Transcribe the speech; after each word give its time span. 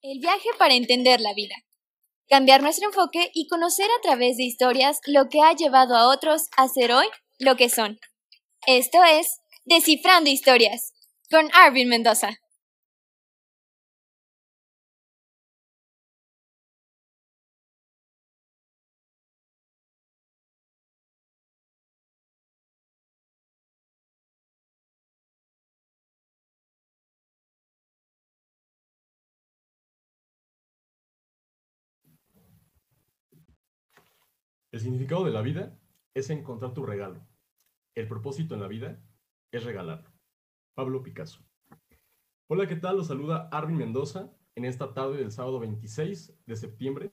El 0.00 0.20
viaje 0.20 0.48
para 0.58 0.74
entender 0.74 1.20
la 1.20 1.34
vida. 1.34 1.56
Cambiar 2.28 2.62
nuestro 2.62 2.86
enfoque 2.86 3.32
y 3.34 3.48
conocer 3.48 3.86
a 3.86 4.00
través 4.00 4.36
de 4.36 4.44
historias 4.44 5.00
lo 5.06 5.28
que 5.28 5.40
ha 5.40 5.52
llevado 5.54 5.96
a 5.96 6.08
otros 6.08 6.46
a 6.56 6.68
ser 6.68 6.92
hoy 6.92 7.06
lo 7.40 7.56
que 7.56 7.68
son. 7.68 7.98
Esto 8.68 9.02
es 9.02 9.40
Descifrando 9.64 10.30
Historias 10.30 10.92
con 11.28 11.50
Arvin 11.52 11.88
Mendoza. 11.88 12.38
El 34.78 34.84
significado 34.84 35.24
de 35.24 35.32
la 35.32 35.42
vida 35.42 35.76
es 36.14 36.30
encontrar 36.30 36.72
tu 36.72 36.86
regalo. 36.86 37.26
El 37.96 38.06
propósito 38.06 38.54
en 38.54 38.60
la 38.60 38.68
vida 38.68 39.02
es 39.50 39.64
regalar. 39.64 40.04
Pablo 40.74 41.02
Picasso. 41.02 41.44
Hola, 42.46 42.68
¿qué 42.68 42.76
tal? 42.76 42.98
Los 42.98 43.08
saluda 43.08 43.48
Arvin 43.50 43.76
Mendoza 43.76 44.32
en 44.54 44.64
esta 44.64 44.94
tarde 44.94 45.16
del 45.16 45.32
sábado 45.32 45.58
26 45.58 46.44
de 46.46 46.56
septiembre. 46.56 47.10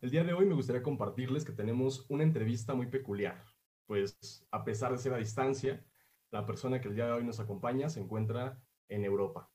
El 0.00 0.08
día 0.08 0.24
de 0.24 0.32
hoy 0.32 0.46
me 0.46 0.54
gustaría 0.54 0.82
compartirles 0.82 1.44
que 1.44 1.52
tenemos 1.52 2.06
una 2.08 2.22
entrevista 2.22 2.72
muy 2.72 2.86
peculiar, 2.86 3.44
pues 3.84 4.46
a 4.50 4.64
pesar 4.64 4.92
de 4.92 4.96
ser 4.96 5.12
a 5.12 5.18
distancia, 5.18 5.84
la 6.30 6.46
persona 6.46 6.80
que 6.80 6.88
el 6.88 6.94
día 6.94 7.04
de 7.04 7.12
hoy 7.12 7.24
nos 7.24 7.40
acompaña 7.40 7.90
se 7.90 8.00
encuentra 8.00 8.58
en 8.88 9.04
Europa. 9.04 9.52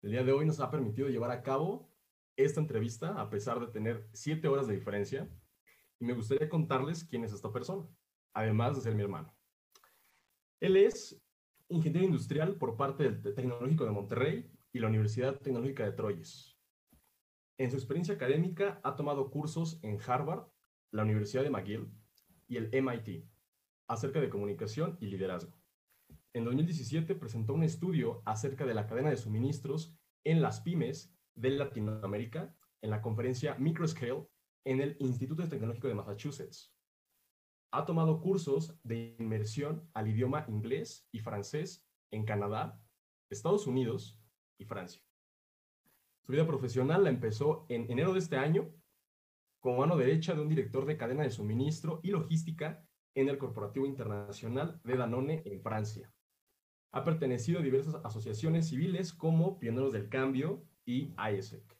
El 0.00 0.12
día 0.12 0.22
de 0.22 0.30
hoy 0.30 0.46
nos 0.46 0.60
ha 0.60 0.70
permitido 0.70 1.08
llevar 1.08 1.32
a 1.32 1.42
cabo 1.42 1.92
esta 2.36 2.60
entrevista 2.60 3.20
a 3.20 3.30
pesar 3.30 3.58
de 3.58 3.66
tener 3.66 4.08
siete 4.12 4.46
horas 4.46 4.68
de 4.68 4.74
diferencia 4.74 5.28
y 6.00 6.04
me 6.04 6.14
gustaría 6.14 6.48
contarles 6.48 7.04
quién 7.04 7.24
es 7.24 7.32
esta 7.32 7.52
persona, 7.52 7.86
además 8.34 8.76
de 8.76 8.82
ser 8.82 8.94
mi 8.94 9.02
hermano. 9.02 9.34
Él 10.60 10.76
es 10.76 11.20
ingeniero 11.68 12.06
industrial 12.06 12.56
por 12.56 12.76
parte 12.76 13.10
del 13.10 13.34
Tecnológico 13.34 13.84
de 13.84 13.90
Monterrey 13.90 14.50
y 14.72 14.78
la 14.78 14.88
Universidad 14.88 15.40
Tecnológica 15.40 15.84
de 15.84 15.92
Troyes. 15.92 16.56
En 17.58 17.70
su 17.70 17.76
experiencia 17.76 18.14
académica 18.14 18.80
ha 18.84 18.96
tomado 18.96 19.30
cursos 19.30 19.78
en 19.82 19.98
Harvard, 20.06 20.46
la 20.92 21.02
Universidad 21.02 21.42
de 21.42 21.50
McGill 21.50 21.90
y 22.48 22.56
el 22.58 22.70
MIT 22.70 23.24
acerca 23.88 24.20
de 24.20 24.28
comunicación 24.28 24.96
y 25.00 25.06
liderazgo. 25.06 25.58
En 26.34 26.44
2017 26.44 27.14
presentó 27.14 27.54
un 27.54 27.62
estudio 27.62 28.22
acerca 28.26 28.66
de 28.66 28.74
la 28.74 28.86
cadena 28.86 29.10
de 29.10 29.16
suministros 29.16 29.96
en 30.24 30.42
las 30.42 30.60
pymes 30.60 31.16
de 31.34 31.50
Latinoamérica 31.50 32.54
en 32.82 32.90
la 32.90 33.00
conferencia 33.00 33.54
Microscale 33.54 34.28
en 34.66 34.80
el 34.80 34.96
Instituto 34.98 35.48
Tecnológico 35.48 35.86
de 35.86 35.94
Massachusetts. 35.94 36.74
Ha 37.72 37.86
tomado 37.86 38.20
cursos 38.20 38.76
de 38.82 39.14
inmersión 39.18 39.88
al 39.94 40.08
idioma 40.08 40.44
inglés 40.48 41.08
y 41.12 41.20
francés 41.20 41.86
en 42.10 42.24
Canadá, 42.24 42.82
Estados 43.30 43.68
Unidos 43.68 44.20
y 44.58 44.64
Francia. 44.64 45.00
Su 46.24 46.32
vida 46.32 46.46
profesional 46.46 47.04
la 47.04 47.10
empezó 47.10 47.64
en 47.68 47.88
enero 47.90 48.12
de 48.12 48.18
este 48.18 48.36
año 48.36 48.74
como 49.60 49.78
mano 49.78 49.96
derecha 49.96 50.34
de 50.34 50.40
un 50.40 50.48
director 50.48 50.84
de 50.84 50.96
cadena 50.96 51.22
de 51.22 51.30
suministro 51.30 52.00
y 52.02 52.10
logística 52.10 52.84
en 53.14 53.28
el 53.28 53.38
Corporativo 53.38 53.86
Internacional 53.86 54.80
de 54.82 54.96
Danone 54.96 55.42
en 55.46 55.60
Francia. 55.62 56.12
Ha 56.92 57.04
pertenecido 57.04 57.60
a 57.60 57.62
diversas 57.62 57.94
asociaciones 58.04 58.68
civiles 58.68 59.12
como 59.12 59.60
Pioneros 59.60 59.92
del 59.92 60.08
Cambio 60.08 60.66
y 60.84 61.14
ISEC 61.16 61.75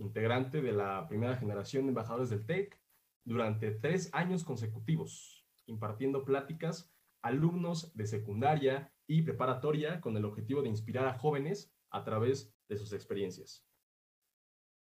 integrante 0.00 0.62
de 0.62 0.72
la 0.72 1.06
primera 1.08 1.36
generación 1.36 1.84
de 1.84 1.90
embajadores 1.90 2.30
del 2.30 2.46
TEC, 2.46 2.80
durante 3.24 3.70
tres 3.70 4.10
años 4.12 4.44
consecutivos, 4.44 5.46
impartiendo 5.66 6.24
pláticas 6.24 6.92
a 7.22 7.28
alumnos 7.28 7.94
de 7.94 8.06
secundaria 8.06 8.92
y 9.06 9.22
preparatoria 9.22 10.00
con 10.00 10.16
el 10.16 10.24
objetivo 10.24 10.62
de 10.62 10.68
inspirar 10.68 11.06
a 11.06 11.18
jóvenes 11.18 11.72
a 11.90 12.02
través 12.04 12.54
de 12.68 12.76
sus 12.76 12.92
experiencias. 12.92 13.66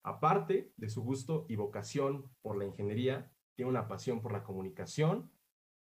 Aparte 0.04 0.72
de 0.78 0.90
su 0.90 1.04
gusto 1.04 1.46
y 1.50 1.56
vocación 1.56 2.32
por 2.42 2.58
la 2.58 2.66
ingeniería, 2.66 3.32
tiene 3.56 3.70
una 3.70 3.88
pasión 3.88 4.22
por 4.22 4.32
la 4.32 4.44
comunicación, 4.44 5.32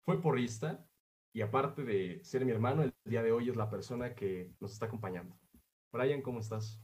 fue 0.04 0.22
porrista 0.22 0.88
y 1.34 1.42
aparte 1.42 1.84
de 1.84 2.24
ser 2.24 2.47
mi 2.47 2.53
hermano, 2.53 2.82
el 2.82 2.94
día 3.04 3.22
de 3.22 3.32
hoy 3.32 3.50
es 3.50 3.56
la 3.56 3.68
persona 3.68 4.14
que 4.14 4.54
nos 4.60 4.72
está 4.72 4.86
acompañando. 4.86 5.38
Brian, 5.92 6.22
¿cómo 6.22 6.41
estás? 6.41 6.80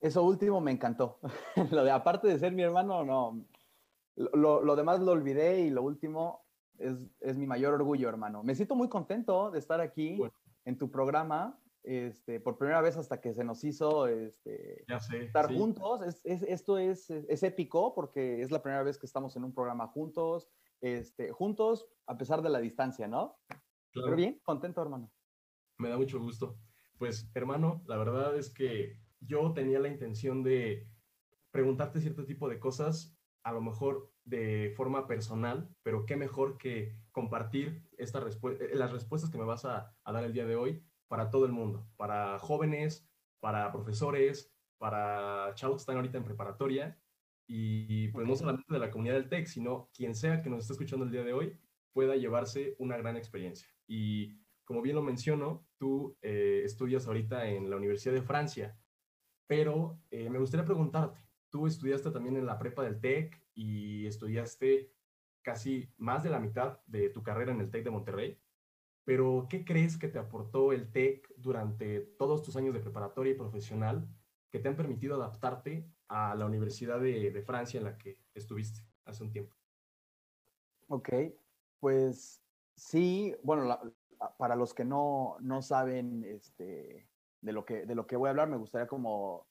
Eso 0.00 0.22
último 0.22 0.60
me 0.60 0.72
encantó. 0.72 1.18
lo 1.70 1.84
de 1.84 1.90
aparte 1.90 2.28
de 2.28 2.38
ser 2.38 2.52
mi 2.52 2.62
hermano, 2.62 3.04
no. 3.04 3.44
Lo, 4.16 4.62
lo 4.62 4.76
demás 4.76 5.00
lo 5.00 5.12
olvidé 5.12 5.60
y 5.60 5.70
lo 5.70 5.82
último 5.82 6.44
es, 6.78 7.06
es, 7.20 7.36
mi 7.36 7.46
mayor 7.46 7.74
orgullo, 7.74 8.08
hermano. 8.08 8.42
Me 8.42 8.54
siento 8.54 8.74
muy 8.74 8.88
contento 8.88 9.50
de 9.50 9.58
estar 9.58 9.80
aquí 9.80 10.20
en 10.64 10.78
tu 10.78 10.90
programa. 10.90 11.58
Este, 11.82 12.40
por 12.40 12.58
primera 12.58 12.82
vez 12.82 12.98
hasta 12.98 13.22
que 13.22 13.32
se 13.32 13.42
nos 13.42 13.64
hizo 13.64 14.06
este, 14.06 14.84
estar 15.18 15.54
juntos. 15.54 16.02
Es, 16.02 16.20
es, 16.24 16.42
esto 16.42 16.76
es, 16.76 17.08
es, 17.10 17.42
épico 17.42 17.94
porque 17.94 18.42
es 18.42 18.50
la 18.50 18.62
primera 18.62 18.82
vez 18.82 18.98
que 18.98 19.06
estamos 19.06 19.34
en 19.36 19.44
un 19.44 19.54
programa 19.54 19.86
juntos, 19.86 20.50
este, 20.82 21.30
juntos 21.30 21.88
a 22.06 22.18
pesar 22.18 22.42
de 22.42 22.50
la 22.50 22.60
distancia, 22.60 23.08
¿no? 23.08 23.38
Pero 23.94 24.14
bien, 24.14 24.40
contento, 24.44 24.82
hermano. 24.82 25.10
Me 25.78 25.88
da 25.88 25.96
mucho 25.96 26.20
gusto. 26.20 26.58
Pues, 26.98 27.30
hermano, 27.34 27.82
la 27.86 27.96
verdad 27.96 28.36
es 28.36 28.52
que 28.52 28.98
yo 29.20 29.52
tenía 29.52 29.78
la 29.78 29.88
intención 29.88 30.42
de 30.42 30.88
preguntarte 31.50 32.00
cierto 32.00 32.24
tipo 32.24 32.48
de 32.48 32.58
cosas, 32.58 33.16
a 33.42 33.52
lo 33.52 33.60
mejor 33.60 34.12
de 34.24 34.72
forma 34.76 35.06
personal, 35.06 35.68
pero 35.82 36.06
qué 36.06 36.16
mejor 36.16 36.58
que 36.58 36.96
compartir 37.12 37.82
esta 37.96 38.20
eh, 38.20 38.70
las 38.74 38.92
respuestas 38.92 39.30
que 39.30 39.38
me 39.38 39.44
vas 39.44 39.64
a, 39.64 39.94
dar 40.04 40.24
el 40.24 40.32
día 40.32 40.46
de 40.46 40.56
hoy 40.56 40.82
para 41.08 41.30
todo 41.30 41.46
el 41.46 41.52
mundo, 41.52 41.88
para 41.96 42.38
jóvenes, 42.38 43.08
para 43.40 43.72
profesores, 43.72 44.52
para 44.78 45.52
chavos 45.54 45.76
que 45.76 45.80
están 45.82 45.96
ahorita 45.96 46.18
en 46.18 46.24
preparatoria 46.24 46.98
y 47.46 48.08
pues 48.08 48.26
no 48.26 48.36
solamente 48.36 48.72
de 48.72 48.78
la 48.78 48.90
comunidad 48.90 49.14
del 49.14 49.28
TEC, 49.28 49.46
sino 49.46 49.90
quien 49.92 50.14
sea 50.14 50.40
que 50.40 50.50
nos 50.50 50.60
esté 50.60 50.74
escuchando 50.74 51.04
el 51.04 51.10
día 51.10 51.24
de 51.24 51.32
hoy 51.32 51.58
pueda 51.92 52.14
llevarse 52.14 52.76
una 52.78 52.96
gran 52.96 53.16
experiencia. 53.16 53.68
Y 53.88 54.38
como 54.64 54.82
bien 54.82 54.94
lo 54.94 55.02
menciono, 55.02 55.66
tú 55.76 56.16
eh, 56.22 56.62
estudias 56.64 57.08
ahorita 57.08 57.48
en 57.48 57.68
la 57.68 57.76
Universidad 57.76 58.14
de 58.14 58.22
Francia 58.22 58.78
pero 59.50 59.98
eh, 60.12 60.30
me 60.30 60.38
gustaría 60.38 60.64
preguntarte, 60.64 61.20
tú 61.48 61.66
estudiaste 61.66 62.12
también 62.12 62.36
en 62.36 62.46
la 62.46 62.56
prepa 62.56 62.84
del 62.84 63.00
TEC 63.00 63.36
y 63.52 64.06
estudiaste 64.06 64.94
casi 65.42 65.92
más 65.96 66.22
de 66.22 66.30
la 66.30 66.38
mitad 66.38 66.78
de 66.86 67.08
tu 67.08 67.24
carrera 67.24 67.50
en 67.50 67.60
el 67.60 67.68
TEC 67.68 67.82
de 67.82 67.90
Monterrey, 67.90 68.40
pero 69.02 69.48
¿qué 69.50 69.64
crees 69.64 69.96
que 69.96 70.06
te 70.06 70.20
aportó 70.20 70.72
el 70.72 70.92
TEC 70.92 71.34
durante 71.36 71.98
todos 72.16 72.44
tus 72.44 72.54
años 72.54 72.74
de 72.74 72.78
preparatoria 72.78 73.32
y 73.32 73.36
profesional 73.36 74.08
que 74.52 74.60
te 74.60 74.68
han 74.68 74.76
permitido 74.76 75.16
adaptarte 75.16 75.84
a 76.06 76.36
la 76.36 76.46
Universidad 76.46 77.00
de, 77.00 77.42
Francia 77.44 77.78
en 77.78 77.84
la 77.86 77.98
que 77.98 78.20
estuviste 78.34 78.86
hace 79.04 79.24
un 79.24 79.32
tiempo? 79.32 79.56
Ok, 80.86 81.08
pues 81.80 82.40
sí, 82.76 83.34
bueno, 83.42 83.80
para 84.38 84.54
los 84.54 84.74
que 84.74 84.84
no, 84.84 85.38
no 85.40 85.60
saben 85.60 86.22
este, 86.22 87.09
de 87.40 87.52
lo 87.52 87.64
que, 87.64 87.86
de 87.86 87.94
lo 87.94 88.06
que 88.06 88.16
voy 88.16 88.28
a 88.28 88.30
hablar, 88.30 88.48
me 88.48 88.56
gustaría 88.56 88.86
como 88.86 89.46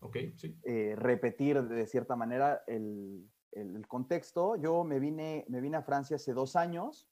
okay, 0.00 0.32
sí. 0.36 0.56
Eh, 0.64 0.94
repetir 0.96 1.62
de 1.62 1.86
cierta 1.86 2.16
manera 2.16 2.62
el, 2.66 3.28
el, 3.52 3.86
contexto. 3.86 4.56
Yo 4.56 4.84
me 4.84 4.98
vine, 5.00 5.44
me 5.48 5.60
vine 5.60 5.76
a 5.76 5.82
Francia 5.82 6.16
hace 6.16 6.32
dos 6.32 6.56
años. 6.56 7.08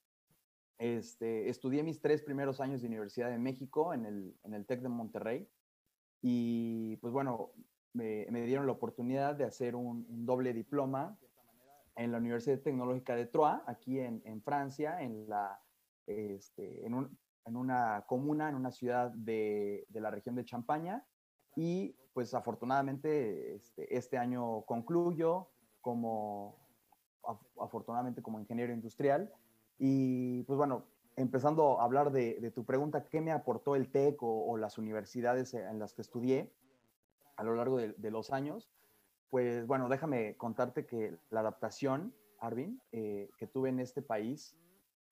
Este, 0.78 1.48
estudié 1.48 1.82
mis 1.82 2.00
tres 2.00 2.22
primeros 2.22 2.60
años 2.60 2.80
de 2.80 2.88
Universidad 2.88 3.30
de 3.30 3.38
México 3.38 3.92
en 3.92 4.06
el, 4.06 4.34
en 4.44 4.54
el 4.54 4.66
TEC 4.66 4.80
de 4.80 4.88
Monterrey. 4.88 5.48
Y 6.22 6.96
pues 6.96 7.12
bueno, 7.12 7.52
me, 7.92 8.26
me 8.30 8.42
dieron 8.42 8.66
la 8.66 8.72
oportunidad 8.72 9.34
de 9.34 9.44
hacer 9.44 9.74
un, 9.74 10.06
doble 10.24 10.52
diploma 10.52 11.18
en 11.96 12.12
la 12.12 12.18
Universidad 12.18 12.60
Tecnológica 12.60 13.14
de 13.14 13.26
Troyes, 13.26 13.60
aquí 13.66 13.98
en, 13.98 14.22
en 14.24 14.42
Francia, 14.42 15.02
en, 15.02 15.28
la, 15.28 15.60
este, 16.06 16.86
en, 16.86 16.94
un, 16.94 17.18
en 17.50 17.56
una 17.56 18.04
comuna, 18.06 18.48
en 18.48 18.54
una 18.54 18.70
ciudad 18.70 19.10
de, 19.10 19.84
de 19.88 20.00
la 20.00 20.10
región 20.10 20.36
de 20.36 20.44
Champaña. 20.44 21.04
Y 21.56 21.96
pues 22.14 22.32
afortunadamente 22.32 23.56
este, 23.56 23.96
este 23.96 24.18
año 24.18 24.62
concluyo 24.62 25.48
como, 25.80 26.56
afortunadamente 27.60 28.22
como 28.22 28.38
ingeniero 28.38 28.72
industrial. 28.72 29.32
Y 29.78 30.44
pues 30.44 30.56
bueno, 30.56 30.84
empezando 31.16 31.80
a 31.80 31.84
hablar 31.84 32.12
de, 32.12 32.38
de 32.40 32.50
tu 32.52 32.64
pregunta, 32.64 33.08
¿qué 33.08 33.20
me 33.20 33.32
aportó 33.32 33.74
el 33.74 33.90
TEC 33.90 34.22
o, 34.22 34.56
las 34.56 34.78
universidades 34.78 35.54
en 35.54 35.78
las 35.78 35.92
que 35.92 36.02
estudié 36.02 36.52
a 37.36 37.42
lo 37.42 37.56
largo 37.56 37.78
de, 37.78 37.94
de, 37.94 38.10
los 38.10 38.32
años? 38.32 38.70
Pues 39.28 39.66
bueno, 39.66 39.88
déjame 39.88 40.36
contarte 40.36 40.86
que 40.86 41.16
la 41.30 41.40
adaptación, 41.40 42.14
Arvin, 42.38 42.80
eh, 42.92 43.28
que 43.38 43.46
tuve 43.46 43.70
en 43.70 43.80
este 43.80 44.02
país 44.02 44.56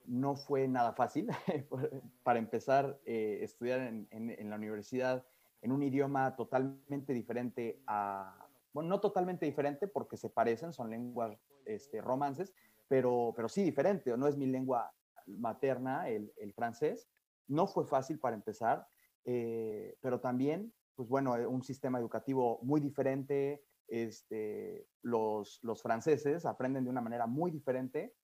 no 0.06 0.37
fue 0.37 0.69
nada 0.69 0.93
fácil. 0.93 1.29
Para 2.23 2.39
empezar, 2.39 2.99
eh, 3.05 3.41
estudiar 3.43 3.81
en, 3.81 4.50
la 4.50 4.56
universidad 4.56 5.25
en 5.62 5.73
un 5.73 5.83
idioma 5.83 6.37
totalmente 6.37 7.12
diferente 7.12 7.83
a, 7.87 8.47
bueno, 8.73 8.89
no 8.89 9.00
totalmente 9.00 9.47
diferente 9.47 9.89
porque 9.89 10.17
se 10.17 10.31
parecen, 10.31 10.73
son 10.73 10.91
lenguas 10.91 11.37
este, 11.65 12.00
romances, 12.00 12.55
pero, 12.87 13.33
pero 13.37 13.49
sí 13.49 13.62
diferente, 13.62 14.17
no 14.17 14.27
es 14.27 14.37
mi 14.37 14.47
lengua 14.47 14.93
materna, 15.27 16.09
el, 16.09 16.33
francés. 16.55 17.09
No 17.47 17.67
fue 17.67 17.85
fácil 17.87 18.19
para 18.19 18.37
empezar, 18.37 18.87
eh, 19.25 19.97
pero 20.00 20.21
también, 20.21 20.73
pues 20.95 21.09
bueno, 21.09 21.37
eh, 21.37 21.47
un 21.47 21.62
sistema 21.62 21.99
educativo 21.99 22.61
muy 22.62 22.81
diferente, 22.81 23.62
este, 23.89 24.87
los, 25.03 25.61
los 25.62 25.83
franceses 25.83 26.45
aprenden 26.45 26.85
de 26.85 26.91
una 26.91 27.00
manera 27.00 27.27
muy 27.27 27.50
diferente 27.50 28.15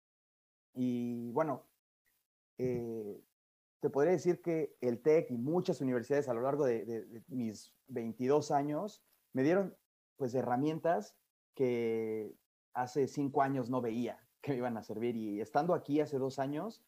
y 0.75 1.31
bueno, 1.31 1.67
eh, 2.59 3.23
te 3.81 3.91
podría 3.91 4.13
decir 4.13 4.41
que 4.43 4.77
el 4.81 5.01
TEC 5.03 5.31
y 5.31 5.37
muchas 5.37 5.81
universidades 5.81 6.29
a 6.29 6.35
lo 6.35 6.43
largo 6.43 6.65
de, 6.65 6.85
de, 6.85 7.23
mis 7.29 7.75
22 7.89 8.51
años 8.51 9.05
me 9.33 9.43
dieron 9.43 9.77
pues 10.17 10.35
herramientas 10.35 11.17
que 11.55 12.35
hace 12.73 13.07
cinco 13.09 13.43
años 13.43 13.71
no 13.71 13.81
veía 13.81 14.21
que 14.41 14.53
me 14.53 14.59
iban 14.59 14.77
a 14.77 14.83
servir 14.83 15.17
y 15.17 15.41
estando 15.41 15.75
aquí 15.75 16.01
hace 16.01 16.19
dos 16.19 16.39
años 16.39 16.85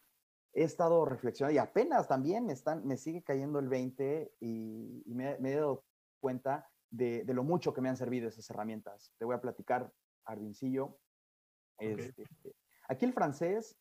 he 0.53 0.63
estado 0.63 1.05
reflexionando 1.05 1.55
y 1.55 1.59
apenas 1.59 2.09
también 2.09 2.47
me, 2.47 2.55
están, 2.55 2.87
me 2.87 2.97
sigue 2.97 3.23
cayendo 3.23 3.59
el 3.59 3.69
20 3.69 4.37
y, 4.41 5.03
y 5.05 5.15
me, 5.15 5.39
me, 5.39 5.53
he 5.53 5.57
dado 5.57 5.85
cuenta 6.19 6.69
de, 6.91 7.25
de, 7.25 7.35
lo 7.35 7.45
mucho 7.45 7.75
que 7.75 7.83
me 7.83 7.91
han 7.91 7.97
servido 7.97 8.27
esas 8.27 8.49
herramientas. 8.49 9.13
Te 9.19 9.27
voy 9.27 9.35
a 9.35 9.41
platicar, 9.41 9.93
Arvincillo. 10.25 10.99
Okay. 11.77 11.93
Este, 11.93 12.25
aquí 12.89 13.05
el 13.05 13.13
francés 13.13 13.77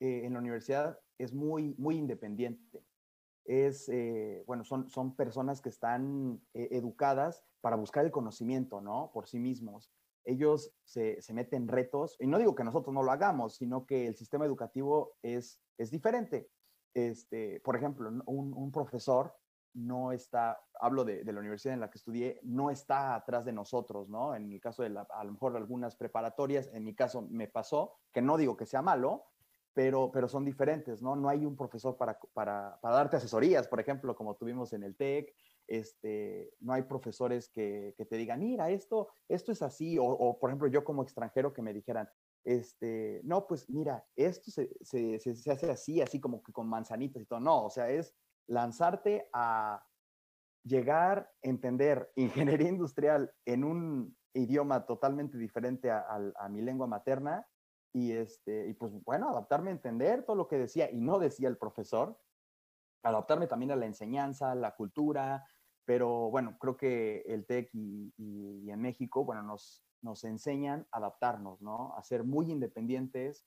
eh, 0.00 0.22
en 0.24 0.32
la 0.32 0.38
universidad 0.38 0.98
es 1.18 1.32
muy, 1.34 1.74
muy 1.78 1.96
independiente. 1.96 2.84
Es, 3.44 3.88
eh, 3.88 4.44
bueno, 4.46 4.64
son, 4.64 4.88
son 4.90 5.16
personas 5.16 5.60
que 5.60 5.70
están 5.70 6.40
eh, 6.54 6.68
educadas 6.72 7.42
para 7.60 7.76
buscar 7.76 8.04
el 8.04 8.12
conocimiento, 8.12 8.80
¿no? 8.80 9.10
Por 9.12 9.26
sí 9.26 9.38
mismos. 9.38 9.90
Ellos 10.24 10.72
se, 10.84 11.20
se, 11.22 11.32
meten 11.32 11.66
retos, 11.66 12.16
y 12.20 12.26
no 12.26 12.38
digo 12.38 12.54
que 12.54 12.64
nosotros 12.64 12.94
no 12.94 13.02
lo 13.02 13.10
hagamos, 13.10 13.56
sino 13.56 13.86
que 13.86 14.06
el 14.06 14.14
sistema 14.14 14.44
educativo 14.44 15.16
es, 15.22 15.60
es 15.78 15.90
diferente. 15.90 16.50
Este, 16.94 17.60
por 17.60 17.76
ejemplo, 17.76 18.10
un, 18.26 18.52
un 18.52 18.70
profesor 18.70 19.34
no 19.74 20.12
está, 20.12 20.60
hablo 20.80 21.04
de, 21.04 21.24
de, 21.24 21.32
la 21.32 21.40
universidad 21.40 21.74
en 21.74 21.80
la 21.80 21.90
que 21.90 21.98
estudié, 21.98 22.40
no 22.42 22.70
está 22.70 23.14
atrás 23.14 23.44
de 23.44 23.52
nosotros, 23.52 24.08
¿no? 24.08 24.34
En 24.34 24.52
el 24.52 24.60
caso 24.60 24.82
de 24.82 24.90
la, 24.90 25.06
a 25.10 25.24
lo 25.24 25.32
mejor 25.32 25.56
algunas 25.56 25.96
preparatorias, 25.96 26.68
en 26.72 26.84
mi 26.84 26.94
caso 26.94 27.22
me 27.22 27.48
pasó, 27.48 27.94
que 28.12 28.22
no 28.22 28.36
digo 28.36 28.56
que 28.56 28.66
sea 28.66 28.82
malo, 28.82 29.26
pero, 29.78 30.10
pero 30.10 30.28
son 30.28 30.44
diferentes, 30.44 31.02
¿no? 31.02 31.14
No 31.14 31.28
hay 31.28 31.46
un 31.46 31.54
profesor 31.54 31.96
para, 31.96 32.18
para, 32.32 32.78
para 32.80 32.96
darte 32.96 33.16
asesorías, 33.16 33.68
por 33.68 33.78
ejemplo, 33.78 34.16
como 34.16 34.34
tuvimos 34.34 34.72
en 34.72 34.82
el 34.82 34.96
TEC, 34.96 35.32
este, 35.68 36.52
no 36.60 36.72
hay 36.72 36.82
profesores 36.82 37.48
que, 37.48 37.94
que 37.96 38.04
te 38.04 38.16
digan, 38.16 38.40
mira, 38.40 38.70
esto, 38.70 39.08
esto 39.28 39.52
es 39.52 39.62
así, 39.62 39.98
o, 39.98 40.04
o, 40.04 40.38
por 40.40 40.50
ejemplo 40.50 40.66
yo 40.66 40.82
como 40.82 41.02
extranjero 41.02 41.52
que 41.52 41.62
me 41.62 41.72
dijeran, 41.72 42.08
este, 42.42 43.20
no, 43.22 43.46
pues 43.46 43.68
mira, 43.68 44.04
esto 44.16 44.50
se, 44.50 44.70
se, 44.80 45.20
se, 45.20 45.36
se 45.36 45.52
hace 45.52 45.70
así, 45.70 46.00
así 46.00 46.18
como 46.18 46.42
que 46.42 46.52
con 46.52 46.68
manzanitas 46.68 47.22
y 47.22 47.26
todo, 47.26 47.38
no, 47.38 47.66
o 47.66 47.70
sea, 47.70 47.90
es 47.90 48.14
lanzarte 48.48 49.28
a 49.32 49.86
llegar, 50.64 51.32
entender 51.42 52.10
ingeniería 52.16 52.68
industrial 52.68 53.32
en 53.44 53.64
un 53.64 54.16
idioma 54.34 54.84
totalmente 54.86 55.38
diferente 55.38 55.90
a, 55.90 56.00
a, 56.00 56.32
a 56.44 56.48
mi 56.48 56.60
lengua 56.60 56.86
materna 56.86 57.46
y, 57.92 58.12
este, 58.12 58.68
y 58.68 58.74
pues 58.74 58.92
bueno, 59.04 59.30
adaptarme 59.30 59.70
a 59.70 59.74
entender 59.74 60.24
todo 60.24 60.36
lo 60.36 60.48
que 60.48 60.58
decía 60.58 60.90
y 60.90 61.00
no 61.00 61.18
decía 61.18 61.48
el 61.48 61.56
profesor, 61.56 62.18
adaptarme 63.02 63.46
también 63.46 63.70
a 63.70 63.76
la 63.76 63.86
enseñanza, 63.86 64.54
la 64.54 64.74
cultura, 64.74 65.46
pero 65.84 66.30
bueno, 66.30 66.58
creo 66.58 66.76
que 66.76 67.22
el 67.26 67.46
TEC 67.46 67.70
y, 67.72 68.12
y, 68.16 68.60
y 68.64 68.70
en 68.70 68.80
México, 68.80 69.24
bueno, 69.24 69.42
nos, 69.42 69.82
nos 70.02 70.24
enseñan 70.24 70.86
a 70.92 70.98
adaptarnos, 70.98 71.62
¿no? 71.62 71.94
A 71.96 72.02
ser 72.02 72.24
muy 72.24 72.50
independientes, 72.50 73.46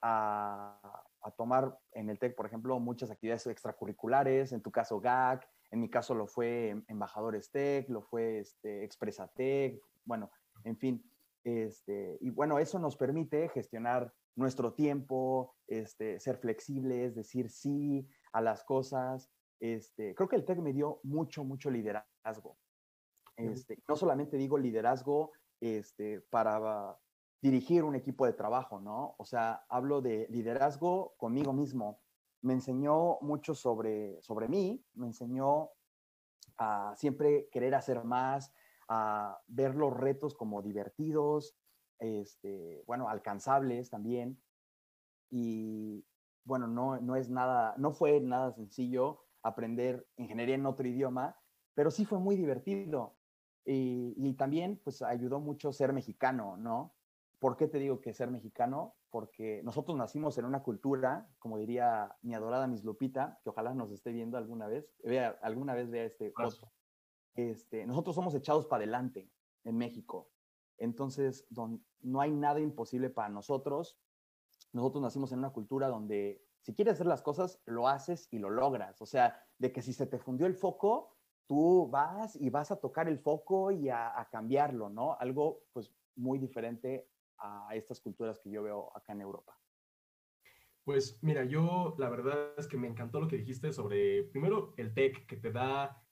a, 0.00 1.04
a, 1.22 1.30
tomar 1.30 1.78
en 1.92 2.10
el 2.10 2.18
TEC, 2.18 2.34
por 2.34 2.46
ejemplo, 2.46 2.78
muchas 2.78 3.10
actividades 3.10 3.46
extracurriculares, 3.46 4.52
en 4.52 4.62
tu 4.62 4.70
caso 4.70 5.00
GAC, 5.00 5.48
en 5.70 5.80
mi 5.80 5.88
caso 5.88 6.14
lo 6.14 6.26
fue 6.26 6.82
Embajadores 6.88 7.50
TEC, 7.50 7.88
lo 7.88 8.02
fue 8.02 8.40
este, 8.40 8.84
Expresa 8.84 9.28
TEC, 9.28 9.80
bueno, 10.04 10.30
en 10.64 10.76
fin. 10.76 11.04
Este, 11.44 12.18
y 12.20 12.30
bueno, 12.30 12.58
eso 12.58 12.78
nos 12.78 12.96
permite 12.96 13.48
gestionar 13.48 14.12
nuestro 14.36 14.74
tiempo, 14.74 15.54
este, 15.66 16.20
ser 16.20 16.38
flexibles, 16.38 17.14
decir 17.14 17.50
sí 17.50 18.06
a 18.32 18.40
las 18.40 18.64
cosas. 18.64 19.30
Este, 19.60 20.14
creo 20.14 20.28
que 20.28 20.36
el 20.36 20.44
TEC 20.44 20.58
me 20.58 20.72
dio 20.72 21.00
mucho, 21.02 21.44
mucho 21.44 21.70
liderazgo. 21.70 22.56
Este, 23.36 23.78
no 23.88 23.96
solamente 23.96 24.36
digo 24.36 24.58
liderazgo 24.58 25.32
este, 25.60 26.20
para 26.30 26.98
dirigir 27.42 27.84
un 27.84 27.94
equipo 27.94 28.26
de 28.26 28.32
trabajo, 28.32 28.80
¿no? 28.80 29.14
O 29.18 29.24
sea, 29.24 29.64
hablo 29.68 30.00
de 30.00 30.26
liderazgo 30.30 31.14
conmigo 31.16 31.52
mismo. 31.52 32.00
Me 32.42 32.52
enseñó 32.52 33.18
mucho 33.22 33.54
sobre, 33.54 34.20
sobre 34.22 34.48
mí, 34.48 34.84
me 34.94 35.06
enseñó 35.06 35.70
a 36.58 36.94
siempre 36.96 37.48
querer 37.50 37.74
hacer 37.74 38.04
más, 38.04 38.52
a 38.88 39.40
ver 39.46 39.74
los 39.74 39.96
retos 39.96 40.34
como 40.34 40.60
divertidos, 40.62 41.56
este, 41.98 42.82
bueno, 42.86 43.08
alcanzables 43.08 43.88
también. 43.88 44.42
Y 45.30 46.04
bueno, 46.44 46.66
no, 46.66 47.00
no 47.00 47.16
es 47.16 47.30
nada, 47.30 47.74
no 47.78 47.92
fue 47.92 48.20
nada 48.20 48.52
sencillo 48.52 49.24
aprender 49.42 50.06
ingeniería 50.16 50.56
en 50.56 50.66
otro 50.66 50.86
idioma, 50.86 51.38
pero 51.74 51.90
sí 51.90 52.04
fue 52.04 52.18
muy 52.18 52.36
divertido. 52.36 53.16
Y, 53.64 54.14
y, 54.16 54.34
también, 54.34 54.80
pues, 54.82 55.02
ayudó 55.02 55.38
mucho 55.38 55.72
ser 55.72 55.92
mexicano, 55.92 56.56
¿no? 56.56 56.94
¿Por 57.40 57.56
qué 57.56 57.66
te 57.66 57.78
digo 57.78 58.00
que 58.00 58.12
ser 58.12 58.30
mexicano? 58.30 58.94
Porque 59.10 59.62
nosotros 59.64 59.96
nacimos 59.96 60.38
en 60.38 60.44
una 60.44 60.62
cultura, 60.62 61.28
como 61.38 61.58
diría 61.58 62.14
mi 62.22 62.34
adorada 62.34 62.68
Miss 62.68 62.84
Lupita, 62.84 63.40
que 63.42 63.50
ojalá 63.50 63.74
nos 63.74 63.90
esté 63.90 64.12
viendo 64.12 64.38
alguna 64.38 64.68
vez, 64.68 64.88
vea, 65.02 65.38
alguna 65.42 65.74
vez 65.74 65.90
vea 65.90 66.04
este 66.04 66.30
post 66.30 66.62
este, 67.34 67.86
nosotros 67.86 68.14
somos 68.14 68.34
echados 68.34 68.66
para 68.66 68.82
adelante 68.82 69.30
en 69.64 69.76
México. 69.76 70.30
Entonces, 70.78 71.46
don, 71.50 71.84
no 72.00 72.20
hay 72.20 72.32
nada 72.32 72.60
imposible 72.60 73.10
para 73.10 73.28
nosotros. 73.28 73.98
Nosotros 74.72 75.02
nacimos 75.02 75.32
en 75.32 75.40
una 75.40 75.50
cultura 75.50 75.88
donde 75.88 76.44
si 76.60 76.74
quieres 76.74 76.94
hacer 76.94 77.06
las 77.06 77.22
cosas, 77.22 77.60
lo 77.66 77.88
haces 77.88 78.28
y 78.30 78.38
lo 78.38 78.50
logras. 78.50 79.00
O 79.00 79.06
sea, 79.06 79.42
de 79.58 79.72
que 79.72 79.82
si 79.82 79.92
se 79.92 80.06
te 80.06 80.18
fundió 80.18 80.46
el 80.46 80.54
foco, 80.54 81.16
tú 81.46 81.88
vas 81.90 82.36
y 82.36 82.50
vas 82.50 82.70
a 82.70 82.76
tocar 82.80 83.08
el 83.08 83.18
foco 83.18 83.70
y 83.70 83.88
a, 83.88 84.18
a 84.18 84.28
cambiarlo, 84.28 84.88
¿no? 84.88 85.16
Algo 85.18 85.64
pues 85.72 85.92
muy 86.16 86.38
diferente 86.38 87.09
a 87.40 87.74
estas 87.74 88.00
culturas 88.00 88.38
que 88.38 88.50
yo 88.50 88.62
veo 88.62 88.90
acá 88.96 89.12
en 89.12 89.22
Europa. 89.22 89.58
Pues 90.84 91.18
mira, 91.22 91.44
yo 91.44 91.94
la 91.98 92.08
verdad 92.08 92.52
es 92.56 92.66
que 92.66 92.76
me 92.76 92.88
encantó 92.88 93.20
lo 93.20 93.28
que 93.28 93.36
dijiste 93.36 93.72
sobre, 93.72 94.24
primero, 94.24 94.74
el 94.76 94.94
TEC, 94.94 95.26
que 95.26 95.36
te 95.36 95.52
da 95.52 96.02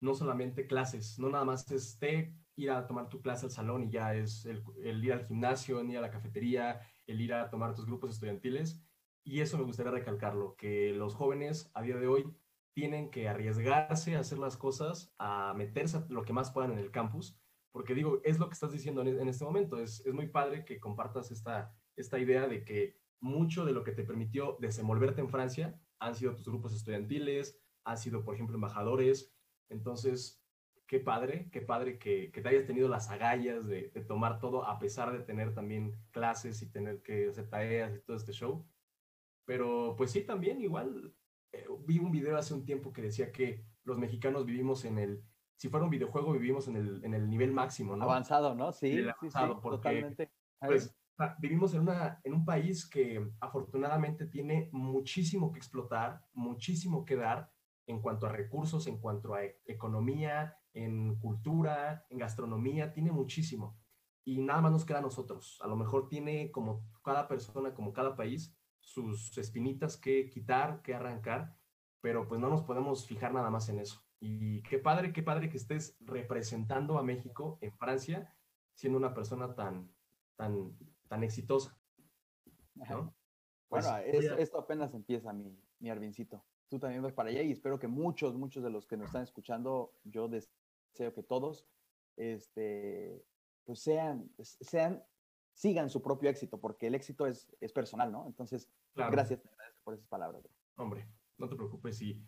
no 0.00 0.14
solamente 0.14 0.66
clases, 0.66 1.18
no 1.18 1.30
nada 1.30 1.44
más 1.44 1.70
es 1.70 1.98
te 1.98 2.34
ir 2.56 2.70
a 2.70 2.86
tomar 2.86 3.08
tu 3.08 3.20
clase 3.20 3.46
al 3.46 3.52
salón 3.52 3.84
y 3.84 3.90
ya 3.90 4.14
es 4.14 4.46
el, 4.46 4.62
el, 4.82 5.04
ir 5.04 5.12
al 5.12 5.26
gimnasio, 5.26 5.82
ir 5.82 5.98
a 5.98 6.00
la 6.00 6.10
cafetería, 6.10 6.80
el 7.06 7.20
ir 7.20 7.34
a 7.34 7.50
tomar 7.50 7.74
tus 7.74 7.86
grupos 7.86 8.10
estudiantiles. 8.10 8.82
Y 9.24 9.40
eso 9.40 9.58
me 9.58 9.64
gustaría 9.64 9.92
recalcarlo, 9.92 10.56
que 10.56 10.92
los 10.92 11.14
jóvenes 11.14 11.70
a 11.74 11.82
día 11.82 11.96
de 11.96 12.06
hoy 12.06 12.32
tienen 12.74 13.10
que 13.10 13.28
arriesgarse 13.28 14.16
a 14.16 14.20
hacer 14.20 14.38
las 14.38 14.56
cosas, 14.56 15.14
a 15.18 15.52
meterse 15.54 16.04
lo 16.08 16.24
que 16.24 16.32
más 16.32 16.50
puedan 16.50 16.72
en 16.72 16.78
el 16.78 16.90
campus, 16.90 17.38
porque 17.76 17.94
digo, 17.94 18.22
es 18.24 18.38
lo 18.38 18.48
que 18.48 18.54
estás 18.54 18.72
diciendo 18.72 19.02
en, 19.02 19.08
en 19.20 19.28
este 19.28 19.44
momento, 19.44 19.78
es, 19.78 20.00
es, 20.06 20.14
muy 20.14 20.28
padre 20.28 20.64
que 20.64 20.80
compartas 20.80 21.30
esta, 21.30 21.76
esta 21.94 22.18
idea 22.18 22.48
de 22.48 22.64
que 22.64 22.98
mucho 23.20 23.66
de 23.66 23.72
lo 23.72 23.84
que 23.84 23.92
te 23.92 24.02
permitió 24.02 24.56
desenvolverte 24.62 25.20
en 25.20 25.28
Francia 25.28 25.78
han 25.98 26.14
sido 26.14 26.34
tus 26.34 26.46
grupos 26.46 26.74
estudiantiles, 26.74 27.60
han 27.84 27.98
sido, 27.98 28.24
por 28.24 28.34
ejemplo, 28.34 28.54
embajadores, 28.54 29.36
entonces, 29.68 30.42
qué 30.86 31.00
padre, 31.00 31.50
qué 31.52 31.60
padre 31.60 31.98
que, 31.98 32.32
que 32.32 32.40
te 32.40 32.48
hayas 32.48 32.64
tenido 32.64 32.88
las 32.88 33.10
agallas 33.10 33.66
de, 33.66 33.90
de, 33.90 34.00
tomar 34.00 34.40
todo, 34.40 34.64
a 34.64 34.78
pesar 34.78 35.12
de 35.12 35.22
tener 35.22 35.52
también 35.52 36.00
clases 36.12 36.62
y 36.62 36.72
tener 36.72 37.02
que 37.02 37.28
hacer 37.28 37.50
tareas 37.50 37.94
y 37.94 38.00
todo 38.00 38.16
este 38.16 38.32
show. 38.32 38.66
Pero 39.44 39.96
pues 39.98 40.12
sí, 40.12 40.22
también 40.22 40.62
igual 40.62 41.14
eh, 41.52 41.66
vi 41.80 41.98
un 41.98 42.10
video 42.10 42.38
hace 42.38 42.54
un 42.54 42.64
tiempo 42.64 42.94
que 42.94 43.02
decía 43.02 43.32
que 43.32 43.66
los 43.84 43.98
mexicanos 43.98 44.46
vivimos 44.46 44.86
en 44.86 44.96
el, 44.96 45.22
si 45.56 45.68
fuera 45.68 45.84
un 45.84 45.90
videojuego, 45.90 46.32
vivimos 46.32 46.68
en 46.68 46.76
el, 46.76 47.04
en 47.04 47.14
el 47.14 47.28
nivel 47.28 47.52
máximo, 47.52 47.96
¿no? 47.96 48.04
Avanzado, 48.04 48.54
¿no? 48.54 48.72
Sí, 48.72 49.02
avanzado, 49.02 49.48
sí, 49.48 49.54
sí 49.54 49.60
porque, 49.62 49.76
totalmente. 49.76 50.32
Pues 50.60 50.94
vivimos 51.38 51.74
en, 51.74 51.80
una, 51.80 52.20
en 52.24 52.34
un 52.34 52.44
país 52.44 52.88
que 52.88 53.32
afortunadamente 53.40 54.26
tiene 54.26 54.68
muchísimo 54.72 55.50
que 55.50 55.58
explotar, 55.58 56.22
muchísimo 56.34 57.04
que 57.04 57.16
dar, 57.16 57.50
en 57.86 58.00
cuanto 58.00 58.26
a 58.26 58.32
recursos, 58.32 58.86
en 58.86 58.98
cuanto 58.98 59.34
a 59.34 59.44
e, 59.44 59.60
economía, 59.66 60.58
en 60.74 61.16
cultura, 61.16 62.04
en 62.10 62.18
gastronomía, 62.18 62.92
tiene 62.92 63.12
muchísimo. 63.12 63.78
Y 64.24 64.38
nada 64.38 64.60
más 64.60 64.72
nos 64.72 64.84
queda 64.84 64.98
a 64.98 65.02
nosotros. 65.02 65.58
A 65.62 65.68
lo 65.68 65.76
mejor 65.76 66.08
tiene 66.08 66.50
como 66.50 66.84
cada 67.02 67.28
persona, 67.28 67.72
como 67.72 67.92
cada 67.92 68.16
país, 68.16 68.54
sus 68.80 69.36
espinitas 69.38 69.96
que 69.96 70.28
quitar, 70.28 70.82
que 70.82 70.94
arrancar, 70.94 71.56
pero 72.00 72.28
pues 72.28 72.40
no 72.40 72.48
nos 72.48 72.62
podemos 72.62 73.06
fijar 73.06 73.32
nada 73.32 73.50
más 73.50 73.68
en 73.68 73.78
eso. 73.78 74.05
Y 74.20 74.62
qué 74.62 74.78
padre, 74.78 75.12
qué 75.12 75.22
padre 75.22 75.48
que 75.48 75.56
estés 75.56 75.96
representando 76.00 76.98
a 76.98 77.02
México 77.02 77.58
en 77.60 77.76
Francia, 77.76 78.34
siendo 78.74 78.98
una 78.98 79.14
persona 79.14 79.54
tan, 79.54 79.90
tan, 80.36 80.76
tan 81.08 81.22
exitosa. 81.22 81.78
¿no? 82.74 83.14
Pues 83.68 83.86
bueno, 83.86 84.38
esto, 84.38 84.58
apenas 84.58 84.94
empieza, 84.94 85.32
mi, 85.32 85.58
mi 85.80 85.90
Arvincito. 85.90 86.44
Tú 86.68 86.78
también 86.78 87.02
vas 87.02 87.12
para 87.12 87.30
allá 87.30 87.42
y 87.42 87.52
espero 87.52 87.78
que 87.78 87.88
muchos, 87.88 88.34
muchos 88.34 88.62
de 88.62 88.70
los 88.70 88.86
que 88.86 88.96
nos 88.96 89.06
están 89.06 89.22
escuchando, 89.22 89.94
yo 90.04 90.28
deseo 90.28 91.12
que 91.14 91.22
todos, 91.22 91.66
este, 92.16 93.24
pues 93.64 93.80
sean, 93.80 94.30
sean, 94.40 95.04
sigan 95.52 95.90
su 95.90 96.02
propio 96.02 96.30
éxito, 96.30 96.60
porque 96.60 96.88
el 96.88 96.94
éxito 96.94 97.26
es, 97.26 97.48
es 97.60 97.72
personal, 97.72 98.10
¿no? 98.10 98.26
Entonces, 98.26 98.68
gracias, 98.94 99.40
por 99.84 99.94
esas 99.94 100.06
palabras. 100.08 100.42
Hombre, 100.76 101.08
no 101.38 101.48
te 101.48 101.56
preocupes. 101.56 102.00
Y 102.02 102.20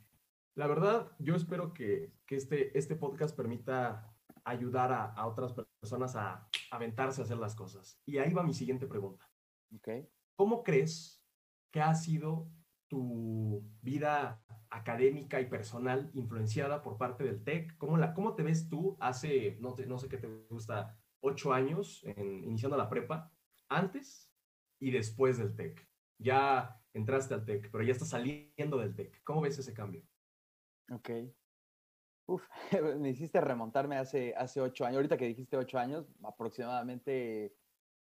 la 0.55 0.67
verdad, 0.67 1.13
yo 1.19 1.35
espero 1.35 1.73
que, 1.73 2.13
que 2.27 2.37
este, 2.37 2.77
este 2.77 2.97
podcast 2.97 3.37
permita 3.37 4.15
ayudar 4.45 4.93
a, 4.93 5.13
a 5.13 5.27
otras 5.27 5.53
personas 5.81 6.17
a 6.17 6.49
aventarse 6.71 7.21
a 7.21 7.25
hacer 7.25 7.39
las 7.39 7.55
cosas. 7.55 8.01
Y 8.07 8.19
ahí 8.19 8.33
va 8.33 8.43
mi 8.43 8.55
siguiente 8.55 8.87
pregunta. 8.87 9.31
Okay. 9.77 10.09
¿Cómo 10.37 10.63
crees 10.63 11.23
que 11.71 11.81
ha 11.81 11.95
sido 11.95 12.51
tu 12.89 13.63
vida 13.83 14.43
académica 14.71 15.41
y 15.41 15.47
personal 15.47 16.11
influenciada 16.15 16.83
por 16.83 16.97
parte 16.97 17.25
del 17.25 17.45
TEC? 17.45 17.77
¿Cómo, 17.77 17.97
la, 17.97 18.15
cómo 18.15 18.35
te 18.35 18.43
ves 18.43 18.69
tú 18.69 18.97
hace, 19.01 19.59
no, 19.61 19.77
no 19.87 19.99
sé 19.99 20.09
qué 20.09 20.17
te 20.17 20.29
gusta, 20.49 20.99
ocho 21.21 21.53
años 21.53 22.03
en, 22.05 22.45
iniciando 22.45 22.77
la 22.77 22.89
prepa, 22.89 23.33
antes 23.69 24.33
y 24.81 24.91
después 24.91 25.39
del 25.39 25.55
TEC? 25.55 25.87
Ya 26.19 26.81
entraste 26.95 27.35
al 27.35 27.45
TEC, 27.45 27.71
pero 27.71 27.85
ya 27.85 27.93
estás 27.93 28.09
saliendo 28.09 28.79
del 28.79 28.95
TEC. 28.95 29.23
¿Cómo 29.25 29.43
ves 29.43 29.59
ese 29.59 29.75
cambio? 29.75 30.03
Ok. 30.91 31.11
Uf, 32.27 32.47
me 32.99 33.11
hiciste 33.11 33.41
remontarme 33.41 33.97
hace, 33.97 34.35
hace 34.37 34.61
ocho 34.61 34.85
años. 34.85 34.97
Ahorita 34.97 35.17
que 35.17 35.27
dijiste 35.27 35.57
ocho 35.57 35.79
años, 35.79 36.07
aproximadamente 36.23 37.57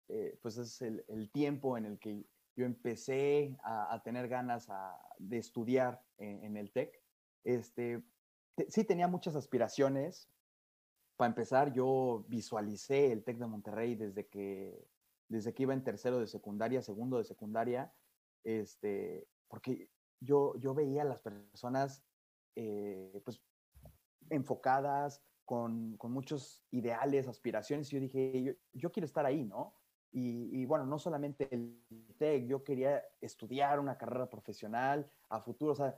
eh, 0.09 0.39
pues 0.41 0.57
es 0.59 0.83
el, 0.83 1.31
tiempo 1.33 1.77
en 1.77 1.85
el 1.85 1.99
que 1.99 2.25
yo 2.55 2.65
empecé 2.65 3.59
a, 3.63 4.01
tener 4.05 4.29
ganas 4.29 4.69
de 5.19 5.39
estudiar 5.39 6.03
en, 6.17 6.57
el 6.57 6.73
TEC. 6.73 7.03
Este, 7.45 8.03
sí 8.69 8.85
tenía 8.85 9.09
muchas 9.09 9.37
aspiraciones. 9.37 10.31
Para 11.17 11.29
empezar, 11.29 11.73
yo 11.73 12.25
visualicé 12.29 13.13
el 13.13 13.25
TEC 13.25 13.39
de 13.39 13.47
Monterrey 13.47 13.95
desde 13.95 14.27
que, 14.27 14.89
desde 15.29 15.55
que 15.55 15.65
iba 15.65 15.75
en 15.75 15.85
tercero 15.85 16.19
de 16.19 16.27
secundaria, 16.27 16.83
segundo 16.83 17.19
de 17.19 17.25
secundaria, 17.25 17.93
este, 18.45 19.29
porque 19.49 19.91
yo, 20.21 20.55
yo 20.59 20.75
veía 20.75 21.03
a 21.03 21.07
las 21.07 21.21
personas 21.21 22.05
eh, 22.57 23.21
pues, 23.25 23.41
enfocadas, 24.31 25.23
con, 25.45 25.97
con, 25.97 26.11
muchos 26.11 26.65
ideales, 26.73 27.29
aspiraciones, 27.29 27.93
y 27.93 27.97
yo 27.97 28.01
dije, 28.01 28.43
yo, 28.43 28.53
yo 28.73 28.91
quiero 28.91 29.07
estar 29.07 29.25
ahí, 29.25 29.45
¿no? 29.45 29.75
Y, 30.19 30.65
bueno, 30.65 30.87
no 30.87 30.99
solamente 30.99 31.47
el 31.55 31.79
TEC, 32.17 32.47
yo 32.47 32.65
quería 32.65 33.05
estudiar 33.21 33.79
una 33.79 33.99
carrera 33.99 34.31
profesional 34.31 35.11
a 35.29 35.41
futuro, 35.41 35.73
o 35.73 35.75
sea, 35.75 35.95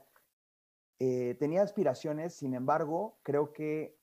eh, 0.99 1.37
tenía 1.39 1.61
aspiraciones, 1.61 2.33
sin 2.33 2.53
embargo, 2.53 3.17
creo 3.23 3.53
que 3.53 3.97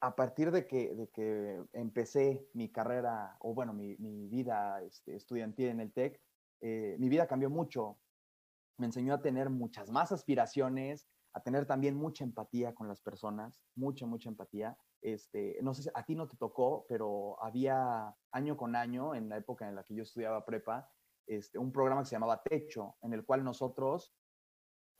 a 0.00 0.14
partir 0.14 0.50
de 0.50 0.66
que, 0.66 0.94
de 0.94 1.08
que 1.08 1.64
empecé 1.72 2.46
mi 2.52 2.68
carrera, 2.68 3.38
o 3.40 3.54
bueno, 3.54 3.72
mi, 3.72 3.96
mi 3.96 4.28
vida 4.28 4.82
este, 4.82 5.16
estudiantil 5.16 5.68
en 5.68 5.80
el 5.80 5.90
TEC, 5.90 6.20
eh, 6.60 6.96
mi 6.98 7.08
vida 7.08 7.26
cambió 7.26 7.48
mucho. 7.48 7.98
Me 8.76 8.86
enseñó 8.86 9.14
a 9.14 9.22
tener 9.22 9.48
muchas 9.48 9.90
más 9.90 10.12
aspiraciones, 10.12 11.08
a 11.34 11.40
tener 11.40 11.66
también 11.66 11.96
mucha 11.96 12.24
empatía 12.24 12.74
con 12.74 12.88
las 12.88 13.00
personas, 13.00 13.60
mucha, 13.74 14.06
mucha 14.06 14.28
empatía. 14.28 14.78
Este, 15.02 15.58
no 15.62 15.74
sé 15.74 15.90
a 15.94 16.04
ti 16.04 16.14
no 16.14 16.28
te 16.28 16.36
tocó, 16.36 16.86
pero 16.88 17.42
había 17.42 18.16
año 18.30 18.56
con 18.56 18.76
año, 18.76 19.14
en 19.14 19.28
la 19.28 19.36
época 19.36 19.68
en 19.68 19.74
la 19.74 19.82
que 19.84 19.94
yo 19.94 20.04
estudiaba 20.04 20.44
prepa, 20.46 20.88
este, 21.26 21.58
un 21.58 21.72
programa 21.72 22.02
que 22.02 22.08
se 22.08 22.14
llamaba 22.14 22.42
Techo, 22.42 22.96
en 23.02 23.12
el 23.14 23.24
cual 23.24 23.42
nosotros, 23.42 24.14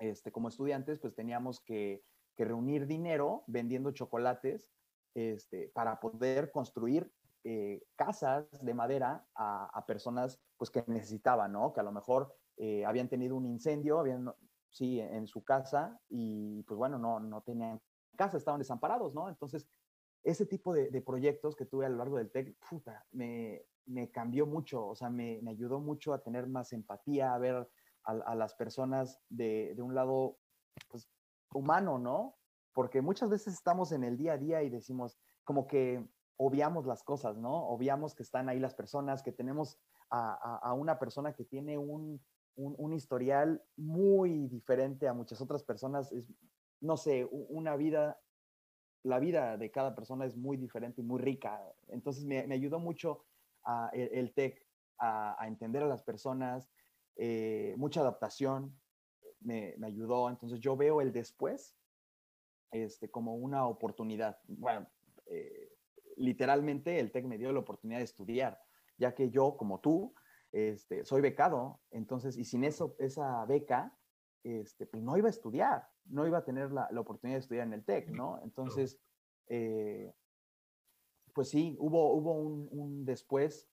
este, 0.01 0.33
como 0.33 0.49
estudiantes, 0.49 0.99
pues 0.99 1.15
teníamos 1.15 1.61
que, 1.61 2.05
que 2.37 2.45
reunir 2.45 2.87
dinero 2.87 3.45
vendiendo 3.47 3.93
chocolates 3.93 4.73
este, 5.15 5.69
para 5.69 6.01
poder 6.01 6.51
construir 6.51 7.13
eh, 7.45 7.85
casas 7.95 8.47
de 8.65 8.75
madera 8.75 9.25
a, 9.35 9.67
a, 9.67 9.87
personas 9.87 10.41
pues, 10.57 10.71
que 10.71 10.83
necesitaban, 10.89 11.53
¿no? 11.53 11.73
Que 11.73 11.81
a 11.81 11.85
lo 11.85 11.93
mejor 11.93 12.35
eh, 12.57 12.85
habían 12.85 13.09
tenido 13.09 13.37
un 13.37 13.47
incendio, 13.47 14.01
habían 14.01 14.33
sí, 14.75 14.99
en 15.01 15.27
su 15.29 15.45
casa 15.45 16.01
y 16.09 16.65
pues 16.65 16.77
bueno, 16.77 16.99
no, 16.99 17.21
no 17.21 17.43
tenían 17.43 17.81
casa, 18.17 18.37
estaban 18.37 18.59
desamparados, 18.59 19.15
¿no? 19.15 19.29
Entonces, 19.29 19.69
ese 20.25 20.47
tipo 20.47 20.75
de, 20.75 21.01
proyectos 21.01 21.55
que 21.55 21.65
tuve 21.65 21.87
a 21.87 21.89
lo 21.89 21.97
largo 21.97 22.19
del 22.19 22.31
TEC, 22.31 22.57
puta, 22.69 23.07
me, 23.13 23.63
me 23.87 24.11
cambió 24.11 24.47
mucho, 24.47 24.85
o 24.87 24.97
sea, 24.97 25.11
me, 25.11 25.41
me, 25.43 25.53
ayudó 25.53 25.79
mucho 25.79 26.13
a 26.13 26.23
tener 26.23 26.49
más 26.49 26.73
empatía, 26.73 27.35
a 27.35 27.39
ver 27.39 27.69
a, 28.05 28.35
las 28.35 28.55
personas 28.55 29.21
de, 29.29 29.75
de, 29.77 29.83
un 29.83 29.95
lado, 29.95 30.39
pues, 30.89 31.09
humano, 31.53 31.99
¿no? 31.99 32.37
Porque 32.73 33.01
muchas 33.01 33.31
veces 33.31 33.55
estamos 33.55 33.93
en 33.93 34.03
el 34.03 34.17
día 34.17 34.33
a 34.33 34.39
día 34.39 34.63
y 34.63 34.71
decimos, 34.71 35.17
como 35.45 35.67
que 35.69 36.05
obviamos 36.37 36.85
las 36.85 37.05
cosas, 37.05 37.37
¿no? 37.37 37.69
Obviamos 37.69 38.15
que 38.15 38.25
están 38.25 38.49
ahí 38.49 38.59
las 38.59 38.75
personas, 38.75 39.23
que 39.23 39.31
tenemos 39.31 39.79
a, 40.11 40.57
a 40.57 40.73
una 40.75 40.99
persona 40.99 41.33
que 41.33 41.45
tiene 41.45 41.79
un, 41.79 42.21
un, 42.57 42.93
historial 42.93 43.63
muy 43.77 44.47
diferente 44.49 45.09
a 45.09 45.13
muchas 45.13 45.41
otras 45.41 45.63
personas. 45.63 46.13
Es, 46.13 46.33
no 46.81 46.97
sé, 46.97 47.27
una 47.31 47.77
vida, 47.77 48.21
la 49.03 49.19
vida 49.19 49.57
de 49.57 49.71
cada 49.71 49.95
persona 49.95 50.27
es 50.27 50.37
muy 50.37 50.57
diferente 50.57 51.01
y 51.01 51.05
muy 51.05 51.21
rica. 51.21 51.61
Entonces 51.89 52.25
me, 52.25 52.41
ayudó 52.53 52.79
mucho 52.79 53.25
a, 53.65 53.91
el, 53.93 54.33
TEC 54.33 54.67
a, 54.99 55.37
entender 55.47 55.83
a 55.83 55.87
las 55.87 56.03
personas, 56.03 56.71
eh, 57.17 57.75
mucha 57.77 58.01
adaptación 58.01 58.79
me, 59.41 59.77
ayudó. 59.83 60.29
Entonces 60.29 60.61
yo 60.61 60.77
veo 60.77 61.01
el 61.01 61.13
después 61.13 61.77
este, 62.71 63.11
como 63.11 63.35
una 63.35 63.67
oportunidad. 63.67 64.39
Bueno, 64.47 64.87
eh, 65.27 65.73
literalmente 66.17 66.99
el 66.99 67.13
TEC 67.13 67.25
me 67.25 67.39
dio 67.39 67.53
la 67.53 67.61
oportunidad 67.61 67.99
de 67.99 68.05
estudiar, 68.05 68.61
ya 68.99 69.15
que 69.15 69.31
yo, 69.31 69.57
como 69.57 69.81
tú, 69.81 70.15
este, 70.55 71.05
soy 71.05 71.21
becado, 71.21 71.81
entonces, 71.91 72.39
y 72.39 72.45
sin 72.45 72.63
eso, 72.63 72.95
esa 73.01 73.45
beca, 73.45 73.93
este, 74.45 74.87
pues 74.87 75.03
no 75.03 75.17
iba 75.17 75.27
a 75.27 75.31
estudiar, 75.31 75.89
no 76.05 76.29
iba 76.29 76.39
a 76.39 76.45
tener 76.45 76.71
la, 76.71 76.89
oportunidad 76.97 77.39
de 77.39 77.41
estudiar 77.41 77.67
en 77.67 77.73
el 77.73 77.85
TEC, 77.85 78.11
¿no? 78.11 78.41
Entonces, 78.45 79.01
eh, 79.49 80.15
pues 81.33 81.49
sí, 81.49 81.77
hubo, 81.81 82.15
hubo 82.15 82.35
un, 82.35 83.05
después 83.05 83.69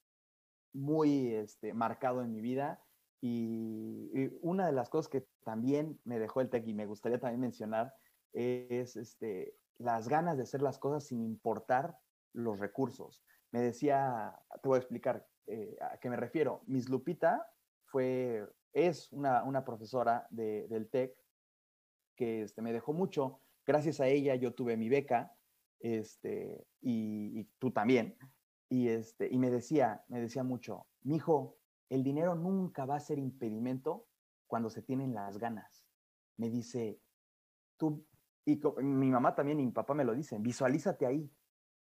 muy 0.73 1.35
este, 1.35 1.71
marcado 1.75 2.23
en 2.23 2.31
mi 2.31 2.41
vida 2.41 2.83
y, 3.21 4.09
una 4.41 4.65
de 4.65 4.71
las 4.71 4.89
cosas 4.89 5.07
que 5.07 5.27
también 5.43 5.99
me 6.03 6.17
dejó 6.17 6.41
el 6.41 6.49
TEC 6.49 6.65
y 6.65 6.73
me 6.73 6.87
gustaría 6.87 7.19
también 7.19 7.41
mencionar 7.41 7.93
es 8.33 8.95
este, 8.95 9.55
las 9.77 10.07
ganas 10.07 10.37
de 10.37 10.43
hacer 10.43 10.63
las 10.63 10.79
cosas 10.79 11.05
sin 11.05 11.21
importar 11.21 11.99
los 12.33 12.59
recursos. 12.59 13.23
Me 13.51 13.61
decía, 13.61 14.39
te 14.61 14.67
voy 14.67 14.77
a 14.77 14.79
explicar, 14.79 15.27
eh, 15.47 15.77
a 15.81 15.97
qué 15.97 16.09
me 16.09 16.15
refiero. 16.15 16.63
Miss 16.67 16.89
Lupita 16.89 17.47
fue, 17.85 18.47
es 18.73 19.11
una, 19.11 19.43
una 19.43 19.65
profesora 19.65 20.27
de, 20.29 20.67
del 20.67 20.89
TEC 20.89 21.15
que 22.15 22.43
este, 22.43 22.61
me 22.61 22.73
dejó 22.73 22.93
mucho. 22.93 23.41
Gracias 23.65 23.99
a 23.99 24.07
ella 24.07 24.35
yo 24.35 24.53
tuve 24.53 24.77
mi 24.77 24.89
beca 24.89 25.35
este, 25.79 26.65
y, 26.81 27.43
tú 27.59 27.71
también. 27.71 28.17
Y, 28.69 28.87
este, 28.87 29.27
y 29.29 29.37
me 29.37 29.49
decía, 29.49 30.03
me 30.07 30.21
decía 30.21 30.43
mucho, 30.43 30.87
mi 31.01 31.15
hijo, 31.17 31.57
el 31.89 32.03
dinero 32.03 32.35
nunca 32.35 32.85
va 32.85 32.95
a 32.95 32.99
ser 32.99 33.19
impedimento 33.19 34.07
cuando 34.47 34.69
se 34.69 34.81
tienen 34.81 35.13
las 35.13 35.37
ganas. 35.37 35.85
Me 36.37 36.49
dice, 36.49 36.99
tú, 37.77 38.05
y 38.45 38.59
mi 38.81 39.09
mamá 39.09 39.35
también 39.35 39.59
y 39.59 39.65
mi 39.65 39.71
papá 39.71 39.93
me 39.93 40.05
lo 40.05 40.13
dicen, 40.13 40.41
visualízate 40.41 41.05
ahí. 41.05 41.29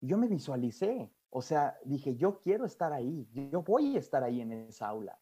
yo 0.01 0.19
me 0.19 0.29
visualicé, 0.29 1.11
o 1.31 1.43
sea, 1.43 1.79
dije, 1.85 2.17
yo 2.17 2.41
quiero 2.41 2.65
estar 2.65 2.93
ahí, 2.93 3.29
yo 3.33 3.63
voy 3.63 3.97
a 3.97 3.99
estar 3.99 4.23
ahí 4.23 4.41
en 4.41 4.53
esa 4.53 4.89
aula. 4.89 5.19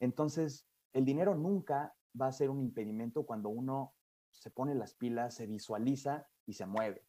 Entonces, 0.00 0.66
el 0.92 1.04
dinero 1.04 1.34
nunca 1.34 1.94
va 2.20 2.26
a 2.26 2.32
ser 2.32 2.50
un 2.50 2.60
impedimento 2.60 3.26
cuando 3.26 3.48
uno 3.48 3.94
se 4.30 4.50
pone 4.50 4.74
las 4.74 4.94
pilas, 4.94 5.34
se 5.34 5.46
visualiza 5.46 6.28
y 6.46 6.54
se 6.54 6.66
mueve. 6.66 7.04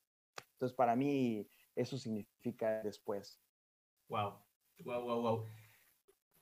Entonces, 0.53 0.75
para 0.75 0.95
mí, 0.95 1.47
eso 1.75 1.97
significa 1.97 2.81
después. 2.83 3.41
Wow, 4.09 4.39
wow, 4.83 5.01
wow, 5.03 5.21
wow. 5.21 5.45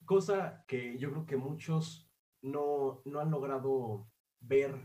Cosa 0.06 0.64
que 0.68 0.98
yo 0.98 1.12
creo 1.12 1.26
que 1.26 1.38
muchos 1.38 2.10
no, 2.42 3.02
no 3.06 3.20
han 3.20 3.30
logrado 3.30 4.10
ver 4.40 4.76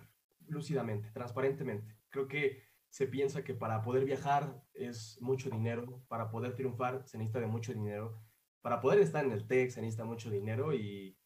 lúcidamente, 0.47 1.11
transparentemente. 1.13 1.97
Creo 2.11 2.27
que 2.27 2.63
se 2.93 3.07
piensa 3.07 3.43
que 3.43 3.55
para 3.55 3.83
poder 3.83 4.05
viajar 4.05 4.63
es 4.75 5.17
mucho 5.23 5.49
dinero, 5.49 6.05
para 6.09 6.31
poder 6.31 6.55
triunfar 6.55 7.03
se 7.07 7.17
necesita 7.17 7.41
de 7.41 7.47
mucho 7.47 7.73
dinero, 7.73 8.21
para 8.61 8.83
poder 8.83 9.01
estar 9.01 9.25
en 9.25 9.33
el 9.33 9.47
TEC 9.47 9.71
se 9.71 9.81
necesita 9.81 10.05
mucho 10.05 10.31
dinero 10.31 10.75
y... 10.75 11.17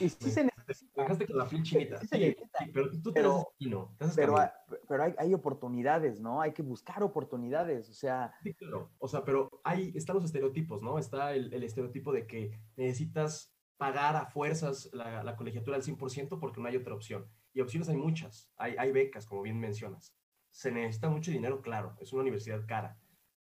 Y 0.00 0.08
sí 0.08 0.30
se 0.32 0.42
necesita 0.42 1.02
dejaste 1.02 1.24
con 1.24 1.38
la 1.38 1.48
piel 1.48 1.62
chinita. 1.62 2.00
Sí, 2.00 2.36
pero 2.74 2.90
tú 2.90 3.12
te 3.12 3.20
pero, 3.20 3.54
no, 3.60 3.94
pero, 4.16 4.38
hay, 4.38 4.48
pero 4.88 5.02
hay, 5.04 5.14
hay, 5.16 5.34
oportunidades, 5.34 6.18
¿no? 6.18 6.42
Hay 6.42 6.52
que 6.52 6.62
buscar 6.62 7.00
oportunidades, 7.04 7.88
o 7.88 7.94
sea. 7.94 8.34
Sí, 8.42 8.54
claro. 8.54 8.90
O 8.98 9.06
sea, 9.06 9.24
pero 9.24 9.60
hay, 9.62 9.92
están 9.94 10.16
los 10.16 10.24
estereotipos, 10.24 10.82
¿no? 10.82 10.98
Está 10.98 11.32
el, 11.32 11.54
el 11.54 11.62
estereotipo 11.62 12.12
de 12.12 12.26
que 12.26 12.58
necesitas 12.74 13.56
pagar 13.76 14.16
a 14.16 14.26
fuerzas 14.26 14.90
la, 14.92 15.22
la, 15.22 15.36
colegiatura 15.36 15.76
al 15.76 15.84
100% 15.84 16.40
porque 16.40 16.60
no 16.60 16.66
hay 16.66 16.76
otra 16.76 16.94
opción. 16.94 17.30
Y 17.58 17.60
opciones 17.60 17.88
hay 17.88 17.96
muchas. 17.96 18.52
Hay, 18.56 18.76
hay 18.78 18.92
becas, 18.92 19.26
como 19.26 19.42
bien 19.42 19.58
mencionas. 19.58 20.16
Se 20.52 20.70
necesita 20.70 21.08
mucho 21.08 21.32
dinero, 21.32 21.60
claro. 21.60 21.96
Es 21.98 22.12
una 22.12 22.22
universidad 22.22 22.64
cara. 22.68 23.00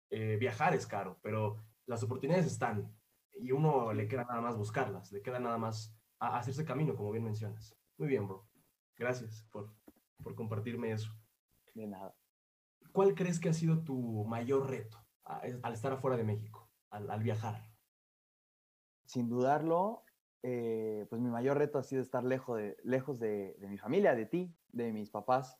Eh, 0.09 0.37
viajar 0.37 0.73
es 0.73 0.87
caro, 0.87 1.19
pero 1.21 1.57
las 1.85 2.03
oportunidades 2.03 2.45
están 2.45 2.95
y 3.33 3.51
uno 3.51 3.91
le 3.91 4.07
queda 4.07 4.23
nada 4.23 4.39
más 4.39 4.55
buscarlas, 4.55 5.11
le 5.11 5.21
queda 5.21 5.39
nada 5.39 5.57
más 5.57 5.93
a 6.19 6.37
hacerse 6.37 6.63
camino, 6.63 6.95
como 6.95 7.11
bien 7.11 7.25
mencionas. 7.25 7.77
Muy 7.97 8.07
bien, 8.07 8.25
bro. 8.25 8.47
Gracias 8.95 9.45
por, 9.51 9.75
por 10.23 10.35
compartirme 10.35 10.93
eso. 10.93 11.11
De 11.73 11.85
nada. 11.85 12.15
¿Cuál 12.93 13.13
crees 13.13 13.41
que 13.41 13.49
ha 13.49 13.53
sido 13.53 13.83
tu 13.83 14.23
mayor 14.23 14.69
reto 14.69 15.05
al 15.25 15.73
estar 15.73 15.91
afuera 15.91 16.15
de 16.15 16.23
México, 16.23 16.71
al, 16.91 17.11
al 17.11 17.23
viajar? 17.23 17.73
Sin 19.05 19.27
dudarlo, 19.27 20.05
eh, 20.43 21.05
pues 21.09 21.21
mi 21.21 21.29
mayor 21.29 21.57
reto 21.57 21.79
ha 21.79 21.83
sido 21.83 22.01
estar 22.01 22.23
lejos 22.23 22.57
de, 22.57 22.77
lejos 22.83 23.19
de, 23.19 23.55
mi 23.61 23.77
familia, 23.77 24.15
de 24.15 24.25
ti, 24.25 24.55
de 24.69 24.91
mis 24.91 25.09
papás. 25.09 25.59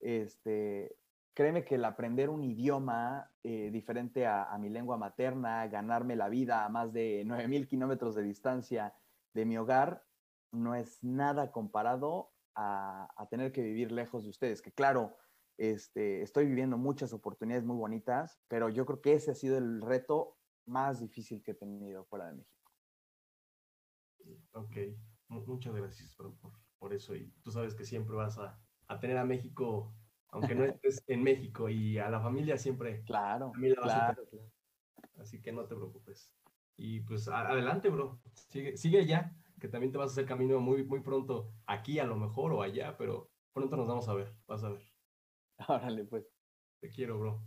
Este, 0.00 0.96
créeme 1.34 1.64
que 1.64 1.76
el 1.76 1.84
aprender 1.84 2.30
un 2.30 2.42
idioma 2.42 3.30
eh, 3.42 3.70
diferente 3.70 4.26
a, 4.26 4.56
mi 4.58 4.68
lengua 4.68 4.96
materna, 4.96 5.66
ganarme 5.68 6.16
la 6.16 6.28
vida 6.28 6.64
a 6.64 6.68
más 6.68 6.92
de 6.92 7.24
9.000 7.26 7.66
kilómetros 7.66 8.14
de 8.14 8.22
distancia 8.22 8.94
de 9.34 9.44
mi 9.44 9.58
hogar, 9.58 10.04
no 10.52 10.74
es 10.74 11.02
nada 11.02 11.52
comparado 11.52 12.32
a, 12.54 13.08
a, 13.16 13.28
tener 13.28 13.52
que 13.52 13.62
vivir 13.62 13.92
lejos 13.92 14.24
de 14.24 14.30
ustedes. 14.30 14.62
Que 14.62 14.72
claro, 14.72 15.16
este, 15.58 16.22
estoy 16.22 16.46
viviendo 16.46 16.78
muchas 16.78 17.12
oportunidades 17.12 17.64
muy 17.64 17.76
bonitas, 17.76 18.40
pero 18.48 18.68
yo 18.68 18.86
creo 18.86 19.00
que 19.00 19.14
ese 19.14 19.30
ha 19.30 19.34
sido 19.34 19.58
el 19.58 19.80
reto 19.80 20.36
más 20.66 21.00
difícil 21.00 21.42
que 21.42 21.52
he 21.52 21.54
tenido 21.54 22.04
fuera 22.04 22.26
de 22.26 22.34
México. 22.34 22.55
Ok, 24.52 24.76
muchas 25.28 25.74
gracias 25.74 26.14
por, 26.14 26.34
por, 26.78 26.94
eso. 26.94 27.14
Y 27.14 27.32
tú 27.42 27.50
sabes 27.50 27.74
que 27.74 27.84
siempre 27.84 28.16
vas 28.16 28.38
a, 28.38 28.60
a 28.88 28.98
tener 28.98 29.18
a 29.18 29.24
México 29.24 29.94
aunque 30.36 30.54
no 30.54 30.64
estés 30.80 31.02
en 31.06 31.22
México 31.22 31.68
y 31.68 31.98
a 31.98 32.10
la 32.10 32.20
familia 32.20 32.56
siempre. 32.58 33.02
Claro. 33.04 33.52
claro, 33.52 33.82
claro, 33.82 34.22
Así 35.18 35.40
que 35.40 35.52
no 35.52 35.64
te 35.64 35.74
preocupes. 35.74 36.32
Y 36.76 37.00
pues 37.00 37.28
adelante, 37.28 37.88
bro. 37.88 38.20
Sigue, 38.48 38.76
sigue 38.76 39.00
allá, 39.00 39.34
que 39.58 39.68
también 39.68 39.92
te 39.92 39.98
vas 39.98 40.10
a 40.10 40.12
hacer 40.12 40.26
camino 40.26 40.60
muy, 40.60 40.84
muy 40.84 41.00
pronto, 41.00 41.52
aquí 41.66 41.98
a 41.98 42.04
lo 42.04 42.16
mejor 42.16 42.52
o 42.52 42.62
allá, 42.62 42.96
pero 42.98 43.30
pronto 43.52 43.76
nos 43.76 43.88
vamos 43.88 44.08
a 44.08 44.14
ver, 44.14 44.34
vas 44.46 44.62
a 44.62 44.70
ver. 44.70 44.82
Órale, 45.68 46.04
pues. 46.04 46.26
Te 46.80 46.90
quiero, 46.90 47.18
bro. 47.18 47.42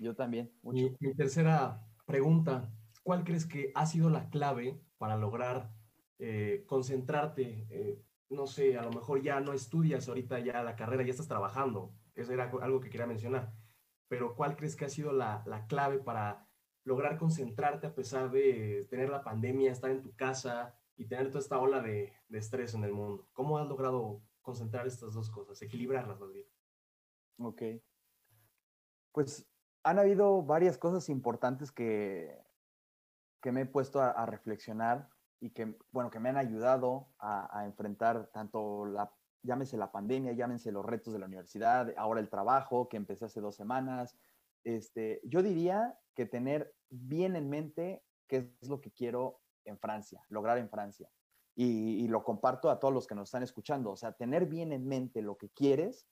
Yo 0.00 0.16
también. 0.16 0.52
Mucho. 0.62 0.82
Mi, 0.82 0.96
mi 0.98 1.14
tercera 1.14 1.86
pregunta, 2.06 2.74
¿cuál 3.04 3.22
crees 3.22 3.46
que 3.46 3.70
ha 3.76 3.86
sido 3.86 4.10
la 4.10 4.28
clave 4.30 4.82
para 4.98 5.16
lograr 5.16 5.72
eh, 6.24 6.64
concentrarte? 6.66 7.66
Eh, 7.68 8.00
no 8.30 8.46
sé, 8.46 8.78
a 8.78 8.82
lo 8.82 8.92
mejor 8.92 9.20
ya 9.20 9.40
no 9.40 9.52
estudias 9.52 10.08
ahorita 10.08 10.38
ya 10.38 10.62
la 10.62 10.76
carrera, 10.76 11.02
ya 11.02 11.10
estás 11.10 11.26
trabajando, 11.26 11.92
eso 12.14 12.32
era 12.32 12.44
algo 12.44 12.80
que 12.80 12.90
quería 12.90 13.08
mencionar. 13.08 13.52
Pero 14.08 14.36
¿cuál 14.36 14.56
crees 14.56 14.76
que 14.76 14.84
ha 14.84 14.88
sido 14.88 15.12
la, 15.12 15.42
la 15.46 15.66
clave 15.66 15.98
para 15.98 16.46
lograr 16.84 17.18
concentrarte 17.18 17.88
a 17.88 17.94
pesar 17.94 18.30
de 18.30 18.86
tener 18.88 19.10
la 19.10 19.24
pandemia, 19.24 19.72
estar 19.72 19.90
en 19.90 20.00
tu 20.00 20.14
casa 20.14 20.78
y 20.96 21.06
tener 21.06 21.26
toda 21.26 21.40
esta 21.40 21.58
ola 21.58 21.80
de, 21.80 22.12
de 22.28 22.38
estrés 22.38 22.74
en 22.74 22.84
el 22.84 22.92
mundo? 22.92 23.28
¿Cómo 23.32 23.58
has 23.58 23.68
logrado 23.68 24.22
concentrar 24.42 24.86
estas 24.86 25.14
dos 25.14 25.28
cosas, 25.28 25.60
equilibrarlas 25.60 26.20
más 26.20 26.32
bien? 26.32 26.46
Ok. 27.38 27.62
Pues 29.10 29.50
han 29.82 29.98
habido 29.98 30.42
varias 30.42 30.78
cosas 30.78 31.08
importantes 31.08 31.72
que, 31.72 32.38
que 33.40 33.50
me 33.50 33.62
he 33.62 33.66
puesto 33.66 34.00
a, 34.00 34.10
a 34.10 34.24
reflexionar 34.24 35.10
y 35.42 35.50
que, 35.50 35.76
bueno, 35.90 36.10
que 36.10 36.20
me 36.20 36.28
han 36.28 36.36
ayudado 36.36 37.08
a, 37.18 37.58
a 37.58 37.66
enfrentar 37.66 38.30
tanto 38.32 38.86
la 38.86 39.12
llámese 39.42 39.76
la 39.76 39.90
pandemia, 39.90 40.32
llámense 40.32 40.72
los 40.72 40.84
retos 40.84 41.12
de 41.12 41.18
la 41.18 41.26
universidad, 41.26 41.92
ahora 41.96 42.20
el 42.20 42.28
trabajo 42.28 42.88
que 42.88 42.96
empecé 42.96 43.24
hace 43.24 43.40
dos 43.40 43.56
semanas. 43.56 44.16
Este, 44.64 45.20
yo 45.24 45.42
diría 45.42 45.98
que 46.14 46.26
tener 46.26 46.74
bien 46.88 47.36
en 47.36 47.50
mente 47.50 48.04
qué 48.28 48.54
es 48.60 48.68
lo 48.68 48.80
que 48.80 48.92
quiero 48.92 49.40
en 49.64 49.78
Francia, 49.78 50.24
lograr 50.28 50.58
en 50.58 50.70
Francia. 50.70 51.10
Y, 51.54 52.02
y, 52.02 52.08
lo 52.08 52.24
comparto 52.24 52.70
a 52.70 52.80
todos 52.80 52.94
los 52.94 53.06
que 53.06 53.14
nos 53.14 53.28
están 53.28 53.42
escuchando. 53.42 53.90
O 53.90 53.96
sea, 53.96 54.12
tener 54.12 54.46
bien 54.46 54.72
en 54.72 54.86
mente 54.86 55.20
lo 55.20 55.36
que 55.36 55.50
quieres 55.50 56.08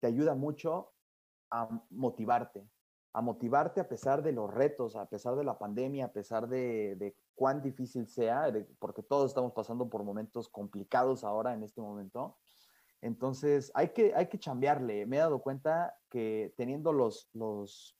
te 0.00 0.06
ayuda 0.06 0.34
mucho 0.34 0.94
a 1.50 1.68
motivarte, 1.90 2.66
a 3.12 3.20
motivarte 3.20 3.82
a 3.82 3.88
pesar 3.88 4.22
de 4.22 4.32
los 4.32 4.52
retos, 4.52 4.96
a 4.96 5.06
pesar 5.06 5.36
de 5.36 5.44
la 5.44 5.58
pandemia, 5.58 6.06
a 6.06 6.12
pesar 6.12 6.48
de, 6.48 6.96
de 6.96 7.14
cuán 7.40 7.62
difícil 7.62 8.06
sea, 8.06 8.52
porque 8.78 9.02
todos 9.02 9.30
estamos 9.30 9.54
pasando 9.54 9.88
por 9.88 10.04
momentos 10.04 10.50
complicados 10.50 11.24
ahora 11.24 11.54
en 11.54 11.62
este 11.62 11.80
momento. 11.80 12.36
Entonces, 13.00 13.72
hay 13.74 13.94
que, 13.94 14.12
hay 14.14 14.26
que 14.26 14.38
chambearle. 14.38 15.06
Me 15.06 15.16
he 15.16 15.20
dado 15.20 15.40
cuenta 15.40 15.98
que 16.10 16.52
teniendo 16.58 16.92
los, 16.92 17.30
los, 17.32 17.98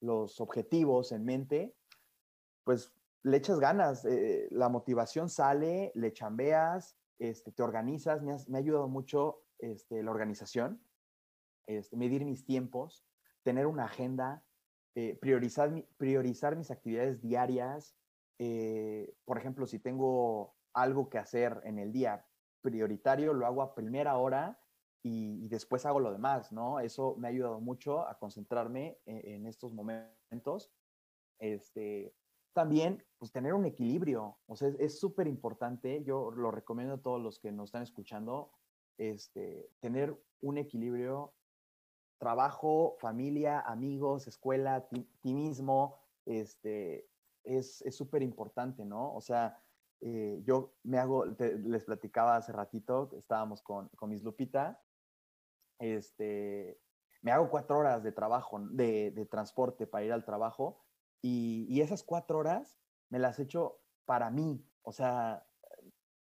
los 0.00 0.40
objetivos 0.40 1.12
en 1.12 1.24
mente, 1.24 1.76
pues 2.64 2.92
le 3.22 3.36
echas 3.36 3.60
ganas, 3.60 4.04
eh, 4.04 4.48
la 4.50 4.68
motivación 4.68 5.28
sale, 5.28 5.92
le 5.94 6.12
chambeas, 6.12 6.96
este, 7.20 7.52
te 7.52 7.62
organizas. 7.62 8.24
Me, 8.24 8.32
has, 8.32 8.48
me 8.48 8.58
ha 8.58 8.60
ayudado 8.60 8.88
mucho 8.88 9.44
este, 9.60 10.02
la 10.02 10.10
organización, 10.10 10.82
este, 11.68 11.96
medir 11.96 12.24
mis 12.24 12.44
tiempos, 12.44 13.06
tener 13.44 13.68
una 13.68 13.84
agenda, 13.84 14.42
eh, 14.96 15.16
priorizar, 15.20 15.86
priorizar 15.96 16.56
mis 16.56 16.72
actividades 16.72 17.22
diarias. 17.22 17.94
Eh, 18.38 19.14
por 19.24 19.38
ejemplo, 19.38 19.66
si 19.66 19.78
tengo 19.78 20.54
algo 20.72 21.08
que 21.08 21.18
hacer 21.18 21.60
en 21.64 21.78
el 21.78 21.92
día, 21.92 22.26
prioritario, 22.60 23.32
lo 23.32 23.46
hago 23.46 23.62
a 23.62 23.74
primera 23.74 24.16
hora 24.18 24.60
y, 25.02 25.44
y, 25.44 25.48
después 25.48 25.86
hago 25.86 26.00
lo 26.00 26.12
demás, 26.12 26.52
¿no? 26.52 26.80
Eso 26.80 27.14
me 27.18 27.28
ha 27.28 27.30
ayudado 27.30 27.60
mucho 27.60 28.06
a 28.06 28.18
concentrarme 28.18 28.98
en, 29.06 29.34
en 29.34 29.46
estos 29.46 29.72
momentos. 29.72 30.72
Este, 31.38 32.12
también, 32.52 33.04
pues 33.18 33.30
tener 33.30 33.54
un 33.54 33.66
equilibrio, 33.66 34.38
o 34.46 34.56
sea, 34.56 34.68
es 34.80 34.98
súper 34.98 35.28
importante, 35.28 36.02
yo 36.02 36.32
lo 36.32 36.50
recomiendo 36.50 36.94
a 36.94 37.00
todos 37.00 37.22
los 37.22 37.38
que 37.38 37.52
nos 37.52 37.68
están 37.68 37.82
escuchando, 37.82 38.50
este, 38.98 39.70
tener 39.78 40.20
un 40.40 40.58
equilibrio, 40.58 41.32
trabajo, 42.18 42.96
familia, 42.98 43.60
amigos, 43.60 44.26
escuela, 44.26 44.88
ti, 44.88 45.08
ti 45.20 45.34
mismo, 45.34 46.00
este, 46.26 47.08
es 47.56 47.82
súper 47.94 48.22
importante, 48.22 48.84
¿no? 48.84 49.14
O 49.14 49.20
sea, 49.20 49.58
eh, 50.00 50.40
yo 50.44 50.74
me 50.84 50.98
hago, 50.98 51.34
te, 51.34 51.58
les 51.58 51.84
platicaba 51.84 52.36
hace 52.36 52.52
ratito, 52.52 53.10
estábamos 53.18 53.62
con, 53.62 53.88
con 53.96 54.10
mis 54.10 54.22
Lupita, 54.22 54.80
este, 55.80 56.80
me 57.20 57.32
hago 57.32 57.50
cuatro 57.50 57.78
horas 57.78 58.02
de 58.04 58.12
trabajo, 58.12 58.60
de, 58.60 59.10
de 59.10 59.26
transporte 59.26 59.86
para 59.86 60.04
ir 60.04 60.12
al 60.12 60.24
trabajo, 60.24 60.84
y, 61.20 61.66
y, 61.68 61.80
esas 61.80 62.04
cuatro 62.04 62.38
horas 62.38 62.78
me 63.08 63.18
las 63.18 63.40
echo 63.40 63.80
para 64.04 64.30
mí, 64.30 64.64
o 64.82 64.92
sea, 64.92 65.44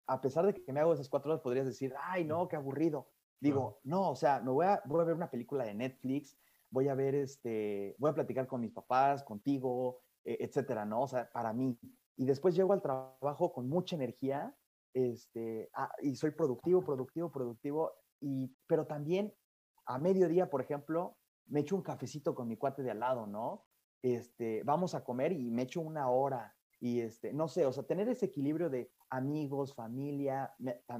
a 0.06 0.20
pesar 0.22 0.46
de 0.46 0.54
que 0.54 0.72
me 0.72 0.80
hago 0.80 0.94
esas 0.94 1.10
cuatro 1.10 1.30
horas, 1.30 1.42
podrías 1.42 1.66
decir, 1.66 1.94
ay, 1.98 2.24
no, 2.24 2.48
qué 2.48 2.56
aburrido. 2.56 3.08
Digo, 3.40 3.80
no, 3.84 4.10
o 4.10 4.16
sea, 4.16 4.40
me 4.40 4.50
voy 4.50 4.64
a, 4.64 4.80
voy 4.86 5.02
a 5.02 5.04
ver 5.04 5.14
una 5.14 5.30
película 5.30 5.64
de 5.64 5.74
Netflix, 5.74 6.38
voy 6.70 6.88
a 6.88 6.94
ver, 6.94 7.14
este, 7.14 7.94
voy 7.98 8.10
a 8.10 8.14
platicar 8.14 8.46
con 8.46 8.62
mis 8.62 8.72
papás, 8.72 9.22
contigo, 9.22 10.00
etcétera, 10.40 10.84
¿no? 10.84 11.02
O 11.02 11.08
sea, 11.08 11.30
para 11.30 11.52
mí 11.52 11.78
y 12.16 12.24
después 12.24 12.54
llego 12.54 12.72
al 12.72 12.82
trabajo 12.82 13.52
con 13.52 13.68
mucha 13.68 13.94
energía 13.94 14.56
este, 14.94 15.68
ah, 15.74 15.92
y 16.00 16.16
soy 16.16 16.30
productivo, 16.30 16.82
productivo, 16.82 17.30
productivo, 17.30 17.92
y, 18.18 18.56
pero 18.66 18.86
también 18.86 19.34
a 19.84 19.98
mediodía, 19.98 20.48
por 20.48 20.62
ejemplo, 20.62 21.18
me 21.48 21.60
echo 21.60 21.76
un 21.76 21.82
cafecito 21.82 22.34
con 22.34 22.48
mi 22.48 22.56
cuate 22.56 22.82
de 22.82 22.92
al 22.92 23.00
lado, 23.00 23.26
¿no? 23.26 23.66
Este, 24.02 24.62
vamos 24.64 24.94
a 24.94 25.04
comer 25.04 25.32
y 25.32 25.50
me 25.50 25.62
echo 25.62 25.82
una 25.82 26.08
hora 26.08 26.56
y 26.80 27.00
este, 27.00 27.34
no 27.34 27.46
sé, 27.46 27.66
o 27.66 27.72
sea, 27.72 27.84
tener 27.84 28.08
ese 28.08 28.26
equilibrio 28.26 28.70
de 28.70 28.90
amigos, 29.10 29.74
familia, 29.74 30.54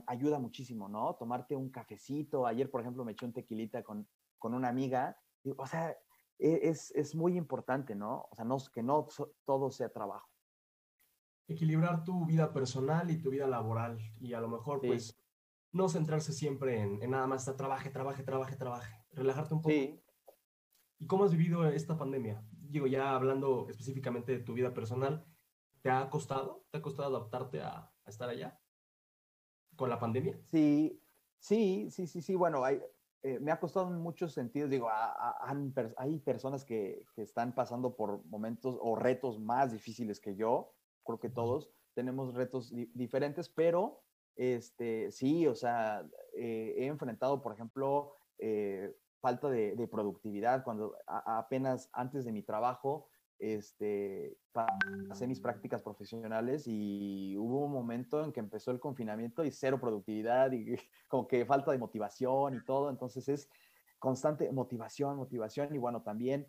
ayuda 0.07 0.39
muchísimo, 0.39 0.89
¿no? 0.89 1.15
Tomarte 1.15 1.57
un 1.57 1.71
cafecito, 1.71 2.47
ayer, 2.47 2.71
por 2.71 2.83
ejemplo, 2.83 3.05
me 3.05 3.13
eché 3.13 3.25
un 3.25 3.33
tequilita 3.33 3.83
con, 3.83 4.07
con 4.39 4.53
una 4.53 4.69
amiga, 4.69 5.19
y, 5.43 5.53
o 5.57 5.67
sea, 5.67 5.91
e, 5.91 5.97
es, 6.39 6.91
es, 6.93 7.15
muy 7.15 7.37
importante, 7.37 7.95
¿no? 7.95 8.29
O 8.31 8.35
sea, 8.35 8.45
no, 8.45 8.59
que 8.73 8.83
no 8.83 9.09
todo 9.45 9.71
sea 9.71 9.89
trabajo 9.91 10.29
equilibrar 11.49 12.03
tu 12.03 12.27
vida 12.27 12.53
personal 12.53 13.09
y 13.09 13.23
tu 13.23 13.31
vida 13.31 13.47
laboral 13.47 14.01
y 14.19 14.33
a 14.33 14.41
lo 14.41 14.49
mejor 14.49 14.81
sí. 14.81 14.89
pues 14.89 15.17
no 15.71 15.89
centrarse 15.89 16.33
siempre 16.33 16.81
en, 16.81 17.01
en, 17.01 17.11
nada 17.11 17.29
más 17.29 17.43
estar 17.43 17.57
trabaje, 17.57 17.89
trabaje, 17.91 18.25
trabaje, 18.25 18.57
trabaje, 18.57 19.05
relajarte 19.13 19.55
un 19.55 19.63
poco. 19.63 19.73
Sí. 19.73 20.03
¿Y 20.99 21.07
cómo 21.07 21.25
has 21.25 21.31
vivido 21.31 21.65
esta 21.69 21.97
pandemia? 21.97 22.43
Digo, 22.51 22.89
ya 22.89 23.15
hablando 23.15 23.69
específicamente 23.69 24.33
de 24.33 24.43
tu 24.43 24.55
vida 24.55 24.75
personal, 24.75 25.25
¿te 25.83 25.91
ha 25.91 26.11
costado? 26.11 26.65
¿Te 26.71 26.79
ha 26.79 26.83
costado 26.83 27.17
adaptarte 27.17 27.61
a, 27.61 27.93
a 28.05 28.11
estar 28.11 28.29
allá? 28.29 28.59
con 29.77 29.91
la 29.91 29.99
pandemia? 29.99 30.41
Sí, 30.45 31.01
sí, 31.39 31.89
sí, 31.91 32.07
sí, 32.07 32.23
sí. 32.23 32.35
Bueno, 32.35 32.65
hay, 32.65 32.81
eh, 33.23 33.39
me 33.41 33.51
ha 33.51 33.61
costado 33.61 33.89
en 33.89 34.01
muchos 34.01 34.33
sentidos. 34.33 34.71
Digo, 34.71 34.89
hay 35.97 36.19
personas 36.21 36.65
que, 36.65 37.05
que, 37.15 37.23
están 37.23 37.55
pasando 37.55 37.97
por 37.97 38.25
momentos 38.27 38.79
o 38.81 38.97
retos 38.97 39.41
más 39.41 39.73
difíciles 39.73 40.21
que 40.21 40.37
yo. 40.37 40.73
Creo 41.05 41.19
que 41.19 41.31
todos 41.31 41.71
tenemos 41.95 42.35
retos 42.35 42.73
diferentes, 42.95 43.49
pero 43.49 44.03
este, 44.37 45.11
sí, 45.11 45.47
o 45.47 45.55
sea, 45.55 46.07
eh, 46.35 46.75
he 46.77 46.87
enfrentado, 46.87 47.43
por 47.43 47.55
ejemplo, 47.55 48.17
eh, 48.39 48.95
falta 49.21 49.49
de, 49.49 49.89
productividad 49.91 50.63
cuando 50.63 50.95
apenas 51.07 51.89
antes 51.93 52.25
de 52.25 52.33
mi 52.33 52.43
trabajo 52.43 53.09
este, 53.39 54.39
pasé 54.53 55.27
mis 55.27 55.41
prácticas 55.41 55.83
profesionales 55.83 56.65
y 56.67 57.37
hubo 57.37 57.67
un 57.67 57.73
momento 57.73 58.25
en 58.25 58.33
que 58.33 58.41
empezó 58.41 58.71
el 58.71 58.81
confinamiento 58.81 59.45
y 59.45 59.51
cero 59.51 59.79
productividad 59.81 60.53
y 60.53 60.77
como 61.09 61.27
que 61.27 61.45
falta 61.45 61.73
de 61.73 61.79
motivación 61.79 62.55
y 62.55 62.65
todo. 62.65 62.91
Entonces 62.91 63.29
es 63.29 63.49
constante 63.99 64.51
motivación, 64.53 65.17
motivación 65.17 65.75
y 65.75 65.79
bueno, 65.79 66.03
también 66.03 66.47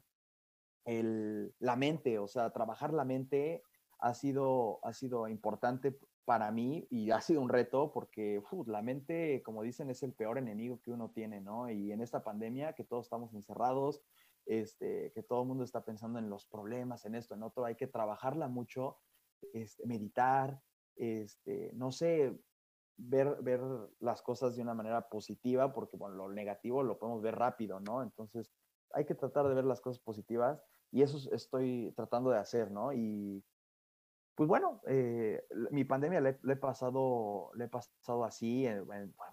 el, 0.86 1.54
la 1.60 1.76
mente, 1.76 2.20
o 2.20 2.28
sea, 2.28 2.52
trabajar 2.52 2.94
la 2.94 3.04
mente 3.04 3.64
ha 4.00 4.14
sido, 4.14 4.80
ha 4.84 4.94
sido 4.94 5.28
importante 5.28 5.98
para 6.28 6.52
mí 6.52 6.86
y 6.90 7.10
ha 7.12 7.22
sido 7.22 7.40
un 7.40 7.48
reto 7.48 7.90
porque 7.94 8.44
la 8.66 8.82
mente, 8.82 9.42
como 9.44 9.64
dicen, 9.64 9.90
es 9.90 10.04
el 10.04 10.12
peor 10.12 10.38
enemigo 10.38 10.82
que 10.82 10.92
uno 10.92 11.10
tiene, 11.10 11.40
¿no? 11.40 11.70
Y 11.70 11.94
en 11.94 12.02
esta 12.02 12.22
pandemia 12.22 12.74
que 12.74 12.84
todos 12.84 13.06
estamos 13.06 13.34
encerrados, 13.34 14.04
este, 14.46 15.14
que 15.14 15.24
todo 15.24 15.44
el 15.44 15.48
mundo 15.48 15.64
está 15.64 15.86
pensando 15.86 16.20
en 16.20 16.30
los 16.30 16.46
problemas, 16.46 17.06
en 17.06 17.16
esto, 17.16 17.34
en 17.34 17.44
otro, 17.44 17.64
hay 17.64 17.76
que 17.76 17.88
trabajarla 17.88 18.50
mucho, 18.50 18.98
este, 19.54 19.86
meditar, 19.86 20.62
este, 20.98 21.72
no 21.76 21.94
sé, 21.94 22.38
ver, 22.98 23.42
ver 23.42 23.62
las 24.02 24.22
cosas 24.22 24.58
de 24.58 24.64
una 24.64 24.74
manera 24.74 25.08
positiva, 25.08 25.72
porque 25.72 25.96
bueno, 25.96 26.18
lo 26.18 26.30
negativo 26.30 26.84
lo 26.84 27.00
podemos 27.00 27.22
ver 27.22 27.36
rápido, 27.36 27.80
¿no? 27.80 28.04
Entonces, 28.04 28.52
hay 28.92 29.06
que 29.06 29.16
tratar 29.16 29.48
de 29.48 29.56
ver 29.56 29.64
las 29.64 29.80
cosas 29.80 30.00
positivas 30.04 30.62
y 30.92 31.04
eso 31.04 31.34
estoy 31.34 31.94
tratando 31.96 32.32
de 32.32 32.40
hacer, 32.40 32.70
¿no? 32.70 32.92
Y 32.92 33.46
pues 34.38 34.48
bueno, 34.48 34.82
eh, 34.86 35.44
mi 35.72 35.84
pandemia 35.84 36.22
le, 36.22 36.38
he 36.48 36.56
pasado, 36.58 37.50
le 37.56 37.66
he 37.66 37.68
pasado 37.70 38.24
así, 38.24 38.68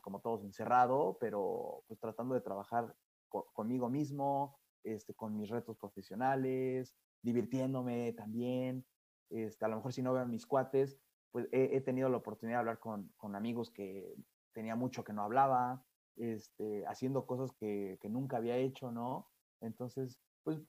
como 0.00 0.20
todos 0.20 0.42
encerrado, 0.44 1.18
pero 1.20 1.84
pues 1.86 2.00
tratando 2.00 2.34
de 2.34 2.40
trabajar 2.40 2.96
conmigo 3.28 3.90
mismo, 3.90 4.58
este, 4.82 5.12
con 5.12 5.36
mis 5.36 5.50
retos 5.50 5.76
profesionales, 5.76 6.96
divirtiéndome 7.20 8.14
también. 8.14 8.86
Este, 9.28 9.62
a 9.66 9.68
lo 9.68 9.76
mejor 9.76 9.92
si 9.92 10.00
no 10.00 10.14
veo 10.14 10.22
a 10.22 10.26
mis 10.26 10.46
cuates, 10.46 10.98
pues 11.32 11.48
he, 11.52 11.82
tenido 11.82 12.08
la 12.08 12.16
oportunidad 12.16 12.56
de 12.56 12.60
hablar 12.60 12.78
con, 12.78 13.12
con, 13.18 13.36
amigos 13.36 13.70
que 13.70 14.16
tenía 14.54 14.74
mucho 14.74 15.04
que 15.04 15.12
no 15.12 15.22
hablaba, 15.22 15.84
este, 16.16 16.86
haciendo 16.86 17.26
cosas 17.26 17.52
que, 17.52 17.98
que 18.00 18.08
nunca 18.08 18.38
había 18.38 18.56
hecho, 18.56 18.90
¿no? 18.90 19.28
Entonces, 19.60 20.18
pues 20.44 20.62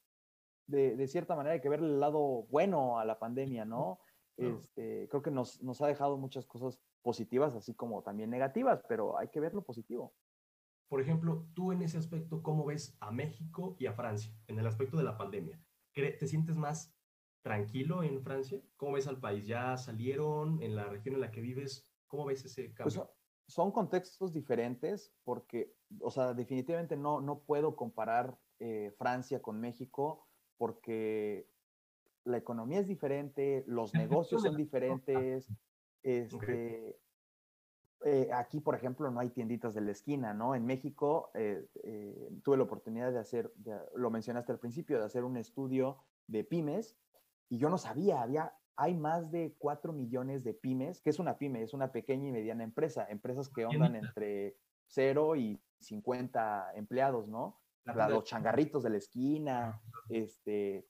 de, 0.66 0.94
de, 0.94 1.08
cierta 1.08 1.36
manera 1.36 1.54
hay 1.54 1.62
que 1.62 1.70
ver 1.70 1.80
el 1.80 2.00
lado 2.00 2.42
bueno 2.50 2.98
a 2.98 3.06
la 3.06 3.18
pandemia, 3.18 3.64
¿no? 3.64 4.00
Este, 4.36 5.08
creo 5.08 5.22
que 5.22 5.30
nos, 5.30 5.62
nos 5.62 5.80
ha 5.80 5.86
dejado 5.86 6.18
muchas 6.18 6.44
cosas 6.44 6.78
positivas, 7.02 7.54
así 7.54 7.74
como 7.74 8.02
también 8.02 8.28
negativas, 8.28 8.82
pero 8.88 9.18
hay 9.18 9.28
que 9.28 9.40
ver 9.40 9.54
lo 9.54 9.62
positivo. 9.62 10.14
Por 10.88 11.00
ejemplo, 11.00 11.48
tú 11.54 11.72
en 11.72 11.82
ese 11.82 11.98
aspecto, 11.98 12.42
¿cómo 12.42 12.64
ves 12.64 12.96
a 13.00 13.10
México 13.10 13.76
y 13.78 13.86
a 13.86 13.94
Francia 13.94 14.32
en 14.46 14.58
el 14.58 14.66
aspecto 14.66 14.96
de 14.96 15.04
la 15.04 15.16
pandemia? 15.16 15.60
¿Te 15.94 16.26
sientes 16.26 16.56
más 16.56 16.94
tranquilo 17.42 18.02
en 18.02 18.22
Francia? 18.22 18.60
¿Cómo 18.76 18.92
ves 18.92 19.06
al 19.06 19.18
país? 19.18 19.46
¿Ya 19.46 19.76
salieron 19.76 20.62
en 20.62 20.76
la 20.76 20.84
región 20.84 21.14
en 21.14 21.22
la 21.22 21.30
que 21.30 21.40
vives? 21.40 21.90
¿Cómo 22.06 22.26
ves 22.26 22.44
ese 22.44 22.64
pues 22.76 22.94
cambio? 22.94 23.16
son 23.48 23.70
contextos 23.70 24.32
diferentes 24.32 25.14
porque, 25.24 25.74
o 26.00 26.10
sea, 26.10 26.34
definitivamente 26.34 26.96
no, 26.96 27.20
no 27.20 27.40
puedo 27.40 27.76
comparar 27.76 28.38
eh, 28.58 28.92
Francia 28.98 29.40
con 29.40 29.60
México 29.60 30.26
porque 30.56 31.48
la 32.26 32.36
economía 32.36 32.80
es 32.80 32.88
diferente, 32.88 33.64
los 33.66 33.94
negocios 33.94 34.42
son 34.42 34.56
diferentes, 34.56 35.48
este, 36.02 36.98
eh, 38.04 38.28
aquí, 38.32 38.60
por 38.60 38.74
ejemplo, 38.74 39.10
no 39.10 39.20
hay 39.20 39.30
tienditas 39.30 39.74
de 39.74 39.80
la 39.80 39.92
esquina, 39.92 40.34
¿no? 40.34 40.54
En 40.54 40.66
México 40.66 41.30
eh, 41.34 41.66
eh, 41.84 42.28
tuve 42.42 42.56
la 42.56 42.64
oportunidad 42.64 43.12
de 43.12 43.18
hacer, 43.18 43.52
lo 43.94 44.10
mencionaste 44.10 44.52
al 44.52 44.58
principio, 44.58 44.98
de 44.98 45.04
hacer 45.04 45.24
un 45.24 45.36
estudio 45.36 46.04
de 46.26 46.42
pymes 46.42 46.96
y 47.48 47.58
yo 47.58 47.70
no 47.70 47.78
sabía, 47.78 48.22
había, 48.22 48.54
hay 48.76 48.94
más 48.94 49.30
de 49.30 49.54
4 49.58 49.92
millones 49.92 50.42
de 50.42 50.52
pymes. 50.52 51.00
¿Qué 51.00 51.10
es 51.10 51.20
una 51.20 51.38
pyme? 51.38 51.62
Es 51.62 51.74
una 51.74 51.92
pequeña 51.92 52.28
y 52.28 52.32
mediana 52.32 52.64
empresa, 52.64 53.06
empresas 53.08 53.48
que 53.48 53.64
ondan 53.64 53.94
entre 53.94 54.56
0 54.88 55.36
y 55.36 55.62
50 55.80 56.72
empleados, 56.74 57.28
¿no? 57.28 57.60
los 57.84 58.24
changarritos 58.24 58.82
de 58.82 58.90
la 58.90 58.96
esquina, 58.96 59.80
este, 60.08 60.88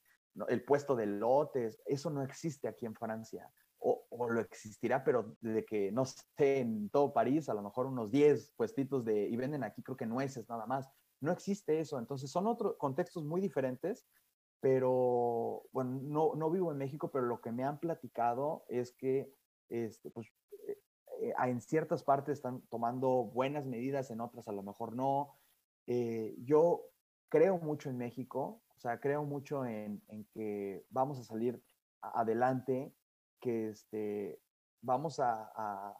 el 0.49 0.65
puesto 0.65 0.95
de 0.97 1.07
lotes, 1.07 1.81
eso 1.87 2.11
no 2.11 2.23
existe 2.23 2.69
aquí 2.69 2.87
en 2.87 2.95
Francia 2.95 3.51
o, 3.79 4.29
lo 4.29 4.41
existirá, 4.41 5.05
pero 5.05 5.37
de 5.41 5.65
que 5.65 5.93
no 5.93 6.05
sé, 6.05 6.59
en 6.61 6.89
todo 6.91 7.13
París, 7.13 7.49
a 7.49 7.55
lo 7.55 7.63
mejor 7.63 7.87
unos 7.87 8.11
10 8.11 8.53
puestitos 8.57 9.05
de, 9.05 9.29
y 9.29 9.37
venden 9.37 9.63
aquí 9.63 9.83
creo 9.83 9.97
que 9.97 10.07
nueces 10.07 10.49
nada 10.49 10.67
más. 10.67 10.89
No 11.21 11.33
existe 11.33 11.81
eso, 11.81 11.99
entonces 11.99 12.31
son 12.31 12.47
otros 12.47 12.77
contextos 12.79 13.25
muy 13.25 13.41
diferentes, 13.41 14.07
pero 14.61 15.65
bueno, 15.73 16.01
no, 16.03 16.35
no 16.35 16.51
vivo 16.51 16.73
en 16.73 16.79
México, 16.79 17.11
pero 17.11 17.27
lo 17.27 17.41
que 17.41 17.53
me 17.53 17.65
han 17.65 17.79
platicado 17.79 18.65
es 18.69 18.93
que 18.93 19.33
este, 19.69 20.11
pues, 20.11 20.29
eh, 20.67 20.79
eh, 21.21 21.35
en 21.45 21.61
ciertas 21.61 22.03
partes 22.03 22.39
están 22.39 22.63
tomando 22.69 23.25
buenas 23.25 23.67
medidas, 23.67 24.11
en 24.11 24.21
otras 24.21 24.49
a 24.49 24.53
lo 24.53 24.63
mejor 24.63 24.95
no. 24.95 25.39
Eh, 25.87 26.35
yo 26.39 26.87
creo 27.29 27.59
mucho 27.59 27.91
en 27.91 27.99
México, 27.99 28.63
o 28.77 28.81
sea, 28.81 29.01
creo 29.01 29.25
mucho 29.25 29.65
en, 29.65 30.03
en 30.09 30.25
que 30.27 30.85
vamos 30.91 31.19
a 31.19 31.25
salir 31.25 31.63
adelante 32.01 32.95
que 33.41 33.69
este, 33.69 34.41
vamos 34.81 35.21
a, 35.21 35.97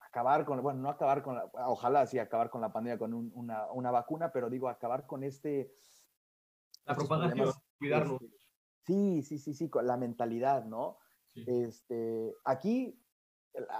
acabar 0.00 0.44
con, 0.44 0.62
bueno, 0.62 0.80
no 0.80 0.88
acabar 0.88 1.22
con, 1.22 1.36
la, 1.36 1.50
ojalá 1.66 2.06
sí 2.06 2.18
acabar 2.18 2.48
con 2.48 2.60
la 2.60 2.72
pandemia 2.72 2.98
con 2.98 3.12
una, 3.12 3.70
una, 3.72 3.90
vacuna, 3.90 4.32
pero 4.32 4.48
digo, 4.48 4.68
acabar 4.68 5.06
con 5.06 5.22
este... 5.22 5.74
La 6.84 6.94
propagación, 6.94 7.52
cuidarnos. 7.78 8.22
Este, 8.22 8.36
sí, 8.86 9.22
sí, 9.22 9.38
sí, 9.38 9.54
sí, 9.54 9.68
con 9.68 9.86
la 9.86 9.96
mentalidad, 9.96 10.64
¿no? 10.64 10.98
Este, 11.34 12.34
aquí 12.44 12.98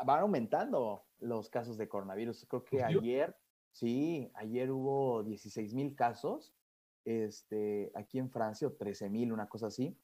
van 0.05 0.21
aumentando 0.21 1.07
los 1.21 1.49
casos 1.49 1.79
de 1.79 1.89
coronavirus. 1.89 2.47
Creo 2.49 2.65
que 2.65 2.85
ayer, 2.85 3.35
sí, 3.71 4.31
ayer 4.35 4.71
hubo 4.71 5.23
16 5.23 5.73
mil 5.73 5.95
casos, 5.95 6.56
este, 7.07 7.91
aquí 7.95 8.19
en 8.19 8.31
Francia, 8.31 8.69
o 8.69 8.73
13 8.73 9.09
mil, 9.09 9.33
una 9.33 9.49
cosa 9.49 9.69
así. 9.69 9.97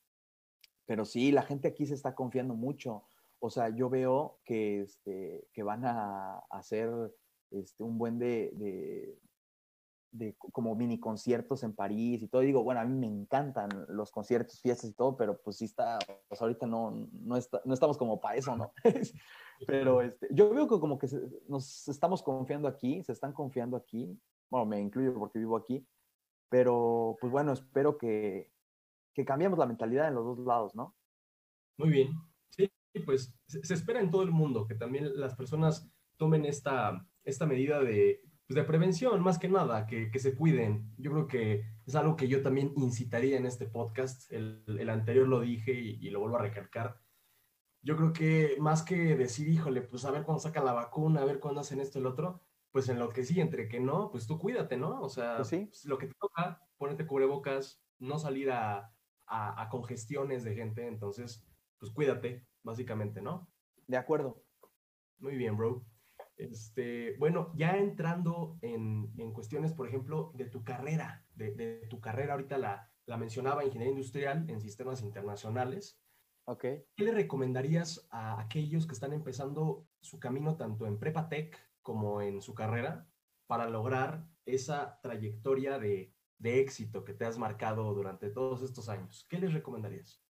Pero 0.87 1.05
sí, 1.05 1.33
la 1.33 1.43
gente 1.43 1.69
aquí 1.69 1.87
se 1.87 1.95
está 1.95 2.15
confiando 2.15 2.55
mucho. 2.55 3.05
O 3.41 3.51
sea, 3.51 3.69
yo 3.69 3.91
veo 3.91 4.39
que, 4.45 4.83
este, 4.83 5.49
que 5.53 5.63
van 5.63 5.85
a 5.85 6.39
hacer 6.51 6.91
este, 7.51 7.83
un 7.83 7.99
buen 7.99 8.19
de, 8.19 9.19
de, 10.13 10.37
como 10.37 10.75
mini 10.75 11.01
conciertos 11.01 11.63
en 11.65 11.75
París 11.75 12.23
y 12.23 12.29
todo. 12.29 12.43
digo, 12.43 12.63
bueno, 12.63 12.81
a 12.81 12.85
mí 12.85 12.95
me 12.95 13.07
encantan 13.07 13.69
los 13.89 14.11
conciertos, 14.11 14.61
fiestas 14.61 14.91
y 14.91 14.95
todo, 14.95 15.17
pero 15.17 15.41
pues 15.41 15.57
sí 15.57 15.65
está, 15.65 15.99
pues 16.29 16.41
ahorita 16.41 16.67
no, 16.67 16.91
no, 16.91 17.37
no 17.65 17.75
estamos 17.75 17.99
como 17.99 18.21
para 18.21 18.37
eso, 18.37 18.57
¿no? 18.57 18.73
pero 19.67 20.03
este, 20.03 20.29
yo 20.31 20.51
veo 20.51 20.69
que 20.69 20.79
como 20.79 20.99
que 20.99 21.09
nos 21.49 21.89
estamos 21.89 22.23
confiando 22.23 22.69
aquí, 22.69 23.03
se 23.03 23.13
están 23.13 23.33
confiando 23.33 23.77
aquí. 23.77 24.19
Bueno, 24.51 24.67
me 24.67 24.81
incluyo 24.81 25.15
porque 25.15 25.39
vivo 25.39 25.57
aquí, 25.57 25.87
pero 26.53 27.17
pues 27.19 27.33
bueno, 27.33 27.55
espero 27.55 27.97
que, 27.97 28.53
que 29.15 29.25
cambiemos 29.25 29.59
la 29.59 29.65
mentalidad 29.65 30.09
en 30.09 30.15
los 30.15 30.37
dos 30.37 30.47
lados, 30.47 30.75
¿no? 30.75 30.95
Muy 31.79 31.89
bien. 31.89 32.13
Sí, 32.51 32.71
pues 33.07 33.35
se, 33.47 33.73
espera 33.73 34.01
en 34.01 34.11
todo 34.11 34.23
el 34.23 34.33
mundo 34.33 34.67
que 34.67 34.75
también 34.75 35.19
las 35.19 35.35
personas 35.35 35.91
tomen 36.19 36.45
esta, 36.45 37.09
esta 37.25 37.47
medida 37.47 37.81
de, 37.81 38.21
pues, 38.47 38.55
de 38.55 38.65
prevención, 38.65 39.23
más 39.23 39.39
que 39.39 39.49
nada, 39.49 39.87
que, 39.87 40.11
que, 40.11 40.19
se 40.19 40.37
cuiden. 40.37 40.93
Yo 40.99 41.11
creo 41.13 41.27
que 41.27 41.65
es 41.87 41.95
algo 41.95 42.17
que 42.17 42.29
yo 42.29 42.43
también 42.43 42.75
incitaría 42.77 43.39
en 43.39 43.47
este 43.47 43.65
podcast. 43.65 44.31
El, 44.31 44.63
el 44.67 44.91
anterior 44.91 45.27
lo 45.27 45.41
dije 45.41 45.73
y, 45.73 46.11
lo 46.11 46.21
vuelvo 46.21 46.37
a 46.37 46.43
recalcar. 46.43 47.01
Yo 47.81 47.97
creo 47.97 48.13
que 48.13 48.57
más 48.61 48.83
que 48.83 49.17
decir, 49.17 49.49
híjole, 49.49 49.81
pues 49.81 50.05
a 50.05 50.11
ver 50.11 50.25
cuándo 50.25 50.43
sacan 50.43 50.67
la 50.67 50.75
vacuna, 50.75 51.23
a 51.23 51.25
ver 51.25 51.41
cuándo 51.41 51.63
hacen 51.63 51.81
esto 51.81 51.99
y 51.99 52.03
el 52.03 52.09
otro, 52.09 52.43
pues 52.73 52.89
en 52.89 52.99
lo 52.99 53.11
que 53.11 53.23
sí, 53.23 53.41
entre 53.41 53.69
que 53.69 53.79
no, 53.79 54.11
pues 54.11 54.27
tú 54.27 54.39
cuídate, 54.39 54.77
¿no? 54.77 55.01
O 55.03 55.09
sea, 55.11 55.37
pues 55.37 55.49
sí. 55.49 55.67
Pues, 55.67 55.85
lo 55.85 55.99
que 55.99 56.07
te 56.09 56.15
toca, 56.19 56.61
ponerte 56.79 57.07
cubrebocas, 57.07 57.81
no 57.99 58.19
salir 58.19 58.51
a, 58.51 58.93
a, 59.27 59.69
congestiones 59.71 60.43
de 60.43 60.55
gente, 60.55 60.87
entonces, 60.87 61.47
pues 61.79 61.93
cuídate, 61.93 62.47
básicamente, 62.63 63.21
¿no? 63.21 63.49
De 63.87 63.97
acuerdo. 63.97 64.43
Muy 65.19 65.37
bien, 65.37 65.57
bro. 65.57 65.85
Este, 66.37 67.15
bueno, 67.19 67.53
ya 67.55 67.77
entrando 67.77 68.59
en, 68.63 69.13
en 69.19 69.33
cuestiones, 69.33 69.73
por 69.75 69.87
ejemplo, 69.87 70.33
de 70.35 70.47
tu 70.47 70.65
carrera, 70.65 71.25
de, 71.35 71.53
de 71.53 71.87
tu 71.89 72.01
carrera, 72.01 72.33
ahorita 72.33 72.59
la, 72.59 72.91
la, 73.07 73.17
mencionaba, 73.17 73.65
ingeniería 73.65 73.93
industrial 73.93 74.49
en 74.49 74.61
sistemas 74.61 75.03
internacionales. 75.03 76.01
Ok. 76.45 76.63
¿Qué 76.97 77.05
le 77.05 77.13
recomendarías 77.13 78.09
a 78.11 78.41
aquellos 78.41 78.87
que 78.87 78.95
están 78.95 79.13
empezando 79.13 79.87
su 80.01 80.19
camino 80.19 80.57
tanto 80.57 80.87
en 80.87 80.99
Prepa 80.99 81.29
Tech 81.29 81.57
como 81.83 82.23
en 82.23 82.41
su 82.41 82.55
carrera 82.55 83.07
para 83.47 83.69
lograr 83.69 84.27
esa 84.47 85.01
trayectoria 85.03 85.79
de, 85.79 86.15
de 86.39 86.61
éxito 86.61 87.05
que 87.05 87.15
te 87.15 87.25
has 87.25 87.39
marcado 87.39 87.93
durante 87.95 88.31
todos 88.31 88.63
estos 88.63 88.89
años? 88.89 89.27
¿Qué 89.29 89.39
les 89.39 89.53
recomendarías? 89.53 90.23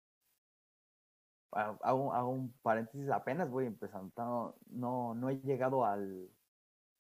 Hago, 1.52 2.28
un 2.28 2.52
paréntesis, 2.62 3.10
apenas 3.10 3.50
voy 3.50 3.66
empezando, 3.66 4.56
no, 4.66 5.14
no, 5.14 5.30
he 5.30 5.40
llegado 5.40 5.84
al, 5.84 6.30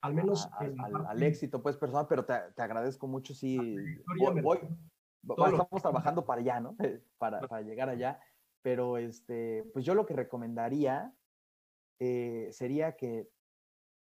al 0.00 0.14
menos 0.14 0.50
al, 0.58 1.22
éxito 1.22 1.62
pues 1.62 1.76
personal, 1.76 2.06
pero 2.08 2.24
te, 2.24 2.34
te 2.56 2.62
agradezco 2.62 3.06
mucho, 3.06 3.32
sí, 3.32 3.76
voy, 4.42 4.58
estamos 5.22 5.82
trabajando 5.82 6.24
para 6.24 6.40
allá, 6.40 6.60
¿no? 6.60 6.76
Para, 7.18 7.40
para, 7.42 7.62
llegar 7.62 7.88
allá, 7.88 8.18
pero 8.62 8.96
este, 8.96 9.70
pues 9.72 9.84
yo 9.84 9.94
lo 9.94 10.06
que 10.06 10.14
recomendaría 10.14 11.14
eh, 12.00 12.48
sería 12.50 12.96
que 12.96 13.30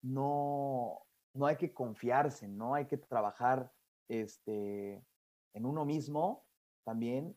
no, 0.04 1.02
no 1.32 1.46
hay 1.46 1.56
que 1.56 1.72
confiarse, 1.72 2.46
no 2.46 2.74
hay 2.74 2.86
que 2.86 2.98
trabajar 2.98 3.72
este, 4.08 5.02
en 5.54 5.66
uno 5.66 5.84
mismo 5.86 6.44
también, 6.84 7.34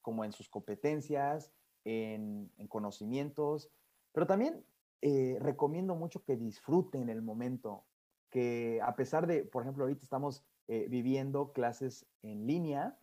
como 0.00 0.24
en 0.24 0.32
sus 0.32 0.48
competencias, 0.48 1.52
en, 1.84 2.50
conocimientos, 2.68 3.70
pero 4.12 4.26
también 4.26 4.64
eh, 5.02 5.36
recomiendo 5.40 5.96
mucho 5.96 6.24
que 6.24 6.36
disfruten 6.36 7.08
el 7.08 7.20
momento, 7.20 7.84
que 8.30 8.80
a 8.82 8.94
pesar 8.94 9.26
de, 9.26 9.44
por 9.44 9.62
ejemplo, 9.62 9.84
ahorita 9.84 10.02
estamos 10.02 10.44
eh, 10.68 10.86
viviendo 10.88 11.52
clases 11.52 12.06
en 12.22 12.46
línea, 12.46 12.96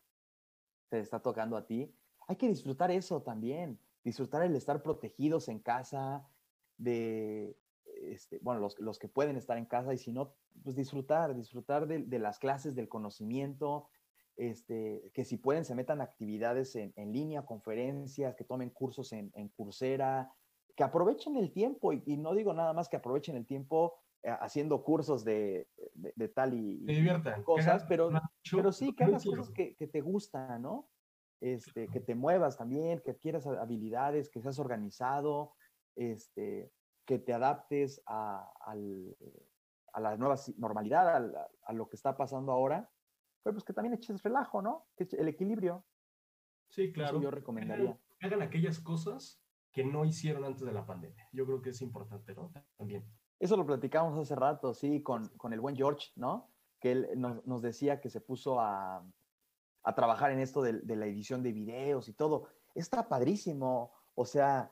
te 0.90 1.00
está 1.00 1.20
tocando 1.20 1.58
a 1.58 1.66
ti, 1.66 1.94
hay 2.28 2.38
que 2.38 2.48
disfrutar 2.48 2.92
eso 2.92 3.22
también, 3.22 3.78
disfrutar 4.04 4.42
el 4.44 4.56
estar 4.56 4.82
protegidos 4.82 5.50
en 5.50 5.60
casa, 5.60 6.26
de, 6.78 7.56
este, 8.04 8.40
bueno, 8.42 8.60
los, 8.60 8.80
los, 8.80 9.00
que 9.00 9.08
pueden 9.08 9.38
estar 9.38 9.58
en 9.58 9.66
casa 9.66 9.94
y 9.94 9.98
si 9.98 10.12
no, 10.12 10.34
pues 10.64 10.76
disfrutar, 10.76 11.36
disfrutar 11.36 11.88
de, 11.88 12.00
de 12.00 12.20
las 12.20 12.40
clases, 12.40 12.76
del 12.76 12.90
conocimiento, 12.90 13.90
este, 14.38 15.12
que 15.14 15.26
si 15.26 15.38
pueden 15.38 15.66
se 15.66 15.76
metan 15.76 16.02
actividades 16.02 16.76
en, 16.76 16.94
en 16.96 17.12
línea, 17.12 17.46
conferencias, 17.46 18.36
que 18.36 18.44
tomen 18.44 18.70
cursos 18.70 19.14
en, 19.14 19.32
en 19.36 19.50
Coursera, 19.50 20.32
que 20.76 20.84
aprovechen 20.84 21.36
el 21.36 21.52
tiempo 21.52 21.94
y, 21.94 22.18
no 22.18 22.34
digo 22.34 22.54
nada 22.54 22.74
más 22.74 22.90
que 22.90 22.98
aprovechen 22.98 23.36
el 23.36 23.46
tiempo 23.46 24.00
eh, 24.24 24.30
haciendo 24.40 24.84
cursos 24.84 25.24
de, 25.24 25.68
de, 25.94 26.28
tal 26.30 26.54
y, 26.54 26.86
cosas, 27.44 27.84
pero, 27.88 28.10
pero 28.52 28.72
sí, 28.72 28.94
que 28.96 29.04
hagas 29.04 29.26
cosas 29.26 29.52
que, 29.52 29.76
que, 29.76 29.88
te 29.88 30.02
gustan, 30.02 30.62
¿no? 30.62 30.88
Este, 31.42 31.88
que 31.88 32.00
te 32.00 32.16
muevas 32.16 32.58
también, 32.58 33.02
que 33.02 33.12
adquieras 33.12 33.48
habilidades, 33.48 34.30
que 34.30 34.42
seas 34.42 34.60
organizado, 34.60 35.54
este, 35.96 36.72
que 37.06 37.20
te 37.20 37.34
adaptes 37.34 38.02
a, 38.06 38.52
a 39.94 40.00
la 40.00 40.18
nueva 40.18 40.36
normalidad, 40.58 41.16
a, 41.64 41.74
lo 41.74 41.90
que 41.90 41.96
está 41.96 42.18
pasando 42.18 42.52
ahora, 42.52 42.90
pues 43.44 43.64
que 43.64 43.74
también 43.74 43.94
eches 43.94 44.22
relajo, 44.24 44.62
¿no? 44.62 44.88
El 44.98 45.28
equilibrio. 45.28 45.84
Sí, 46.70 46.94
claro. 46.94 47.22
yo 47.22 47.32
recomendaría. 47.32 48.00
Hagan, 48.22 48.42
aquellas 48.42 48.80
cosas 48.80 49.44
que 49.72 49.84
no 49.84 50.06
hicieron 50.06 50.46
antes 50.46 50.66
de 50.66 50.72
la 50.72 50.86
pandemia. 50.86 51.28
Yo 51.32 51.46
creo 51.46 51.62
que 51.62 51.72
es 51.72 51.82
importante, 51.82 52.34
¿no? 52.36 52.52
También. 52.78 53.06
Eso 53.40 53.58
lo 53.58 53.66
platicamos 53.66 54.18
hace 54.20 54.36
rato, 54.36 54.74
sí, 54.74 55.02
con, 55.02 55.28
con 55.30 55.54
el 55.54 55.60
buen 55.60 55.76
George, 55.76 56.10
¿no? 56.16 56.52
Que 56.80 56.92
él 56.92 57.10
nos, 57.16 57.46
nos 57.46 57.62
decía 57.62 58.00
que 58.00 58.10
se 58.10 58.22
puso 58.22 58.60
a, 58.60 59.04
a 59.84 59.96
trabajar 59.96 60.32
en 60.32 60.40
esto 60.40 60.62
de, 60.62 60.74
de, 60.74 60.96
la 60.96 61.08
edición 61.08 61.42
de 61.42 61.52
videos 61.52 62.08
y 62.08 62.14
todo. 62.14 62.48
Está 62.76 63.10
padrísimo. 63.10 63.92
O 64.14 64.26
sea, 64.26 64.72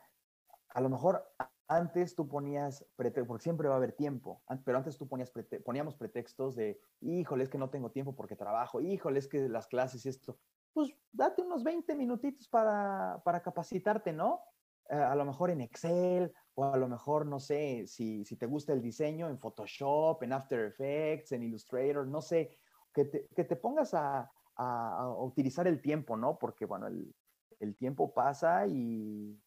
a 0.69 0.81
lo 0.81 0.89
mejor 0.89 1.25
antes 1.69 2.15
tú 2.15 2.27
ponías, 2.27 2.83
porque 2.95 3.43
siempre 3.43 3.67
va 3.67 3.75
a 3.75 3.77
haber 3.77 3.93
tiempo, 3.93 4.41
pero 4.65 4.79
antes 4.79 4.97
tú 4.97 5.07
ponías 5.07 5.31
poníamos 5.63 5.95
pretextos 5.95 6.55
de, 6.55 6.81
híjole, 7.01 7.43
es 7.43 7.49
que 7.49 7.59
no 7.59 7.69
tengo 7.69 7.91
tiempo 7.91 8.15
porque 8.15 8.35
trabajo, 8.35 8.81
híjole, 8.81 9.19
es 9.19 9.27
que 9.27 9.47
las 9.47 9.67
clases 9.67 10.03
y 10.05 10.09
esto, 10.09 10.39
pues 10.73 10.91
date 11.11 11.43
unos 11.43 11.63
20 11.63 11.95
minutitos 11.95 12.47
para, 12.47 13.21
para 13.23 13.43
capacitarte, 13.43 14.11
¿no? 14.11 14.41
Eh, 14.89 14.95
a 14.95 15.13
lo 15.13 15.25
mejor 15.25 15.51
en 15.51 15.61
Excel 15.61 16.33
o 16.55 16.65
a 16.65 16.75
lo 16.75 16.87
mejor, 16.87 17.27
no 17.27 17.39
sé, 17.39 17.85
si, 17.85 18.25
si 18.25 18.35
te 18.35 18.47
gusta 18.47 18.73
el 18.73 18.81
diseño, 18.81 19.29
en 19.29 19.37
Photoshop, 19.37 20.23
en 20.23 20.33
After 20.33 20.65
Effects, 20.65 21.33
en 21.33 21.43
Illustrator, 21.43 22.07
no 22.07 22.21
sé, 22.21 22.57
que 22.91 23.05
te, 23.05 23.27
que 23.35 23.43
te 23.43 23.55
pongas 23.55 23.93
a, 23.93 24.31
a, 24.55 24.97
a, 25.01 25.23
utilizar 25.23 25.67
el 25.67 25.83
tiempo, 25.83 26.17
¿no? 26.17 26.39
Porque, 26.39 26.65
bueno, 26.65 26.87
el, 26.87 27.13
el 27.59 27.75
tiempo 27.75 28.11
pasa 28.11 28.65
y, 28.65 29.39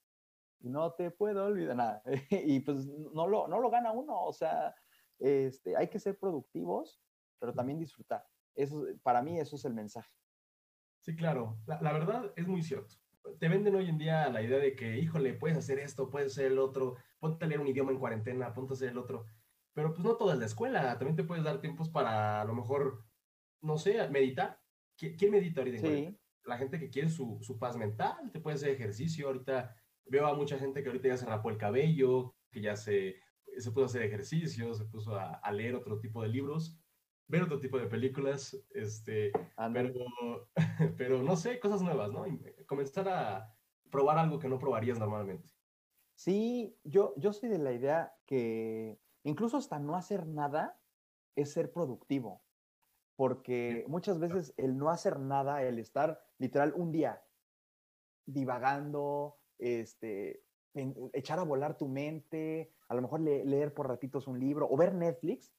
no 0.63 0.93
te 0.93 1.11
puedo 1.11 1.45
olvidar 1.45 1.77
nada. 1.77 2.03
y 2.31 2.61
pues 2.61 2.87
no 2.87 3.27
lo, 3.27 3.49
no 3.49 3.61
lo 3.61 3.71
gana 3.71 3.93
uno, 3.93 4.25
o 4.25 4.33
sea, 4.33 4.75
este, 5.19 5.77
hay 5.77 5.89
que 5.89 5.99
ser 5.99 6.19
productivos, 6.19 7.01
pero 7.39 7.53
también 7.53 7.79
disfrutar. 7.79 8.25
Eso, 8.55 8.85
para 9.03 9.23
mí 9.23 9.39
eso 9.39 9.57
es 9.57 9.65
el 9.65 9.75
mensaje. 9.75 10.13
Sí, 11.01 11.17
claro, 11.17 11.59
la, 11.67 11.81
la, 11.81 11.93
verdad 11.93 12.33
es 12.37 12.47
muy 12.47 12.63
cierto. 12.63 12.97
Te 13.39 13.49
venden 13.49 13.75
hoy 13.75 13.89
en 13.89 13.99
día 13.99 14.29
la 14.31 14.43
idea 14.43 14.59
de 14.59 14.75
que, 14.77 14.99
híjole, 14.99 15.35
puedes 15.35 15.57
hacer 15.57 15.79
esto, 15.79 16.11
puedes 16.11 16.33
hacer 16.33 16.47
el 16.47 16.59
otro, 16.59 16.97
ponte 17.19 17.45
a 17.45 17.49
leer 17.49 17.61
un 17.61 17.69
idioma 17.69 17.93
en 17.93 17.99
cuarentena, 17.99 18.53
ponte 18.53 18.73
a 18.73 18.75
hacer 18.75 18.91
el 18.91 18.99
otro. 18.99 19.27
Pero 19.75 19.95
pues 19.95 20.05
no 20.05 20.17
toda 20.17 20.35
la 20.35 20.45
escuela, 20.45 20.99
también 20.99 21.17
te 21.17 21.25
puedes 21.25 21.45
dar 21.45 21.61
tiempos 21.61 21.89
para 21.89 22.41
a 22.41 22.45
lo 22.45 22.55
mejor, 22.55 23.05
no 23.61 23.79
sé, 23.79 24.09
meditar. 24.09 24.61
¿Quién 24.97 25.31
medita 25.31 25.63
ahorita? 25.63 25.79
Sí. 25.79 26.19
La 26.45 26.59
gente 26.59 26.79
que 26.79 26.91
quiere 26.91 27.09
su, 27.09 27.39
su 27.41 27.59
paz 27.59 27.77
mental, 27.77 28.31
te 28.31 28.41
puede 28.41 28.57
hacer 28.57 28.71
ejercicio. 28.71 29.29
Ahorita 29.29 29.75
Veo 30.07 30.27
a 30.27 30.35
mucha 30.35 30.59
gente 30.59 30.83
que 30.83 30.89
ahorita 30.89 31.09
ya 31.09 31.17
se 31.17 31.27
rapó 31.27 31.51
el 31.51 31.59
cabello, 31.59 32.35
que 32.51 32.61
ya 32.61 32.77
se, 32.77 33.17
se 33.57 33.71
puso 33.71 33.83
a 33.83 33.87
hacer 33.87 34.03
ejercicio, 34.03 34.75
se 34.75 34.85
puso 34.85 35.15
a, 35.17 35.51
leer 35.53 35.75
otro 35.75 35.99
tipo 36.01 36.23
de 36.23 36.29
libros, 36.29 36.79
ver 37.29 37.43
otro 37.43 37.61
tipo 37.61 37.79
de 37.79 37.87
películas, 37.87 38.57
este, 38.71 39.33
pero, 39.73 39.93
pero 40.97 41.23
no 41.23 41.37
sé, 41.37 41.59
cosas 41.61 41.83
nuevas, 41.83 42.11
¿no? 42.13 42.25
Comenzar 42.67 43.09
a 43.09 43.57
probar 43.91 44.19
algo 44.19 44.39
que 44.39 44.49
no 44.49 44.59
probarías 44.59 44.99
normalmente. 44.99 45.49
Sí, 46.15 46.79
yo, 46.85 47.15
yo 47.17 47.33
soy 47.33 47.49
de 47.49 47.59
la 47.59 47.73
idea 47.73 48.15
que 48.27 49.01
incluso 49.25 49.57
hasta 49.57 49.79
no 49.79 49.97
hacer 49.97 50.27
nada 50.27 50.81
es 51.37 51.53
ser 51.53 51.73
productivo, 51.73 52.45
porque 53.17 53.85
muchas 53.89 54.19
veces 54.19 54.55
el 54.57 54.77
no 54.77 54.91
hacer 54.91 55.19
nada, 55.19 55.63
el 55.63 55.79
estar 55.79 56.23
literal 56.39 56.73
un 56.77 56.93
día 56.93 57.23
divagando, 58.27 59.42
este, 59.59 60.43
echar 61.13 61.39
a 61.39 61.45
volar 61.45 61.77
tu 61.77 61.89
mente, 61.89 62.73
a 62.89 62.95
lo 62.95 63.03
mejor 63.03 63.21
leer 63.21 63.75
por 63.75 63.89
ratitos 63.89 64.27
un 64.27 64.39
libro 64.39 64.69
o 64.71 64.77
ver 64.77 64.95
Netflix, 64.95 65.53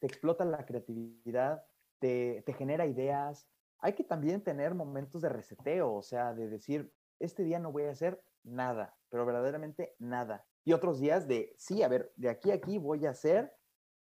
te 0.00 0.06
explota 0.06 0.44
la 0.44 0.64
creatividad, 0.64 1.64
te, 1.98 2.42
te 2.46 2.52
genera 2.52 2.86
ideas. 2.86 3.48
Hay 3.80 3.94
que 3.94 4.04
también 4.04 4.42
tener 4.42 4.74
momentos 4.74 5.22
de 5.22 5.28
reseteo, 5.28 5.94
o 5.94 6.02
sea, 6.02 6.34
de 6.34 6.48
decir, 6.48 6.92
este 7.18 7.42
día 7.42 7.58
no 7.58 7.72
voy 7.72 7.84
a 7.84 7.90
hacer 7.90 8.22
nada, 8.44 8.96
pero 9.08 9.26
verdaderamente 9.26 9.94
nada. 9.98 10.46
Y 10.64 10.72
otros 10.72 11.00
días 11.00 11.26
de, 11.26 11.54
sí, 11.58 11.82
a 11.82 11.88
ver, 11.88 12.12
de 12.16 12.28
aquí 12.28 12.50
a 12.50 12.54
aquí 12.54 12.78
voy 12.78 13.06
a 13.06 13.10
hacer, 13.10 13.52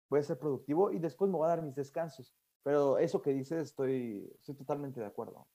voy 0.09 0.19
a 0.19 0.23
ser 0.23 0.37
productivo 0.37 0.91
y 0.91 0.99
después 0.99 1.29
me 1.29 1.37
voy 1.37 1.45
a 1.45 1.49
dar 1.49 1.61
mis 1.61 1.75
descansos. 1.75 2.35
Pero 2.63 2.97
eso 2.97 3.21
que 3.21 3.33
dices, 3.33 3.69
estoy, 3.69 4.29
estoy 4.35 4.55
totalmente 4.55 4.99
de 4.99 5.05
acuerdo. 5.05 5.47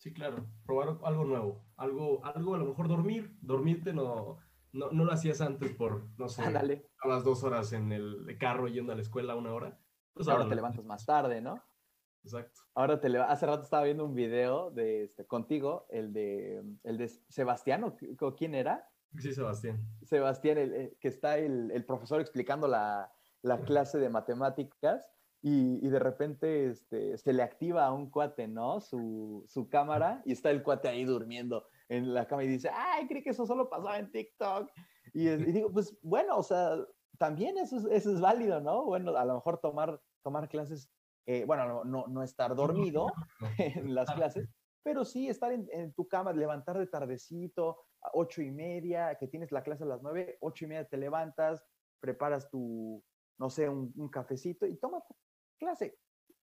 Sí, 0.00 0.14
claro, 0.14 0.46
probar 0.64 0.96
algo 1.04 1.24
nuevo, 1.26 1.62
algo, 1.76 2.24
algo 2.24 2.54
a 2.54 2.58
lo 2.58 2.64
mejor 2.64 2.88
dormir, 2.88 3.36
dormirte 3.42 3.92
no, 3.92 4.38
no, 4.72 4.90
no 4.90 5.04
lo 5.04 5.12
hacías 5.12 5.42
antes 5.42 5.74
por, 5.74 6.08
no 6.18 6.26
sé, 6.26 6.42
a 6.42 7.06
las 7.06 7.22
dos 7.22 7.44
horas 7.44 7.74
en 7.74 7.92
el 7.92 8.34
carro 8.38 8.66
yendo 8.66 8.92
a 8.92 8.96
la 8.96 9.02
escuela 9.02 9.36
una 9.36 9.52
hora. 9.52 9.78
Pues 10.14 10.26
ahora, 10.26 10.48
te 10.48 10.54
levantas 10.54 10.86
más 10.86 11.04
tarde, 11.04 11.42
¿no? 11.42 11.62
Exacto. 12.24 12.62
Ahora 12.74 12.98
te 12.98 13.14
hace 13.18 13.44
rato 13.44 13.62
estaba 13.62 13.84
viendo 13.84 14.06
un 14.06 14.14
video 14.14 14.70
de 14.70 15.04
este, 15.04 15.26
contigo, 15.26 15.86
el 15.90 16.14
de, 16.14 16.64
el 16.82 16.96
de 16.96 17.08
Sebastián, 17.28 17.84
¿o 17.84 18.34
quién 18.34 18.54
era? 18.54 18.88
Sí, 19.18 19.34
Sebastián. 19.34 19.86
Sebastián, 20.02 20.56
el, 20.56 20.96
que 20.98 21.08
está 21.08 21.36
el, 21.36 21.70
el 21.72 21.84
profesor 21.84 22.22
explicando 22.22 22.66
la, 22.68 23.12
la 23.42 23.60
clase 23.60 23.98
de 23.98 24.08
matemáticas 24.08 25.04
y, 25.42 25.88
de 25.88 25.98
repente 25.98 26.66
este, 26.66 27.16
se 27.16 27.32
le 27.32 27.42
activa 27.42 27.86
a 27.86 27.92
un 27.92 28.10
cuate, 28.10 28.46
¿no? 28.46 28.80
Su, 28.80 29.44
su, 29.48 29.70
cámara 29.70 30.20
y 30.26 30.32
está 30.32 30.50
el 30.50 30.62
cuate 30.62 30.88
ahí 30.88 31.04
durmiendo 31.04 31.66
en 31.88 32.12
la 32.12 32.26
cama 32.26 32.44
y 32.44 32.48
dice, 32.48 32.70
ay, 32.72 33.06
creí 33.06 33.22
que 33.22 33.30
eso 33.30 33.46
solo 33.46 33.70
pasaba 33.70 33.98
en 33.98 34.10
TikTok. 34.10 34.70
Y, 35.14 35.28
digo, 35.62 35.72
pues 35.72 35.96
bueno, 36.02 36.36
o 36.36 36.42
sea, 36.42 36.76
también 37.18 37.56
eso 37.56 37.78
es, 37.78 37.84
eso 37.86 38.12
es 38.12 38.20
válido, 38.20 38.60
¿no? 38.60 38.84
Bueno, 38.84 39.16
a 39.16 39.24
lo 39.24 39.34
mejor 39.34 39.58
tomar, 39.58 39.98
tomar 40.22 40.48
clases, 40.48 40.90
eh, 41.26 41.44
bueno, 41.46 41.84
no, 41.84 42.06
no, 42.06 42.22
estar 42.22 42.54
dormido 42.54 43.10
en 43.58 43.94
las 43.94 44.10
clases, 44.12 44.46
pero 44.82 45.06
sí 45.06 45.28
estar 45.28 45.52
en, 45.52 45.66
en, 45.72 45.94
tu 45.94 46.06
cama, 46.06 46.34
levantar 46.34 46.78
de 46.78 46.86
tardecito, 46.86 47.78
a 48.02 48.10
ocho 48.12 48.42
y 48.42 48.50
media, 48.50 49.14
que 49.14 49.26
tienes 49.26 49.52
la 49.52 49.62
clase 49.62 49.84
a 49.84 49.86
las 49.86 50.02
nueve, 50.02 50.36
ocho 50.40 50.66
y 50.66 50.68
media 50.68 50.86
te 50.86 50.98
levantas, 50.98 51.64
preparas 51.98 52.50
tu, 52.50 53.02
no 53.38 53.48
sé, 53.48 53.70
un, 53.70 53.90
un 53.96 54.08
cafecito 54.10 54.66
y 54.66 54.76
toma 54.76 55.02
clase. 55.60 55.96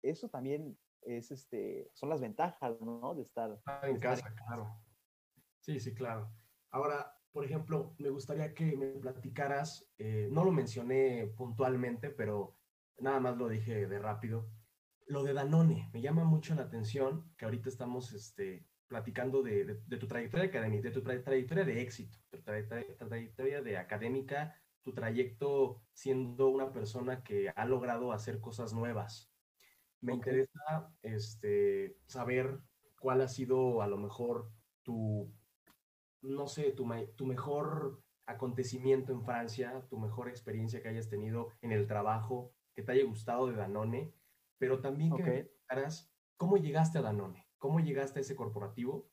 Eso 0.02 0.30
también 0.30 0.78
es, 1.02 1.30
este, 1.30 1.92
son 1.94 2.10
las 2.10 2.22
ventajas, 2.22 2.82
¿no? 2.82 3.14
De 3.14 3.22
estar, 3.22 3.62
en 3.84 4.00
casa, 4.00 4.34
claro. 4.34 4.82
Sí, 5.60 5.80
sí, 5.80 5.94
claro. 5.94 6.34
Ahora, 6.72 7.16
por 7.32 7.46
ejemplo, 7.46 7.94
me 8.00 8.10
gustaría 8.10 8.54
que 8.54 8.76
me 8.76 8.88
platicaras, 8.88 9.88
eh, 10.00 10.28
no 10.32 10.44
lo 10.44 10.52
mencioné 10.52 11.28
puntualmente, 11.38 12.10
pero 12.10 12.58
nada 12.98 13.20
más 13.20 13.38
lo 13.38 13.48
dije 13.48 13.88
de 13.88 14.00
rápido, 14.00 14.50
lo 15.06 15.24
de 15.24 15.34
Danone. 15.34 15.90
Me 15.94 16.02
llama 16.02 16.24
mucho 16.24 16.56
la 16.56 16.64
atención 16.64 17.32
que 17.38 17.46
ahorita 17.46 17.70
estamos 17.70 18.14
este, 18.14 18.66
platicando 18.88 19.44
de, 19.44 19.82
tu 20.00 20.08
trayectoria 20.08 20.48
académica, 20.48 20.90
de 20.90 20.94
tu 20.94 21.02
trayectoria 21.02 21.64
de 21.64 21.82
éxito, 21.82 22.18
tu 22.30 22.42
trayectoria 22.42 23.62
de 23.62 23.78
académica, 23.78 24.61
tu 24.84 24.94
trayecto 24.94 25.82
siendo 25.94 26.50
una 26.50 26.72
persona 26.72 27.24
que 27.24 27.50
ha 27.56 27.66
logrado 27.66 28.12
hacer 28.12 28.40
cosas 28.40 28.74
nuevas. 28.74 29.32
Me 30.00 30.14
interesa 30.14 30.92
este, 31.04 31.98
saber 32.08 32.60
cuál 33.00 33.22
ha 33.22 33.28
sido 33.28 33.82
a 33.82 33.88
lo 33.88 33.98
mejor 33.98 34.52
tu, 34.84 35.32
no 36.22 36.48
sé, 36.48 36.72
tu, 36.72 36.90
tu 37.16 37.26
mejor 37.26 38.02
acontecimiento 38.26 39.12
en 39.12 39.24
Francia, 39.24 39.86
tu 39.90 40.00
mejor 40.00 40.30
experiencia 40.30 40.82
que 40.82 40.90
hayas 40.90 41.10
tenido 41.10 41.50
en 41.62 41.72
el 41.72 41.88
trabajo, 41.88 42.54
que 42.74 42.82
te 42.82 42.94
haya 42.94 43.06
gustado 43.06 43.48
de 43.48 43.56
Danone, 43.56 44.14
pero 44.58 44.80
también 44.80 45.16
que 45.16 45.24
me 45.24 45.50
cómo 46.38 46.58
llegaste 46.58 46.98
a 46.98 47.02
Danone. 47.02 47.48
¿Cómo 47.58 47.80
llegaste 47.80 48.20
a 48.20 48.22
ese 48.22 48.36
corporativo? 48.36 49.08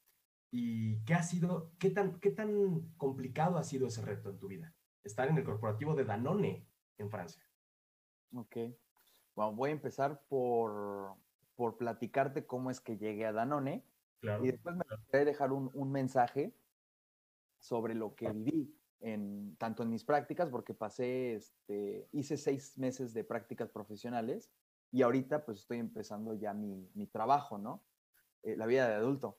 ¿Y 0.51 1.05
qué 1.05 1.13
ha 1.13 1.23
sido, 1.23 1.73
qué 1.79 1.91
tan, 1.91 2.19
qué 2.21 2.31
tan 2.31 2.95
complicado 2.97 3.59
ha 3.59 3.65
sido 3.65 3.89
ese 3.89 4.01
reto 4.01 4.31
en 4.31 4.39
tu 4.39 4.49
vida? 4.49 4.75
Estar 5.05 5.29
en 5.29 5.39
el 5.39 5.45
corporativo 5.45 5.95
de 5.95 6.05
Danone 6.05 6.67
en 6.99 7.11
Francia. 7.11 7.43
Ok. 8.35 8.57
Bueno, 9.35 9.53
voy 9.55 9.71
a 9.71 9.73
empezar 9.73 10.23
por, 10.29 11.15
por 11.55 11.77
platicarte 11.77 12.47
cómo 12.47 12.71
es 12.71 12.81
que 12.81 12.99
llegué 12.99 13.27
a 13.27 13.33
Danone. 13.33 13.85
Claro, 14.21 14.45
y 14.45 14.51
después 14.51 14.75
me 14.75 14.85
voy 14.89 15.21
a 15.21 15.25
dejar 15.25 15.53
un, 15.53 15.71
un, 15.75 15.93
mensaje 15.93 16.53
sobre 17.61 17.95
lo 17.95 18.17
que 18.17 18.33
viví, 18.33 18.77
en, 19.01 19.55
tanto 19.59 19.85
en 19.85 19.91
mis 19.91 20.05
prácticas, 20.05 20.51
porque 20.51 20.75
pasé, 20.75 21.37
este, 21.37 22.09
hice 22.11 22.37
seis 22.37 22.77
meses 22.77 23.15
de 23.15 23.23
prácticas 23.23 23.71
profesionales 23.71 24.51
y 24.91 25.03
ahorita 25.03 25.45
pues 25.45 25.61
estoy 25.61 25.79
empezando 25.79 26.35
ya 26.35 26.53
mi, 26.53 26.91
mi 26.95 27.07
trabajo, 27.07 27.59
¿no? 27.59 27.85
Eh, 28.43 28.57
la 28.57 28.67
vida 28.67 28.89
de 28.89 28.95
adulto. 28.95 29.39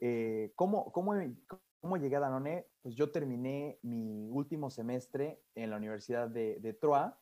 Eh, 0.00 0.52
¿cómo, 0.54 0.92
cómo, 0.92 1.14
cómo, 1.84 1.98
llegué 1.98 2.16
a 2.16 2.20
Danone? 2.20 2.66
Pues 2.80 2.94
yo 2.94 3.12
terminé 3.12 3.78
mi 3.82 4.30
último 4.30 4.70
semestre 4.70 5.42
en 5.54 5.68
la 5.68 5.76
Universidad 5.76 6.30
de, 6.30 6.58
de 6.58 6.72
Troyes, 6.72 7.12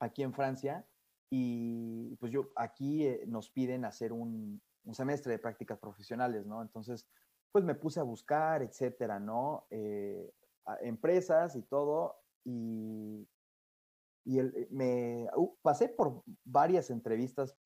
aquí 0.00 0.24
en 0.24 0.34
Francia, 0.34 0.84
y 1.30 2.16
pues 2.16 2.32
yo 2.32 2.50
aquí 2.56 3.06
eh, 3.06 3.22
nos 3.28 3.48
piden 3.48 3.84
hacer 3.84 4.12
un, 4.12 4.60
semestre 4.90 5.30
de 5.30 5.38
prácticas 5.38 5.78
profesionales, 5.78 6.44
¿no? 6.44 6.60
Entonces, 6.60 7.06
pues 7.52 7.64
me 7.64 7.76
puse 7.76 8.00
a 8.00 8.02
buscar, 8.02 8.62
etcétera, 8.62 9.20
¿no? 9.20 9.66
empresas 10.80 11.54
y 11.54 11.62
todo, 11.62 12.16
y, 12.44 13.28
y 14.24 14.38
el, 14.40 14.66
me 14.70 15.28
uh, 15.36 15.54
pasé 15.62 15.88
por 15.88 16.24
varias 16.44 16.90
entrevistas 16.90 17.56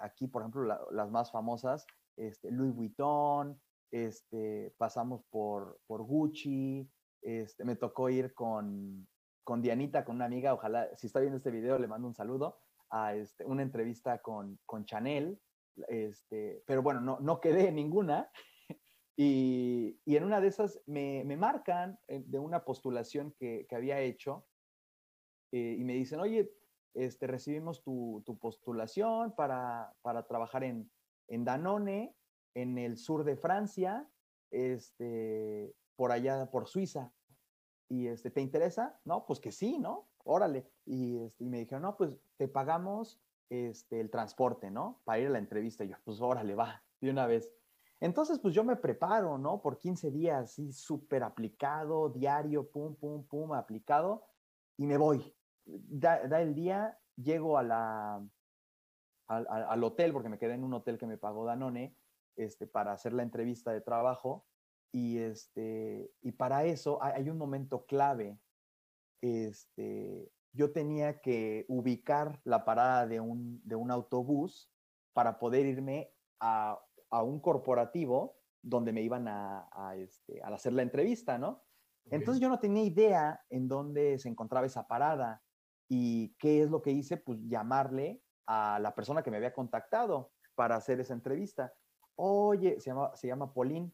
aquí, 0.00 0.26
por 0.26 0.40
ejemplo, 0.40 0.90
las 0.90 1.10
más 1.10 1.30
famosas, 1.30 1.86
este, 2.16 2.50
Louis 2.50 2.74
Vuitton, 2.74 3.60
este, 3.90 4.74
pasamos 4.76 5.24
por, 5.30 5.80
por 5.86 6.02
Gucci, 6.02 6.88
este, 7.22 7.64
me 7.64 7.76
tocó 7.76 8.10
ir 8.10 8.34
con, 8.34 9.06
con 9.44 9.62
Dianita, 9.62 10.04
con 10.04 10.16
una 10.16 10.26
amiga, 10.26 10.54
ojalá, 10.54 10.94
si 10.96 11.06
está 11.06 11.20
viendo 11.20 11.38
este 11.38 11.50
video, 11.50 11.78
le 11.78 11.88
mando 11.88 12.08
un 12.08 12.14
saludo, 12.14 12.60
a 12.90 13.14
este, 13.14 13.44
una 13.44 13.62
entrevista 13.62 14.18
con, 14.18 14.58
con 14.64 14.84
Chanel, 14.84 15.40
este, 15.88 16.62
pero 16.66 16.82
bueno, 16.82 17.00
no, 17.00 17.18
no 17.20 17.40
quedé 17.40 17.68
en 17.68 17.76
ninguna. 17.76 18.30
Y, 19.20 20.00
y 20.04 20.14
en 20.14 20.22
una 20.22 20.40
de 20.40 20.46
esas 20.46 20.80
me, 20.86 21.24
me 21.24 21.36
marcan 21.36 21.98
eh, 22.06 22.22
de 22.24 22.38
una 22.38 22.64
postulación 22.64 23.34
que, 23.36 23.66
que 23.68 23.74
había 23.74 23.98
hecho 23.98 24.46
eh, 25.50 25.74
y 25.76 25.82
me 25.82 25.94
dicen, 25.94 26.20
oye, 26.20 26.52
este, 26.94 27.26
recibimos 27.26 27.82
tu, 27.82 28.22
tu 28.24 28.38
postulación 28.38 29.34
para, 29.34 29.92
para 30.02 30.26
trabajar 30.26 30.62
en, 30.62 30.90
en 31.28 31.44
Danone, 31.44 32.14
en 32.54 32.78
el 32.78 32.96
sur 32.96 33.24
de 33.24 33.36
Francia, 33.36 34.08
este, 34.50 35.74
por 35.96 36.12
allá, 36.12 36.50
por 36.50 36.66
Suiza. 36.68 37.12
Y 37.88 38.06
este, 38.06 38.30
¿te 38.30 38.40
interesa? 38.40 39.00
No, 39.04 39.24
pues 39.26 39.40
que 39.40 39.52
sí, 39.52 39.78
¿no? 39.78 40.08
Órale. 40.24 40.70
Y, 40.84 41.18
este, 41.18 41.44
y 41.44 41.48
me 41.48 41.58
dijeron, 41.58 41.82
no, 41.82 41.96
pues 41.96 42.18
te 42.36 42.48
pagamos 42.48 43.20
este, 43.48 44.00
el 44.00 44.10
transporte, 44.10 44.70
¿no? 44.70 45.00
Para 45.04 45.20
ir 45.20 45.26
a 45.28 45.30
la 45.30 45.38
entrevista. 45.38 45.84
Y 45.84 45.88
yo, 45.88 45.96
pues 46.04 46.20
órale, 46.20 46.54
va, 46.54 46.82
de 47.00 47.10
una 47.10 47.26
vez. 47.26 47.52
Entonces, 48.00 48.38
pues 48.38 48.54
yo 48.54 48.62
me 48.62 48.76
preparo, 48.76 49.38
¿no? 49.38 49.60
Por 49.60 49.78
15 49.78 50.10
días, 50.10 50.52
sí, 50.52 50.72
súper 50.72 51.22
aplicado, 51.22 52.10
diario, 52.10 52.70
pum, 52.70 52.94
pum, 52.94 53.24
pum, 53.24 53.52
aplicado, 53.54 54.24
y 54.76 54.86
me 54.86 54.96
voy. 54.96 55.34
Da, 55.64 56.26
da 56.28 56.40
el 56.40 56.54
día, 56.54 56.98
llego 57.16 57.58
a 57.58 57.62
la, 57.64 58.22
al, 59.26 59.84
hotel, 59.84 60.12
porque 60.12 60.28
me 60.28 60.38
quedé 60.38 60.54
en 60.54 60.64
un 60.64 60.74
hotel 60.74 60.96
que 60.96 61.06
me 61.06 61.18
pagó 61.18 61.44
Danone, 61.44 61.94
este, 62.38 62.66
para 62.66 62.92
hacer 62.92 63.12
la 63.12 63.22
entrevista 63.22 63.72
de 63.72 63.80
trabajo. 63.80 64.46
Y, 64.92 65.18
este, 65.18 66.10
y 66.22 66.32
para 66.32 66.64
eso 66.64 67.02
hay, 67.02 67.28
un 67.28 67.36
momento 67.36 67.84
clave. 67.84 68.40
Este, 69.20 70.32
yo 70.52 70.72
tenía 70.72 71.20
que 71.20 71.66
ubicar 71.68 72.40
la 72.44 72.64
parada 72.64 73.06
de 73.06 73.20
un, 73.20 73.60
de 73.64 73.76
un 73.76 73.90
autobús 73.90 74.72
para 75.12 75.38
poder 75.38 75.66
irme 75.66 76.10
a, 76.40 76.80
a 77.10 77.22
un 77.22 77.40
corporativo 77.40 78.38
donde 78.62 78.92
me 78.92 79.02
iban 79.02 79.28
a, 79.28 79.68
a, 79.72 79.96
este, 79.96 80.42
a 80.42 80.48
hacer 80.48 80.72
la 80.72 80.82
entrevista, 80.82 81.38
¿no? 81.38 81.64
Entonces 82.10 82.40
yo 82.40 82.48
no 82.48 82.58
tenía 82.58 82.84
idea 82.84 83.44
en 83.50 83.68
dónde 83.68 84.18
se 84.18 84.30
encontraba 84.30 84.66
esa 84.66 84.86
parada 84.86 85.42
y 85.90 86.34
qué 86.38 86.62
es 86.62 86.70
lo 86.70 86.80
que 86.80 86.90
hice, 86.90 87.18
pues 87.18 87.38
llamarle 87.46 88.22
a 88.46 88.78
la 88.80 88.94
persona 88.94 89.22
que 89.22 89.30
me 89.30 89.36
había 89.36 89.52
contactado 89.52 90.32
para 90.54 90.76
hacer 90.76 91.00
esa 91.00 91.14
entrevista. 91.14 91.72
Oye, 92.20 92.80
se 92.80 92.90
llama, 92.90 93.14
se 93.14 93.28
llama 93.28 93.52
Pauline, 93.54 93.92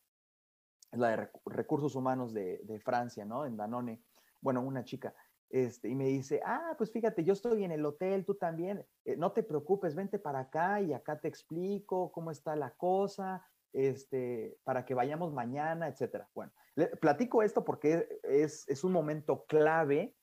es 0.91 0.99
la 0.99 1.11
de 1.11 1.31
recursos 1.45 1.95
humanos 1.95 2.33
de, 2.33 2.59
de 2.65 2.81
Francia, 2.81 3.25
¿no? 3.27 3.45
En 3.45 3.57
Danone. 3.57 4.03
Bueno, 4.41 4.63
una 4.63 4.83
chica. 4.83 5.15
Este, 5.51 5.89
y 5.89 5.95
me 5.95 6.07
dice, 6.07 6.41
ah, 6.45 6.75
pues 6.79 6.91
fíjate, 6.91 7.23
yo 7.23 7.35
estoy 7.35 7.65
en 7.65 7.71
el 7.71 7.85
hotel, 7.85 8.25
tú 8.25 8.35
también, 8.35 8.85
eh, 9.05 9.17
no 9.17 9.33
te 9.33 9.43
preocupes, 9.43 9.95
vente 9.95 10.19
para 10.19 10.41
acá 10.41 10.81
y 10.81 10.95
acá 10.95 11.21
te 11.21 11.29
explico 11.29 12.11
cómo 12.13 12.31
está 12.31 12.57
la 12.57 12.71
cosa, 12.71 13.47
este, 13.75 14.59
para 14.65 14.87
que 14.87 14.95
vayamos 14.95 15.35
mañana, 15.35 15.87
etcétera. 15.87 16.29
Bueno, 16.35 16.53
le, 16.77 16.89
platico 16.97 17.43
esto 17.43 17.63
porque 17.63 18.09
es, 18.23 18.67
es 18.69 18.85
un 18.85 18.93
momento 18.93 19.45
clave 19.45 20.17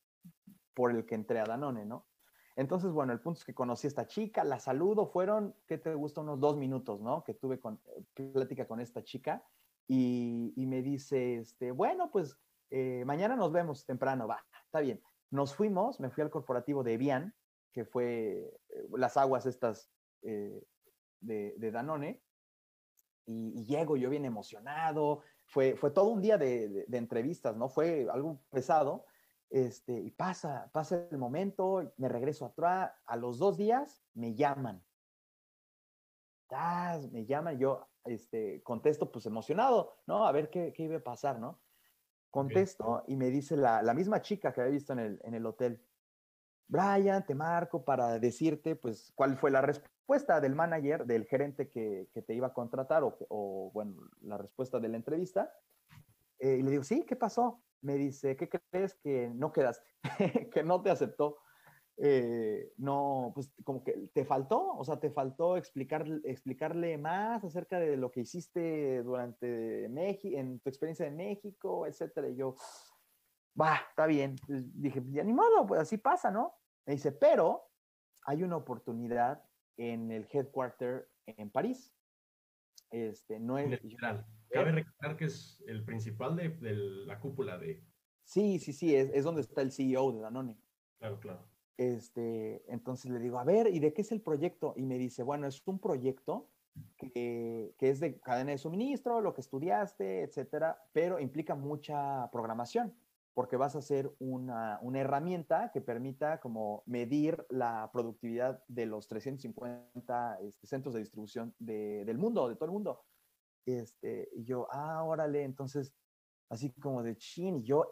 por 0.74 0.92
el 0.92 1.06
que 1.06 1.16
entré 1.16 1.40
a 1.40 1.46
Danone, 1.46 1.86
¿no? 1.86 2.08
Entonces, 2.56 2.92
bueno, 2.92 3.14
el 3.14 3.20
punto 3.20 3.40
es 3.40 3.46
que 3.46 3.54
conocí 3.54 3.88
a 3.88 3.90
esta 3.90 4.08
chica, 4.08 4.44
la 4.44 4.60
saludo, 4.60 5.08
fueron, 5.08 5.56
¿qué 5.68 5.78
te 5.78 5.94
gusta? 5.94 6.22
Unos 6.22 6.40
dos 6.40 6.58
minutos, 6.58 7.02
¿no? 7.02 7.24
Que 7.24 7.34
tuve 7.34 7.60
con, 7.60 7.80
eh, 8.16 8.32
plática 8.34 8.68
con 8.68 8.82
esta 8.82 9.04
chica 9.04 9.44
y, 9.88 10.54
me 10.58 10.82
dice, 10.82 11.38
este, 11.38 11.72
bueno, 11.72 12.12
pues 12.12 12.38
eh, 12.70 13.04
mañana 13.06 13.36
nos 13.36 13.52
vemos 13.52 13.86
temprano, 13.86 14.28
va, 14.28 14.44
está 14.66 14.80
bien. 14.80 15.02
Nos 15.30 15.54
fuimos, 15.54 16.00
me 16.00 16.10
fui 16.10 16.24
al 16.24 16.30
corporativo 16.30 16.84
de 16.84 16.94
Evian, 16.94 17.34
que 17.72 17.86
fue 17.86 18.54
eh, 18.70 18.88
las 18.98 19.18
aguas 19.18 19.46
estas 19.46 19.90
de, 20.22 21.72
Danone, 21.72 22.22
y, 23.26 23.60
y, 23.60 23.66
llego 23.66 23.98
yo 23.98 24.10
bien 24.10 24.26
emocionado, 24.26 25.22
fue, 25.46 25.76
fue 25.76 25.92
todo 25.92 26.10
un 26.10 26.22
día 26.22 26.38
de 26.38 26.86
entrevistas, 26.92 27.56
¿no? 27.56 27.70
Fue 27.70 28.08
algo 28.12 28.42
pesado, 28.50 29.06
este, 29.52 30.00
y 30.00 30.12
pasa, 30.12 30.70
pasa 30.72 31.08
el 31.12 31.18
momento, 31.18 31.94
me 31.98 32.08
regreso 32.08 32.46
atrás, 32.46 32.92
a 33.06 33.18
los 33.18 33.38
dos 33.38 33.58
días 33.58 34.02
me 34.14 34.34
llaman. 34.34 34.82
me 37.12 37.26
llaman, 37.26 37.60
yo 37.60 37.90
este, 38.06 38.64
contesto 38.64 39.12
pues 39.12 39.26
emocionado, 39.26 39.98
¿no? 40.08 40.26
A 40.26 40.32
ver 40.32 40.50
qué, 40.50 40.72
qué 40.74 40.84
iba 40.84 40.96
a 40.96 41.04
pasar, 41.04 41.38
¿no? 41.38 41.60
Contesto 42.30 43.04
y 43.08 43.18
me 43.18 43.30
dice 43.30 43.58
la, 43.58 43.84
la, 43.84 43.94
misma 43.94 44.22
chica 44.22 44.54
que 44.54 44.62
había 44.62 44.72
visto 44.72 44.94
en 44.94 45.00
el, 45.00 45.22
en 45.24 45.34
el 45.34 45.46
hotel, 45.46 45.86
Brian, 46.68 47.26
te 47.26 47.36
marco 47.36 47.84
para 47.84 48.20
decirte 48.20 48.78
pues 48.78 49.12
cuál 49.16 49.38
fue 49.38 49.52
la 49.52 49.62
respuesta 49.62 50.40
del 50.40 50.56
manager, 50.56 51.06
del 51.06 51.26
gerente 51.26 51.70
que, 51.70 52.08
que 52.14 52.22
te 52.22 52.34
iba 52.34 52.48
a 52.48 52.54
contratar 52.54 53.04
o, 53.04 53.18
o, 53.28 53.70
bueno, 53.74 53.98
la 54.22 54.38
respuesta 54.38 54.80
de 54.80 54.88
la 54.88 54.96
entrevista. 54.96 55.54
Eh, 56.40 56.56
y 56.56 56.62
le 56.62 56.72
digo, 56.72 56.84
sí, 56.84 57.04
¿qué 57.06 57.18
pasó? 57.18 57.62
Me 57.82 57.96
dice, 57.96 58.36
¿qué 58.36 58.50
crees 58.50 58.96
que 58.96 59.30
no 59.34 59.52
quedaste? 59.52 59.86
que 60.54 60.64
no 60.64 60.82
te 60.82 60.90
aceptó. 60.90 61.40
Eh, 61.98 62.74
no, 62.78 63.32
pues 63.36 63.54
como 63.64 63.84
que 63.84 64.10
te 64.14 64.26
faltó, 64.26 64.76
o 64.76 64.84
sea, 64.84 65.00
te 65.00 65.12
faltó 65.12 65.56
explicar, 65.56 66.06
explicarle 66.24 66.98
más 66.98 67.44
acerca 67.44 67.80
de 67.80 67.96
lo 67.96 68.12
que 68.12 68.22
hiciste 68.22 69.04
durante 69.04 69.88
México, 69.90 70.36
en 70.36 70.60
tu 70.62 70.70
experiencia 70.70 71.06
en 71.06 71.18
México, 71.18 71.86
etcétera. 71.86 72.30
Y 72.30 72.38
yo, 72.38 72.56
va, 73.60 73.76
está 73.90 74.08
bien. 74.08 74.36
Pues 74.48 74.64
dije, 74.82 75.04
ya 75.10 75.24
ni 75.24 75.34
modo, 75.34 75.68
pues 75.68 75.82
así 75.82 75.98
pasa, 75.98 76.32
¿no? 76.32 76.56
Me 76.86 76.94
dice, 76.94 77.12
pero 77.12 77.70
hay 78.26 78.44
una 78.44 78.58
oportunidad 78.58 79.44
en 79.78 80.12
el 80.12 80.28
headquarter 80.32 81.10
en 81.26 81.52
París. 81.52 81.94
Este, 82.90 83.40
no 83.40 83.58
es. 83.58 83.80
Federal. 83.80 84.26
Cabe 84.52 84.72
recordar 84.72 85.18
que 85.18 85.26
es 85.26 85.64
el 85.68 85.84
principal 85.84 86.36
de, 86.36 86.50
de 86.50 86.74
la 86.74 87.20
cúpula 87.20 87.58
de... 87.58 87.84
Sí, 88.24 88.60
sí, 88.60 88.74
sí, 88.74 88.96
es, 88.96 89.10
es 89.14 89.24
donde 89.24 89.42
está 89.42 89.62
el 89.62 89.72
CEO 89.72 90.12
de 90.12 90.22
Danone. 90.22 90.58
Claro, 91.00 91.20
claro. 91.20 91.48
Este, 91.78 92.64
entonces 92.72 93.12
le 93.12 93.20
digo, 93.20 93.40
a 93.40 93.44
ver, 93.44 93.68
¿y 93.68 93.80
de 93.80 93.94
qué 93.94 94.02
es 94.04 94.12
el 94.12 94.22
proyecto? 94.22 94.74
Y 94.78 94.86
me 94.86 94.98
dice, 94.98 95.24
bueno, 95.24 95.48
es 95.48 95.62
un 95.66 95.80
proyecto 95.80 96.48
que, 96.96 97.74
que, 97.78 97.90
es 97.90 98.00
de 98.00 98.20
cadena 98.20 98.52
de 98.52 98.58
suministro, 98.58 99.20
lo 99.20 99.34
que 99.34 99.42
estudiaste, 99.42 100.22
etcétera, 100.22 100.82
pero 100.94 101.20
implica 101.20 101.56
mucha 101.56 102.30
programación, 102.32 102.94
porque 103.34 103.58
vas 103.58 103.76
a 103.76 103.80
hacer 103.80 104.14
una, 104.20 104.78
una 104.82 105.00
herramienta 105.00 105.72
que 105.74 105.82
permita 105.82 106.40
como 106.40 106.84
medir 106.86 107.46
la 107.50 107.90
productividad 107.92 108.64
de 108.68 108.86
los 108.86 109.08
350 109.08 110.40
este, 110.42 110.68
centros 110.68 110.94
de 110.94 111.00
distribución 111.00 111.56
de, 111.58 112.06
del 112.06 112.18
mundo, 112.18 112.48
de 112.48 112.56
todo 112.56 112.66
el 112.66 112.74
mundo. 112.74 113.04
Este, 113.66 114.30
y 114.34 114.44
yo, 114.44 114.68
ah, 114.72 115.04
órale, 115.04 115.44
entonces, 115.44 115.94
así 116.50 116.72
como 116.74 117.04
de 117.04 117.18
chin, 117.18 117.64
yo, 117.64 117.86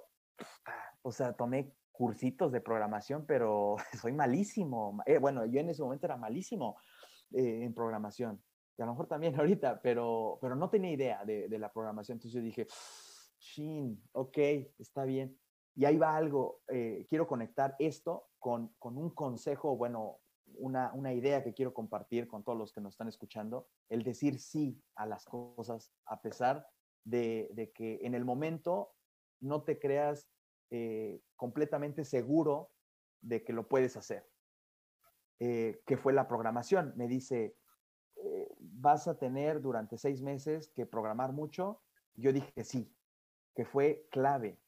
o 1.02 1.12
sea, 1.12 1.34
tomé 1.34 1.74
cursitos 1.92 2.52
de 2.52 2.62
programación, 2.62 3.26
pero 3.26 3.76
soy 4.02 4.14
malísimo. 4.14 5.02
Eh, 5.06 5.18
bueno, 5.18 5.46
yo 5.46 5.60
en 5.60 5.70
ese 5.70 5.84
momento 5.84 6.06
era 6.06 6.18
malísimo 6.18 6.78
eh, 7.34 7.64
en 7.64 7.74
programación. 7.74 8.42
Y 8.78 8.82
a 8.82 8.86
lo 8.86 8.94
mejor 8.94 9.08
también 9.08 9.36
ahorita, 9.40 9.82
pero, 9.82 10.40
pero 10.42 10.56
no 10.56 10.70
tenía 10.70 10.92
idea 10.92 11.26
de, 11.26 11.50
de 11.50 11.60
la 11.60 11.72
programación. 11.72 12.16
Entonces 12.16 12.34
yo 12.34 12.42
dije, 12.42 12.68
shin, 13.40 14.02
ok, 14.14 14.38
está 14.78 15.04
bien. 15.04 15.38
Y 15.76 15.86
ahí 15.86 15.98
va 15.98 16.16
algo, 16.16 16.62
eh, 16.68 17.06
quiero 17.08 17.28
conectar 17.28 17.76
esto 17.80 18.30
con, 18.38 18.74
con 18.80 18.98
un 18.98 19.12
consejo, 19.12 19.78
bueno, 19.78 20.20
una, 20.60 20.92
una, 20.94 21.14
idea 21.14 21.44
que 21.44 21.54
quiero 21.54 21.74
compartir 21.74 22.28
con 22.28 22.44
todos 22.44 22.58
los 22.58 22.74
que 22.74 22.82
nos 22.82 22.94
están 22.94 23.08
escuchando, 23.08 23.68
el 23.90 24.04
decir 24.04 24.40
sí 24.40 24.82
a 24.96 25.06
las 25.06 25.26
cosas, 25.26 25.92
a 26.06 26.22
pesar 26.22 26.68
de, 27.04 27.50
de 27.54 27.72
que 27.72 28.00
en 28.04 28.16
el 28.16 28.26
momento 28.26 28.94
no 29.40 29.64
te 29.64 29.80
creas 29.80 30.28
eh, 30.72 31.22
completamente 31.36 32.06
seguro 32.06 32.72
de 33.22 33.44
que 33.44 33.54
lo 33.54 33.68
puedes 33.68 33.98
hacer. 33.98 34.30
Eh, 35.40 35.82
que 35.86 35.96
fue 35.98 36.12
la 36.12 36.28
programación. 36.28 36.94
Me 36.98 37.08
dice, 37.08 37.56
eh, 38.18 38.48
vas 38.60 39.08
a 39.08 39.18
tener 39.18 39.62
durante 39.62 39.98
seis 39.98 40.22
meses 40.22 40.70
que 40.76 40.86
programar 40.86 41.32
mucho. 41.32 41.82
Yo 42.16 42.34
dije 42.34 42.64
sí, 42.64 42.94
que 43.56 43.64
fue 43.64 44.08
clave, 44.12 44.60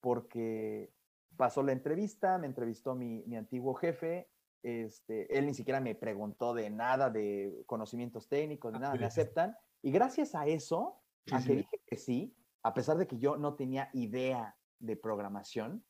porque 0.00 0.92
pasó 1.36 1.62
la 1.62 1.72
entrevista, 1.72 2.36
me 2.36 2.46
entrevistó 2.46 2.94
mi, 2.94 3.24
mi 3.24 3.36
antiguo 3.36 3.74
jefe, 3.74 4.28
este, 4.62 5.36
él 5.36 5.46
ni 5.46 5.54
siquiera 5.54 5.80
me 5.80 5.94
preguntó 5.94 6.54
de 6.54 6.70
nada 6.70 7.10
de 7.10 7.62
conocimientos 7.66 8.28
técnicos, 8.28 8.72
de 8.72 8.78
nada, 8.78 8.94
me 8.94 9.06
aceptan. 9.06 9.56
Y 9.82 9.90
gracias 9.90 10.34
a 10.34 10.46
eso, 10.46 11.00
sí, 11.26 11.34
a 11.34 11.38
que 11.38 11.44
sí. 11.44 11.54
dije 11.56 11.80
que 11.86 11.96
sí, 11.96 12.36
a 12.62 12.74
pesar 12.74 12.96
de 12.96 13.06
que 13.06 13.18
yo 13.18 13.36
no 13.36 13.54
tenía 13.54 13.90
idea 13.92 14.56
de 14.78 14.96
programación, 14.96 15.84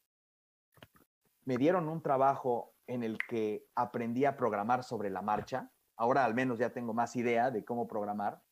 me 1.44 1.56
dieron 1.56 1.88
un 1.88 2.02
trabajo 2.02 2.74
en 2.86 3.02
el 3.02 3.18
que 3.28 3.66
aprendí 3.74 4.24
a 4.24 4.36
programar 4.36 4.84
sobre 4.84 5.10
la 5.10 5.22
marcha. 5.22 5.70
Ahora 5.96 6.24
al 6.24 6.34
menos 6.34 6.58
ya 6.58 6.72
tengo 6.72 6.94
más 6.94 7.16
idea 7.16 7.50
de 7.50 7.64
cómo 7.64 7.86
programar. 7.86 8.42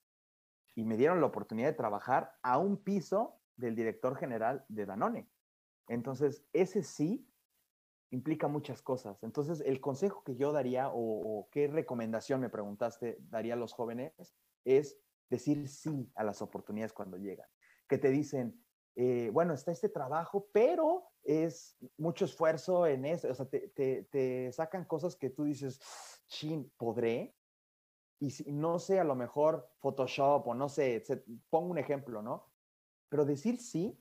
Y 0.75 0.85
me 0.85 0.97
dieron 0.97 1.21
la 1.21 1.27
oportunidad 1.27 1.69
de 1.69 1.75
trabajar 1.75 2.33
a 2.43 2.59
un 2.59 2.77
piso 2.77 3.41
del 3.57 3.75
director 3.75 4.17
general 4.17 4.65
de 4.69 4.87
Danone. 4.87 5.29
Entonces, 5.89 6.45
ese 6.53 6.83
sí 6.83 7.30
implica 8.11 8.49
muchas 8.49 8.83
cosas. 8.83 9.23
Entonces, 9.23 9.63
el 9.65 9.81
consejo 9.81 10.23
que 10.25 10.37
yo 10.37 10.53
daría 10.53 10.91
o, 10.93 11.49
qué 11.51 11.69
recomendación 11.69 12.41
me 12.41 12.49
preguntaste 12.49 13.19
daría 13.31 13.55
a 13.55 13.57
los 13.57 13.73
jóvenes 13.73 14.13
es 14.65 14.99
decir 15.29 15.69
sí 15.69 16.11
a 16.15 16.25
las 16.25 16.43
oportunidades 16.43 16.93
cuando 16.93 17.17
llegan. 17.17 17.49
Que 17.89 17.99
te 17.99 18.11
dicen, 18.11 18.63
eh, 18.97 19.31
bueno, 19.33 19.55
está 19.55 19.73
este 19.73 19.89
trabajo, 19.89 20.49
pero 20.53 21.11
es 21.23 21.77
mucho 21.97 22.25
esfuerzo 22.25 22.87
en 22.87 23.05
eso, 23.05 23.31
o 23.31 23.35
sea, 23.35 23.47
te, 23.47 23.69
te, 23.69 24.05
te 24.05 24.53
sacan 24.53 24.85
cosas 24.85 25.17
que 25.17 25.31
tú 25.31 25.45
dices, 25.45 25.81
chin, 26.27 26.71
¿podré? 26.77 27.37
Y 28.19 28.31
si, 28.31 28.51
no 28.53 28.79
sé, 28.79 28.99
a 29.01 29.05
lo 29.05 29.15
mejor 29.15 29.71
Photoshop 29.79 30.47
o 30.49 30.55
no 30.55 30.69
sé, 30.69 31.01
se, 31.05 31.25
pongo 31.49 31.71
un 31.71 31.79
ejemplo, 31.79 32.23
¿no? 32.23 32.51
Pero 33.09 33.25
decir 33.25 33.59
sí 33.59 33.99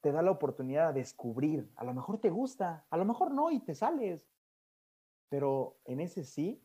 te 0.00 0.12
da 0.12 0.22
la 0.22 0.30
oportunidad 0.30 0.94
de 0.94 1.00
descubrir, 1.00 1.70
a 1.76 1.84
lo 1.84 1.94
mejor 1.94 2.18
te 2.18 2.30
gusta, 2.30 2.86
a 2.90 2.96
lo 2.96 3.04
mejor 3.04 3.32
no 3.32 3.50
y 3.50 3.60
te 3.60 3.74
sales, 3.74 4.28
pero 5.28 5.78
en 5.84 6.00
ese 6.00 6.24
sí. 6.24 6.62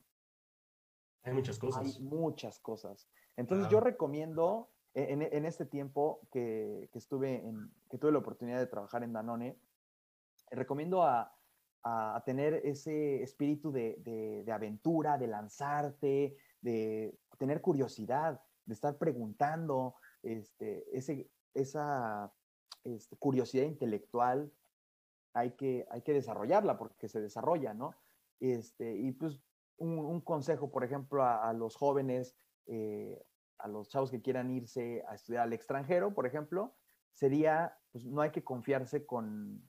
Hay 1.24 1.34
muchas 1.34 1.58
cosas. 1.58 1.84
Hay 1.84 2.04
muchas 2.04 2.60
cosas. 2.60 3.10
Entonces 3.36 3.68
ah. 3.68 3.70
yo 3.70 3.80
recomiendo 3.80 4.70
en, 4.94 5.22
en, 5.22 5.46
este 5.46 5.66
tiempo 5.66 6.22
que, 6.32 6.90
que, 6.92 7.00
estuve 7.00 7.48
en, 7.48 7.72
que 7.90 7.98
tuve 7.98 8.12
la 8.12 8.20
oportunidad 8.20 8.60
de 8.60 8.68
trabajar 8.68 9.04
en 9.04 9.14
Danone, 9.14 9.58
recomiendo 10.52 11.02
a, 11.02 11.36
a 11.84 12.22
tener 12.26 12.54
ese 12.64 13.24
espíritu 13.24 13.72
de, 13.72 13.98
de, 14.00 14.44
de, 14.44 14.52
aventura, 14.52 15.18
de 15.18 15.28
lanzarte, 15.28 16.38
de 16.62 17.18
tener 17.38 17.62
curiosidad, 17.62 18.42
de 18.66 18.74
estar 18.74 18.98
preguntando, 18.98 19.96
este, 20.22 20.86
ese, 20.96 21.30
esa 21.54 22.32
este, 22.84 23.16
curiosidad 23.18 23.66
intelectual, 23.66 24.52
hay 25.34 25.52
que, 25.52 25.86
hay 25.90 26.02
que 26.02 26.14
desarrollarla 26.14 26.78
porque 26.78 27.08
se 27.08 27.22
desarrolla, 27.22 27.74
¿no? 27.74 27.96
Este, 28.40 28.96
y 28.96 29.12
pues 29.12 29.40
un, 29.78 30.22
consejo, 30.22 30.72
por 30.72 30.84
ejemplo, 30.84 31.24
a, 31.24 31.50
a 31.50 31.54
los 31.54 31.76
jóvenes, 31.76 32.36
eh, 32.68 33.22
a 33.58 33.68
los 33.68 33.90
chavos 33.90 34.12
que 34.12 34.22
quieran 34.22 34.52
irse 34.52 35.04
a 35.08 35.16
estudiar 35.16 35.44
al 35.44 35.54
extranjero, 35.54 36.14
por 36.14 36.26
ejemplo, 36.26 36.76
sería, 37.12 37.78
pues 37.92 38.06
no 38.06 38.22
hay 38.22 38.32
que 38.32 38.44
confiarse 38.44 39.06
con, 39.06 39.68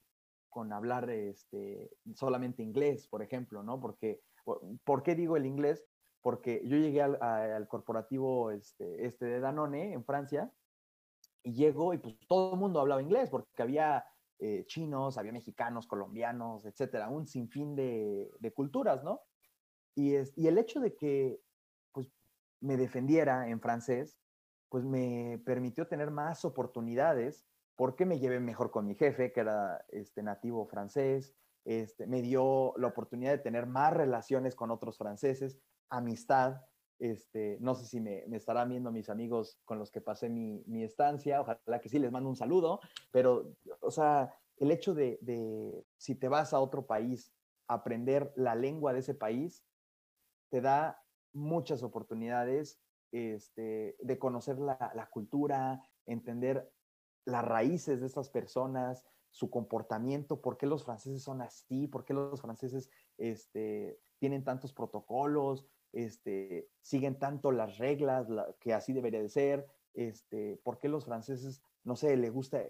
con 0.49 0.71
hablar 0.73 1.09
este, 1.09 1.89
solamente 2.13 2.63
inglés, 2.63 3.07
por 3.07 3.21
ejemplo, 3.21 3.63
¿no? 3.63 3.79
Porque, 3.79 4.21
¿por 4.83 5.03
qué 5.03 5.15
digo 5.15 5.37
el 5.37 5.45
inglés? 5.45 5.85
Porque 6.21 6.61
yo 6.65 6.77
llegué 6.77 7.01
al, 7.01 7.21
al 7.21 7.67
corporativo 7.67 8.51
este, 8.51 9.05
este 9.05 9.25
de 9.25 9.39
Danone 9.39 9.93
en 9.93 10.03
Francia 10.03 10.51
y 11.45 11.53
llego 11.53 11.93
y 11.93 11.99
pues 11.99 12.15
todo 12.27 12.53
el 12.55 12.59
mundo 12.59 12.79
hablaba 12.79 13.01
inglés 13.01 13.29
porque 13.29 13.61
había 13.61 14.03
eh, 14.39 14.65
chinos, 14.65 15.17
había 15.17 15.31
mexicanos, 15.31 15.87
colombianos, 15.87 16.65
etcétera, 16.65 17.07
un 17.09 17.27
sinfín 17.27 17.75
de, 17.75 18.29
de 18.39 18.51
culturas, 18.51 19.03
¿no? 19.03 19.21
Y, 19.93 20.15
es, 20.15 20.33
y 20.35 20.47
el 20.47 20.57
hecho 20.57 20.81
de 20.81 20.95
que 20.95 21.39
me 22.59 22.77
defendiera 22.77 23.47
en 23.47 23.61
francés, 23.61 24.19
pues 24.69 24.83
me 24.83 25.39
permitió 25.45 25.87
tener 25.87 26.09
más 26.09 26.43
oportunidades 26.43 27.45
porque 27.75 28.05
me 28.05 28.19
llevé 28.19 28.39
mejor 28.39 28.71
con 28.71 28.87
mi 28.87 28.95
jefe, 28.95 29.31
que 29.31 29.41
era 29.41 29.85
este, 29.89 30.23
nativo 30.23 30.65
francés, 30.65 31.35
este, 31.63 32.07
me 32.07 32.21
dio 32.21 32.73
la 32.77 32.87
oportunidad 32.87 33.31
de 33.31 33.37
tener 33.37 33.67
más 33.67 33.93
relaciones 33.93 34.55
con 34.55 34.71
otros 34.71 34.97
franceses, 34.97 35.59
amistad, 35.89 36.61
este, 36.99 37.57
no 37.59 37.75
sé 37.75 37.85
si 37.85 37.99
me, 37.99 38.23
estarán 38.35 38.69
viendo 38.69 38.91
mis 38.91 39.09
amigos 39.09 39.59
con 39.65 39.79
los 39.79 39.91
que 39.91 40.01
pasé 40.01 40.29
mi, 40.29 40.83
estancia, 40.83 41.41
ojalá 41.41 41.79
que 41.81 41.89
sí, 41.89 41.99
les 41.99 42.11
mando 42.11 42.29
un 42.29 42.35
saludo, 42.35 42.79
pero, 43.11 43.53
o 43.81 43.91
sea, 43.91 44.33
el 44.57 44.71
hecho 44.71 44.93
de, 44.93 45.85
si 45.97 46.15
te 46.15 46.27
vas 46.27 46.53
a 46.53 46.59
otro 46.59 46.85
país, 46.85 47.33
aprender 47.67 48.31
la 48.35 48.55
lengua 48.55 48.93
de 48.93 48.99
ese 48.99 49.15
país, 49.15 49.65
te 50.49 50.61
da 50.61 51.01
muchas 51.33 51.83
oportunidades 51.83 52.79
este, 53.11 53.95
de 53.99 54.19
conocer 54.19 54.59
la, 54.59 54.91
la, 54.95 55.07
cultura, 55.09 55.81
entender 56.05 56.71
las 57.25 57.43
raíces 57.43 57.99
de 57.99 58.07
estas 58.07 58.29
personas, 58.29 59.05
su 59.31 59.49
comportamiento, 59.49 60.39
por 60.39 60.57
qué 60.57 60.65
los 60.65 60.85
franceses 60.85 61.21
son 61.21 61.41
así, 61.41 61.87
por 61.87 62.05
qué 62.05 62.13
los 62.13 62.39
franceses 62.39 62.89
este, 63.17 63.99
tienen 64.17 64.45
tantos 64.45 64.73
protocolos, 64.73 65.65
este, 65.95 66.69
siguen 66.81 67.17
tanto 67.17 67.51
las 67.51 67.77
reglas 67.77 68.29
la, 68.29 68.53
que 68.59 68.73
así 68.73 68.91
debería 68.93 69.21
de 69.21 69.29
ser, 69.29 69.65
este, 69.93 70.59
por 70.63 70.77
qué 70.77 70.89
los 70.89 71.05
franceses, 71.05 71.63
no 71.83 71.95
sé, 71.95 72.17
le 72.17 72.29
gusta 72.29 72.61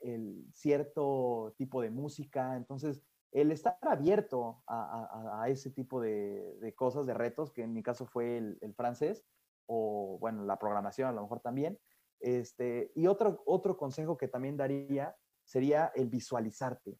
el 0.00 0.46
cierto 0.52 1.54
tipo 1.56 1.80
de 1.80 1.90
música. 1.90 2.54
Entonces, 2.54 3.02
el 3.32 3.50
estar 3.50 3.78
abierto 3.80 4.62
a, 4.66 5.46
ese 5.48 5.70
tipo 5.70 6.00
de, 6.00 6.74
cosas, 6.76 7.06
de 7.06 7.14
retos, 7.14 7.50
que 7.50 7.62
en 7.62 7.72
mi 7.72 7.82
caso 7.82 8.06
fue 8.06 8.36
el, 8.36 8.58
el, 8.60 8.74
francés, 8.74 9.24
o 9.66 10.18
bueno, 10.20 10.44
la 10.44 10.58
programación 10.58 11.08
a 11.08 11.12
lo 11.12 11.22
mejor 11.22 11.40
también. 11.40 11.78
Este, 12.20 12.92
y 12.94 13.06
otro, 13.06 13.42
otro 13.46 13.76
consejo 13.76 14.16
que 14.16 14.28
también 14.28 14.56
daría 14.56 15.16
sería 15.44 15.92
el 15.94 16.08
visualizarte. 16.08 16.98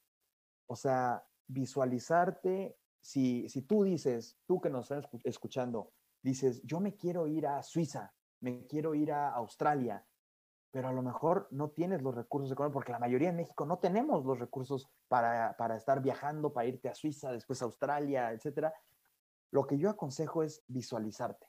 O 0.66 0.76
sea, 0.76 1.22
visualizarte, 1.46 2.76
si, 3.06 3.62
tú 3.62 3.84
dices, 3.84 4.36
tú 4.46 4.60
que 4.60 4.68
nos 4.68 4.90
estás 4.90 5.08
escuchando, 5.22 5.92
dices, 6.22 6.60
yo 6.64 6.80
me 6.80 6.96
quiero 6.96 7.28
ir 7.28 7.46
a 7.46 7.62
Suiza, 7.62 8.12
me 8.40 8.66
quiero 8.66 8.96
ir 8.96 9.12
a 9.12 9.30
Australia, 9.30 10.04
pero 10.72 10.88
a 10.88 10.92
lo 10.92 11.02
mejor 11.02 11.46
no 11.52 11.70
tienes 11.70 12.02
los 12.02 12.16
recursos 12.16 12.50
económicos, 12.50 12.74
porque 12.74 12.90
la 12.90 12.98
mayoría 12.98 13.28
en 13.28 13.36
México 13.36 13.64
no 13.64 13.78
tenemos 13.78 14.24
los 14.24 14.40
recursos 14.40 14.90
para, 15.06 15.56
para 15.56 15.76
estar 15.76 16.02
viajando, 16.02 16.52
para 16.52 16.66
irte 16.66 16.88
a 16.88 16.96
Suiza, 16.96 17.30
después 17.30 17.62
a 17.62 17.66
Australia, 17.66 18.32
etcétera. 18.32 18.74
Lo 19.52 19.68
que 19.68 19.78
yo 19.78 19.88
aconsejo 19.88 20.42
es 20.42 20.64
visualizarte, 20.66 21.46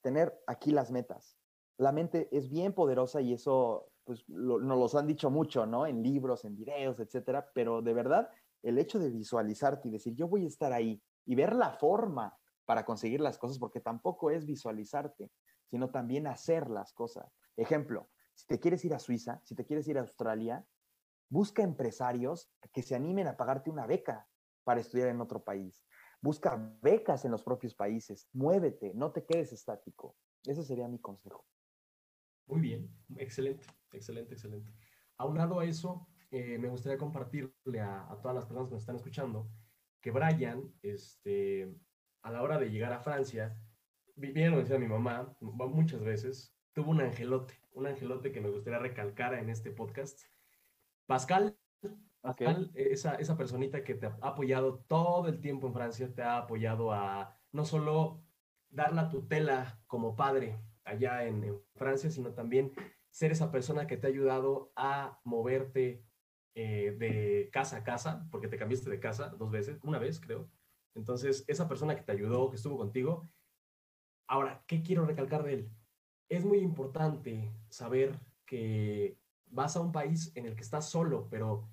tener 0.00 0.42
aquí 0.46 0.70
las 0.70 0.90
metas. 0.90 1.36
la 1.76 1.92
mente 1.92 2.30
es 2.32 2.48
bien 2.48 2.72
poderosa 2.72 3.20
y 3.20 3.34
eso 3.34 3.90
pues 4.04 4.26
nos 4.28 4.92
lo 4.92 4.98
han 4.98 5.06
dicho 5.06 5.30
mucho, 5.30 5.66
¿no? 5.66 5.86
En 5.86 6.02
libros, 6.02 6.44
en 6.44 6.56
videos, 6.56 6.98
etcétera, 6.98 7.50
pero 7.54 7.82
de 7.82 7.92
verdad 7.92 8.30
el 8.64 8.78
hecho 8.78 8.98
de 8.98 9.10
visualizarte 9.10 9.88
y 9.88 9.92
decir, 9.92 10.14
yo 10.14 10.26
voy 10.26 10.44
a 10.44 10.48
estar 10.48 10.72
ahí 10.72 11.02
y 11.26 11.34
ver 11.34 11.54
la 11.54 11.70
forma 11.70 12.36
para 12.64 12.84
conseguir 12.84 13.20
las 13.20 13.38
cosas, 13.38 13.58
porque 13.58 13.80
tampoco 13.80 14.30
es 14.30 14.46
visualizarte, 14.46 15.30
sino 15.66 15.90
también 15.90 16.26
hacer 16.26 16.70
las 16.70 16.92
cosas. 16.92 17.30
Ejemplo, 17.56 18.08
si 18.34 18.46
te 18.46 18.58
quieres 18.58 18.84
ir 18.84 18.94
a 18.94 18.98
Suiza, 18.98 19.40
si 19.44 19.54
te 19.54 19.66
quieres 19.66 19.86
ir 19.86 19.98
a 19.98 20.00
Australia, 20.00 20.66
busca 21.28 21.62
empresarios 21.62 22.50
que 22.72 22.82
se 22.82 22.94
animen 22.94 23.26
a 23.26 23.36
pagarte 23.36 23.70
una 23.70 23.86
beca 23.86 24.28
para 24.64 24.80
estudiar 24.80 25.08
en 25.08 25.20
otro 25.20 25.44
país. 25.44 25.84
Busca 26.22 26.56
becas 26.80 27.26
en 27.26 27.32
los 27.32 27.42
propios 27.42 27.74
países. 27.74 28.28
Muévete, 28.32 28.94
no 28.94 29.12
te 29.12 29.26
quedes 29.26 29.52
estático. 29.52 30.16
Ese 30.46 30.64
sería 30.64 30.88
mi 30.88 30.98
consejo. 30.98 31.44
Muy 32.46 32.60
bien, 32.60 32.90
excelente, 33.16 33.66
excelente, 33.92 34.34
excelente. 34.34 34.72
Aunado 35.18 35.60
a 35.60 35.66
eso, 35.66 36.08
eh, 36.34 36.58
me 36.58 36.68
gustaría 36.68 36.98
compartirle 36.98 37.80
a, 37.80 38.08
todas 38.20 38.34
las 38.34 38.44
personas 38.44 38.68
que 38.68 38.74
nos 38.74 38.82
están 38.82 38.96
escuchando 38.96 39.48
que 40.00 40.10
Brian, 40.10 40.74
este, 40.82 41.72
a 42.22 42.32
la 42.32 42.42
hora 42.42 42.58
de 42.58 42.70
llegar 42.70 42.92
a 42.92 42.98
Francia, 42.98 43.56
lo 44.16 44.58
decía 44.58 44.78
mi 44.78 44.88
mamá 44.88 45.32
muchas 45.40 46.02
veces, 46.02 46.52
tuvo 46.72 46.90
un 46.90 47.00
angelote, 47.00 47.54
un 47.70 47.86
angelote 47.86 48.32
que 48.32 48.40
me 48.40 48.50
gustaría 48.50 48.80
recalcar 48.80 49.34
en 49.34 49.48
este 49.48 49.70
podcast. 49.70 50.22
Pascal, 51.06 51.56
Pascal 52.20 52.72
esa, 52.74 53.14
esa 53.14 53.36
personita 53.36 53.84
que 53.84 53.94
te 53.94 54.06
ha 54.06 54.18
apoyado 54.20 54.80
todo 54.88 55.28
el 55.28 55.40
tiempo 55.40 55.68
en 55.68 55.74
Francia, 55.74 56.12
te 56.12 56.22
ha 56.22 56.38
apoyado 56.38 56.92
a 56.92 57.38
no 57.52 57.64
solo 57.64 58.24
dar 58.70 58.92
la 58.92 59.08
tutela 59.08 59.80
como 59.86 60.16
padre 60.16 60.58
allá 60.84 61.24
en, 61.24 61.62
Francia, 61.76 62.10
sino 62.10 62.34
también 62.34 62.72
ser 63.10 63.30
esa 63.30 63.52
persona 63.52 63.86
que 63.86 63.96
te 63.96 64.08
ha 64.08 64.10
ayudado 64.10 64.72
a 64.74 65.20
moverte 65.22 66.03
eh, 66.54 66.94
de 66.98 67.50
casa 67.52 67.78
a 67.78 67.84
casa, 67.84 68.28
porque 68.30 68.48
te 68.48 68.56
cambiaste 68.56 68.88
de 68.88 69.00
casa 69.00 69.28
dos 69.38 69.50
veces, 69.50 69.78
una 69.82 69.98
vez 69.98 70.20
creo. 70.20 70.48
Entonces, 70.94 71.44
esa 71.48 71.68
persona 71.68 71.96
que 71.96 72.02
te 72.02 72.12
ayudó, 72.12 72.50
que 72.50 72.56
estuvo 72.56 72.76
contigo. 72.76 73.28
Ahora, 74.28 74.62
¿qué 74.66 74.82
quiero 74.82 75.04
recalcar 75.04 75.42
de 75.42 75.54
él? 75.54 75.70
Es 76.28 76.44
muy 76.44 76.58
importante 76.58 77.52
saber 77.68 78.18
que 78.46 79.18
vas 79.46 79.76
a 79.76 79.80
un 79.80 79.92
país 79.92 80.32
en 80.36 80.46
el 80.46 80.54
que 80.54 80.62
estás 80.62 80.88
solo, 80.88 81.28
pero 81.28 81.68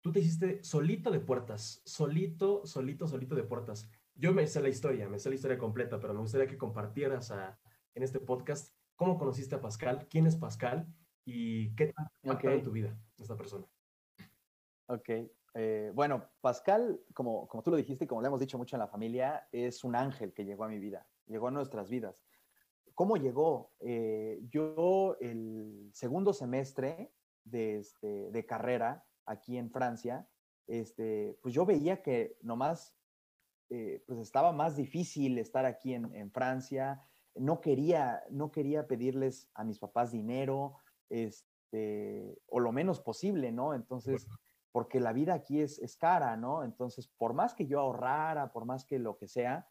tú 0.00 0.12
te 0.12 0.20
hiciste 0.20 0.62
solito 0.62 1.10
de 1.10 1.20
puertas, 1.20 1.80
solito, 1.84 2.66
solito, 2.66 3.06
solito 3.06 3.34
de 3.34 3.44
puertas. 3.44 3.88
Yo 4.14 4.32
me 4.32 4.46
sé 4.46 4.60
la 4.60 4.68
historia, 4.68 5.08
me 5.08 5.18
sé 5.18 5.28
la 5.28 5.36
historia 5.36 5.58
completa, 5.58 5.98
pero 6.00 6.12
me 6.12 6.20
gustaría 6.20 6.46
que 6.46 6.58
compartieras 6.58 7.30
a, 7.30 7.58
en 7.94 8.02
este 8.02 8.20
podcast 8.20 8.74
cómo 8.96 9.16
conociste 9.18 9.54
a 9.54 9.60
Pascal, 9.60 10.06
quién 10.10 10.26
es 10.26 10.36
Pascal 10.36 10.86
y 11.24 11.74
qué 11.74 11.92
tal 11.92 12.36
okay. 12.36 12.58
en 12.58 12.62
tu 12.62 12.72
vida 12.72 12.98
esta 13.18 13.36
persona. 13.36 13.66
Ok, 14.86 15.08
eh, 15.54 15.92
bueno, 15.94 16.28
Pascal, 16.40 17.00
como, 17.14 17.46
como 17.48 17.62
tú 17.62 17.70
lo 17.70 17.76
dijiste 17.76 18.04
y 18.04 18.08
como 18.08 18.20
le 18.20 18.28
hemos 18.28 18.40
dicho 18.40 18.58
mucho 18.58 18.76
en 18.76 18.80
la 18.80 18.88
familia, 18.88 19.48
es 19.52 19.84
un 19.84 19.96
ángel 19.96 20.32
que 20.32 20.44
llegó 20.44 20.64
a 20.64 20.68
mi 20.68 20.78
vida, 20.78 21.06
llegó 21.26 21.48
a 21.48 21.52
nuestras 21.52 21.88
vidas. 21.88 22.22
¿Cómo 22.94 23.16
llegó? 23.16 23.72
Eh, 23.80 24.40
yo 24.50 25.16
el 25.20 25.90
segundo 25.92 26.32
semestre 26.32 27.12
de, 27.44 27.78
este, 27.78 28.30
de 28.30 28.46
carrera 28.46 29.04
aquí 29.26 29.56
en 29.56 29.70
Francia, 29.70 30.28
este, 30.66 31.38
pues 31.42 31.54
yo 31.54 31.64
veía 31.66 32.02
que 32.02 32.38
nomás 32.42 32.94
eh, 33.70 34.04
pues 34.06 34.18
estaba 34.18 34.52
más 34.52 34.76
difícil 34.76 35.38
estar 35.38 35.64
aquí 35.64 35.94
en, 35.94 36.14
en 36.14 36.30
Francia, 36.30 37.02
no 37.34 37.60
quería, 37.60 38.22
no 38.30 38.52
quería 38.52 38.86
pedirles 38.86 39.50
a 39.54 39.64
mis 39.64 39.78
papás 39.78 40.12
dinero, 40.12 40.76
este, 41.08 42.38
o 42.46 42.60
lo 42.60 42.72
menos 42.72 43.00
posible, 43.00 43.50
¿no? 43.50 43.74
Entonces, 43.74 44.28
porque 44.74 44.98
la 44.98 45.12
vida 45.12 45.34
aquí 45.34 45.60
es, 45.60 45.78
es 45.78 45.96
cara, 45.96 46.36
¿no? 46.36 46.64
Entonces, 46.64 47.06
por 47.06 47.32
más 47.32 47.54
que 47.54 47.68
yo 47.68 47.78
ahorrara, 47.78 48.52
por 48.52 48.64
más 48.64 48.84
que 48.84 48.98
lo 48.98 49.16
que 49.16 49.28
sea, 49.28 49.68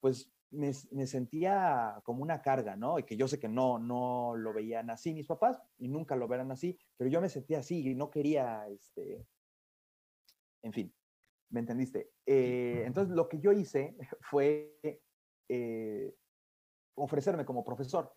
pues 0.00 0.34
me, 0.50 0.72
me, 0.90 1.06
sentía 1.06 2.00
como 2.02 2.24
una 2.24 2.42
carga, 2.42 2.74
¿no? 2.74 2.98
Y 2.98 3.04
que 3.04 3.16
yo 3.16 3.28
sé 3.28 3.38
que 3.38 3.48
no, 3.48 3.78
no 3.78 4.34
lo 4.34 4.52
veían 4.52 4.90
así 4.90 5.14
mis 5.14 5.28
papás 5.28 5.62
y 5.78 5.86
nunca 5.86 6.16
lo 6.16 6.26
verán 6.26 6.50
así, 6.50 6.76
pero 6.96 7.08
yo 7.08 7.20
me 7.20 7.28
sentía 7.28 7.60
así 7.60 7.88
y 7.88 7.94
no 7.94 8.10
quería, 8.10 8.66
este, 8.66 9.24
en 10.62 10.72
fin, 10.72 10.92
¿me 11.50 11.60
entendiste? 11.60 12.10
Eh, 12.26 12.82
entonces, 12.86 13.14
lo 13.14 13.28
que 13.28 13.38
yo 13.38 13.52
hice 13.52 13.96
fue 14.20 14.80
eh, 15.48 16.12
ofrecerme 16.96 17.44
como 17.44 17.62
profesor. 17.62 18.12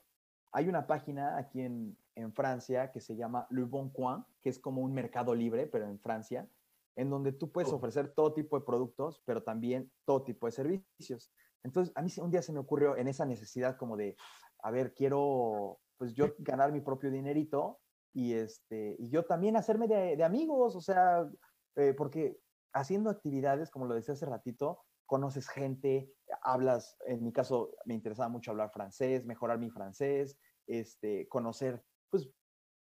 Hay 0.51 0.67
una 0.67 0.87
página 0.87 1.37
aquí 1.37 1.61
en, 1.61 1.95
en, 2.15 2.33
Francia 2.33 2.91
que 2.91 3.01
se 3.01 3.15
llama 3.15 3.47
Le 3.49 3.63
Bon 3.63 3.89
Coin, 3.89 4.23
que 4.41 4.49
es 4.49 4.59
como 4.59 4.81
un 4.81 4.93
mercado 4.93 5.33
libre, 5.35 5.67
pero 5.67 5.85
en 5.85 5.99
Francia, 5.99 6.47
en 6.95 7.09
donde 7.09 7.31
tú 7.31 7.51
puedes 7.51 7.71
oh. 7.71 7.75
ofrecer 7.75 8.13
todo 8.13 8.33
tipo 8.33 8.59
de 8.59 8.65
productos, 8.65 9.21
pero 9.25 9.43
también 9.43 9.91
todo 10.05 10.23
tipo 10.23 10.45
de 10.45 10.51
servicios. 10.51 11.31
Entonces, 11.63 11.93
a 11.95 12.01
mí 12.01 12.09
un 12.21 12.31
día 12.31 12.41
se 12.41 12.53
me 12.53 12.59
ocurrió 12.59 12.97
en 12.97 13.07
esa 13.07 13.25
necesidad 13.25 13.77
como 13.77 13.97
de, 13.97 14.15
a 14.59 14.71
ver, 14.71 14.93
quiero, 14.93 15.79
pues 15.97 16.13
yo 16.13 16.25
ganar 16.39 16.71
mi 16.71 16.81
propio 16.81 17.11
dinerito 17.11 17.79
y, 18.13 18.33
este, 18.33 18.95
y 18.99 19.09
yo 19.09 19.25
también 19.25 19.55
hacerme 19.55 19.87
de, 19.87 20.15
de 20.15 20.23
amigos, 20.23 20.75
o 20.75 20.81
sea, 20.81 21.27
eh, 21.75 21.93
porque 21.97 22.39
haciendo 22.73 23.09
actividades, 23.09 23.69
como 23.69 23.85
lo 23.85 23.95
decía 23.95 24.13
hace 24.13 24.25
ratito, 24.25 24.83
conoces 25.05 25.47
gente, 25.47 26.11
hablas, 26.41 26.97
en 27.05 27.23
mi 27.23 27.31
caso 27.31 27.71
me 27.85 27.93
interesaba 27.93 28.29
mucho 28.29 28.51
hablar 28.51 28.71
francés, 28.71 29.25
mejorar 29.25 29.59
mi 29.59 29.69
francés, 29.69 30.37
este, 30.67 31.27
conocer, 31.27 31.83
pues, 32.13 32.29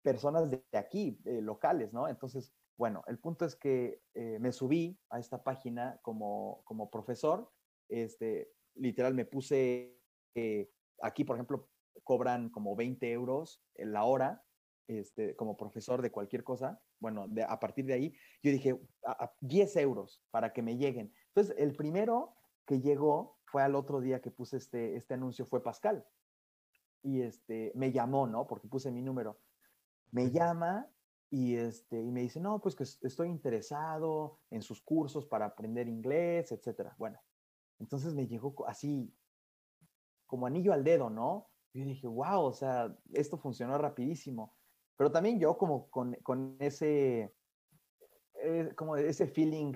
personas 0.02 0.50
de 0.50 0.64
aquí, 0.72 1.16
eh, 1.26 1.40
locales, 1.40 1.92
¿no? 1.92 2.08
Entonces, 2.08 2.52
bueno, 2.76 3.04
el 3.06 3.20
punto 3.20 3.44
es 3.44 3.54
que 3.54 4.02
eh, 4.14 4.40
me 4.40 4.50
subí 4.50 4.98
a 5.10 5.20
esta 5.20 5.44
página 5.44 6.00
como, 6.02 6.62
como 6.64 6.90
profesor, 6.90 7.48
este, 7.88 8.50
literal 8.74 9.14
me 9.14 9.24
puse, 9.24 9.96
eh, 10.34 10.68
aquí, 11.02 11.22
por 11.22 11.36
ejemplo, 11.36 11.68
cobran 12.02 12.50
como 12.50 12.74
20 12.74 13.12
euros 13.12 13.62
la 13.76 14.02
hora, 14.02 14.44
este, 14.88 15.36
como 15.36 15.56
profesor 15.56 16.02
de 16.02 16.10
cualquier 16.10 16.42
cosa, 16.42 16.82
bueno, 16.98 17.28
de, 17.28 17.44
a 17.44 17.60
partir 17.60 17.84
de 17.84 17.92
ahí, 17.92 18.16
yo 18.42 18.50
dije, 18.50 18.76
a 19.06 19.32
10 19.38 19.76
euros 19.76 20.20
para 20.32 20.52
que 20.52 20.62
me 20.62 20.76
lleguen. 20.76 21.14
Entonces, 21.28 21.54
el 21.58 21.76
primero 21.76 22.34
que 22.66 22.80
llegó 22.80 23.38
fue 23.44 23.62
al 23.62 23.76
otro 23.76 24.00
día 24.00 24.20
que 24.20 24.32
puse 24.32 24.56
este, 24.56 24.96
este 24.96 25.14
anuncio, 25.14 25.46
fue 25.46 25.62
Pascal. 25.62 26.04
Y 27.02 27.22
este, 27.22 27.72
me 27.74 27.92
llamó, 27.92 28.26
¿no? 28.26 28.46
Porque 28.46 28.68
puse 28.68 28.90
mi 28.90 29.02
número. 29.02 29.38
Me 30.10 30.30
llama 30.30 30.88
y, 31.30 31.56
este, 31.56 32.00
y 32.02 32.10
me 32.10 32.20
dice, 32.20 32.40
no, 32.40 32.60
pues 32.60 32.74
que 32.74 32.84
estoy 32.84 33.28
interesado 33.28 34.40
en 34.50 34.62
sus 34.62 34.82
cursos 34.82 35.26
para 35.26 35.46
aprender 35.46 35.88
inglés, 35.88 36.52
etcétera. 36.52 36.94
Bueno, 36.98 37.18
entonces 37.78 38.14
me 38.14 38.26
llegó 38.26 38.54
así, 38.66 39.12
como 40.26 40.46
anillo 40.46 40.72
al 40.72 40.84
dedo, 40.84 41.10
¿no? 41.10 41.50
Y 41.72 41.80
yo 41.80 41.86
dije, 41.86 42.06
wow, 42.06 42.42
o 42.42 42.52
sea, 42.52 42.94
esto 43.14 43.38
funcionó 43.38 43.78
rapidísimo. 43.78 44.54
Pero 44.96 45.10
también 45.10 45.40
yo 45.40 45.56
como 45.56 45.88
con, 45.88 46.14
con 46.22 46.56
ese, 46.60 47.34
eh, 48.34 48.72
como 48.76 48.96
ese 48.96 49.26
feeling 49.26 49.72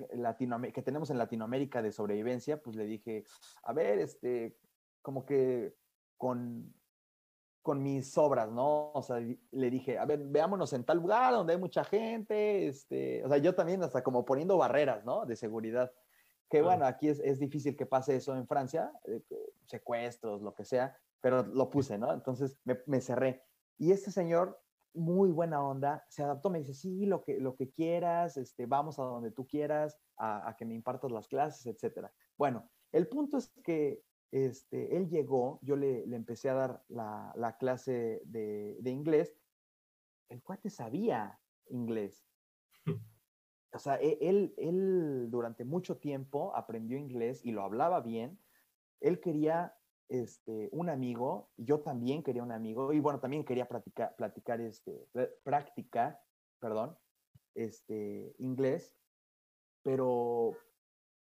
que 0.73 0.81
tenemos 0.83 1.09
en 1.09 1.17
Latinoamérica 1.17 1.81
de 1.81 1.91
sobrevivencia, 1.91 2.61
pues 2.61 2.75
le 2.75 2.85
dije, 2.85 3.23
a 3.63 3.73
ver, 3.73 3.99
este, 3.99 4.57
como 5.01 5.25
que 5.25 5.75
con, 6.17 6.73
con 7.67 7.83
mis 7.83 8.17
obras, 8.17 8.49
¿no? 8.49 8.93
O 8.93 9.01
sea, 9.01 9.19
le 9.19 9.69
dije, 9.69 9.97
a 9.97 10.05
ver, 10.05 10.23
veámonos 10.23 10.71
en 10.71 10.85
tal 10.85 10.99
lugar 10.99 11.33
donde 11.33 11.51
hay 11.51 11.59
mucha 11.59 11.83
gente, 11.83 12.65
este, 12.65 13.25
o 13.25 13.27
sea, 13.27 13.39
yo 13.39 13.53
también 13.53 13.83
hasta 13.83 14.01
como 14.01 14.23
poniendo 14.23 14.57
barreras, 14.57 15.03
¿no? 15.03 15.25
De 15.25 15.35
seguridad. 15.35 15.91
Que 16.49 16.61
bueno, 16.61 16.85
aquí 16.85 17.09
es, 17.09 17.19
es 17.19 17.39
difícil 17.39 17.75
que 17.75 17.85
pase 17.85 18.15
eso 18.15 18.33
en 18.37 18.47
Francia, 18.47 18.89
secuestros, 19.65 20.41
lo 20.41 20.55
que 20.55 20.63
sea, 20.63 20.97
pero 21.19 21.43
lo 21.43 21.69
puse, 21.69 21.97
¿no? 21.97 22.13
Entonces 22.13 22.57
me, 22.63 22.79
me 22.85 23.01
cerré. 23.01 23.43
Y 23.77 23.91
este 23.91 24.11
señor 24.11 24.57
muy 24.93 25.29
buena 25.29 25.61
onda, 25.61 26.05
se 26.07 26.23
adaptó, 26.23 26.49
me 26.49 26.59
dice, 26.59 26.73
sí, 26.73 27.05
lo 27.05 27.21
que, 27.21 27.37
lo 27.37 27.53
que 27.53 27.69
quieras, 27.69 28.37
este, 28.37 28.65
vamos 28.65 28.97
a 28.97 29.03
donde 29.03 29.31
tú 29.31 29.45
quieras, 29.45 29.99
a, 30.15 30.55
que 30.57 30.63
me 30.63 30.73
impartas 30.73 31.11
las 31.11 31.27
clases, 31.27 31.65
etcétera. 31.65 32.13
Bueno, 32.37 32.69
el 32.93 33.09
punto 33.09 33.37
es 33.37 33.49
que 33.61 34.05
este, 34.31 34.97
él 34.97 35.09
llegó, 35.09 35.59
yo 35.61 35.75
le, 35.75 36.05
le 36.05 36.15
empecé 36.15 36.49
a 36.49 36.53
dar 36.53 36.83
la, 36.89 37.33
la 37.35 37.57
clase 37.57 38.21
de, 38.25 38.77
de, 38.79 38.91
inglés, 38.91 39.35
el 40.29 40.41
cuate 40.43 40.69
sabía 40.69 41.39
inglés. 41.69 42.25
O 43.73 43.79
sea, 43.79 43.95
e, 44.01 44.17
él, 44.21 44.53
él 44.57 45.27
durante 45.29 45.63
mucho 45.63 45.97
tiempo 45.97 46.55
aprendió 46.55 46.97
inglés 46.97 47.45
y 47.45 47.51
lo 47.51 47.63
hablaba 47.63 48.01
bien. 48.01 48.39
Él 48.99 49.19
quería 49.19 49.75
este, 50.09 50.69
un 50.71 50.89
amigo, 50.89 51.49
yo 51.57 51.81
también 51.81 52.23
quería 52.23 52.43
un 52.43 52.51
amigo, 52.51 52.93
y 52.93 52.99
bueno, 52.99 53.19
también 53.19 53.43
quería 53.43 53.67
practicar, 53.67 54.15
platicar, 54.15 54.61
este, 54.61 55.07
practicar, 55.43 56.19
perdón, 56.59 56.97
este, 57.55 58.33
inglés, 58.39 58.95
pero 59.83 60.53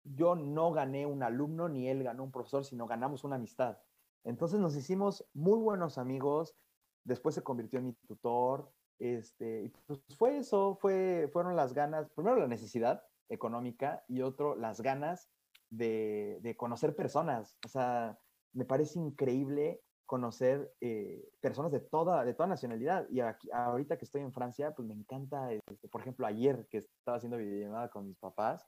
yo 0.06 0.36
no 0.36 0.72
gané 0.72 1.06
un 1.06 1.24
alumno 1.24 1.68
ni 1.68 1.90
él 1.90 2.04
ganó 2.04 2.24
un 2.24 2.32
profesor, 2.32 2.64
sino 2.64 2.88
ganamos 2.88 3.24
una 3.24 3.36
amistad. 3.36 3.78
Entonces 4.24 4.60
nos 4.60 4.76
hicimos 4.76 5.26
muy 5.34 5.60
buenos 5.60 5.98
amigos, 5.98 6.56
después 7.04 7.36
se 7.36 7.44
convirtió 7.44 7.80
en 7.80 7.88
mi 7.88 7.94
tutor, 8.08 8.72
este, 9.00 9.72
pues 9.88 10.00
fue 10.18 10.38
eso, 10.38 10.76
fue, 10.76 11.30
fueron 11.34 11.56
las 11.56 11.74
ganas, 11.74 12.10
primero 12.12 12.38
la 12.38 12.48
necesidad 12.48 13.04
económica 13.30 14.04
y 14.08 14.22
otro 14.22 14.56
las 14.56 14.82
ganas 14.82 15.30
de, 15.70 16.40
de 16.42 16.56
conocer 16.56 16.96
personas, 16.96 17.58
o 17.66 17.68
sea, 17.68 18.18
me 18.54 18.66
parece 18.66 19.00
increíble 19.00 19.82
conocer 20.06 20.74
eh, 20.82 21.28
personas 21.42 21.72
de 21.72 21.80
toda, 21.80 22.24
de 22.24 22.34
toda 22.34 22.48
nacionalidad. 22.48 23.08
Y 23.10 23.20
aquí, 23.20 23.50
ahorita 23.52 23.98
que 23.98 24.06
estoy 24.06 24.22
en 24.22 24.32
Francia, 24.32 24.74
pues 24.76 24.88
me 24.88 24.94
encanta, 24.94 25.52
este, 25.52 25.88
por 25.90 26.02
ejemplo, 26.02 26.26
ayer 26.26 26.68
que 26.70 26.78
estaba 26.78 27.18
haciendo 27.18 27.38
videollamada 27.38 27.90
con 27.90 28.08
mis 28.08 28.18
papás, 28.18 28.68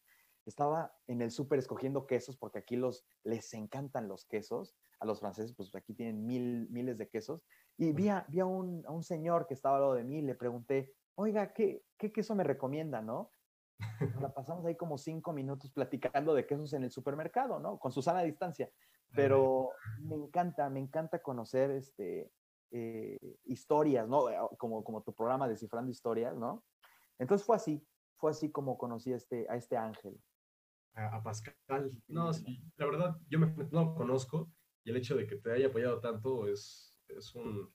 estaba 0.50 0.96
en 1.08 1.22
el 1.22 1.32
súper 1.32 1.60
escogiendo 1.60 2.08
quesos 2.08 2.38
porque 2.38 2.60
aquí 2.60 2.76
los, 2.76 3.06
les 3.24 3.54
encantan 3.54 4.08
los 4.08 4.26
quesos. 4.26 4.76
A 5.00 5.06
los 5.06 5.20
franceses, 5.20 5.54
pues 5.54 5.74
aquí 5.76 5.94
tienen 5.94 6.26
mil, 6.26 6.68
miles 6.72 6.98
de 6.98 7.08
quesos. 7.08 7.44
Y 7.78 7.92
vi 7.92 8.10
a, 8.10 8.26
vi 8.30 8.40
a, 8.40 8.46
un, 8.46 8.84
a 8.88 8.92
un 8.92 9.04
señor 9.04 9.46
que 9.46 9.54
estaba 9.54 9.76
al 9.76 9.82
lado 9.82 9.94
de 9.94 10.04
mí 10.04 10.18
y 10.18 10.22
le 10.24 10.34
pregunté, 10.34 10.96
oiga, 11.16 11.54
¿qué, 11.54 11.84
qué 11.98 12.12
queso 12.12 12.34
me 12.34 12.44
recomienda, 12.44 13.02
no? 13.02 13.30
La 14.20 14.34
pasamos 14.34 14.66
ahí 14.66 14.76
como 14.76 14.98
cinco 14.98 15.34
minutos 15.34 15.72
platicando 15.72 16.34
de 16.34 16.48
quesos 16.48 16.74
en 16.74 16.84
el 16.84 16.92
supermercado, 16.92 17.60
¿no? 17.60 17.78
Con 17.78 17.92
su 17.92 18.02
sana 18.02 18.24
distancia. 18.24 18.72
Pero 19.14 19.70
me 20.00 20.16
encanta, 20.16 20.70
me 20.70 20.80
encanta 20.80 21.22
conocer 21.22 21.72
este, 21.72 22.32
eh, 22.72 23.18
historias, 23.46 24.08
¿no? 24.08 24.30
Eh, 24.30 24.38
como, 24.58 24.84
como 24.84 25.02
tu 25.02 25.14
programa 25.14 25.48
Descifrando 25.48 25.92
Historias, 25.92 26.36
¿no? 26.36 26.64
Entonces 27.20 27.46
fue 27.46 27.56
así, 27.56 27.86
fue 28.18 28.32
así 28.32 28.52
como 28.52 28.78
conocí 28.78 29.14
a 29.14 29.18
este, 29.18 29.48
a 29.50 29.56
este 29.56 29.78
ángel. 29.78 30.20
A, 30.98 31.22
Pascal. 31.22 31.56
No, 32.08 32.34
sí, 32.34 32.60
la 32.76 32.86
verdad, 32.88 33.18
yo 33.30 33.40
me, 33.40 33.48
no 33.72 33.86
lo 33.86 33.96
conozco 33.96 34.52
y 34.84 34.90
el 34.90 34.98
hecho 34.98 35.16
de 35.16 35.28
que 35.28 35.36
te 35.36 35.52
haya 35.52 35.68
apoyado 35.68 36.00
tanto 36.00 36.48
es, 36.48 36.98
es 37.10 37.36
un, 37.36 37.72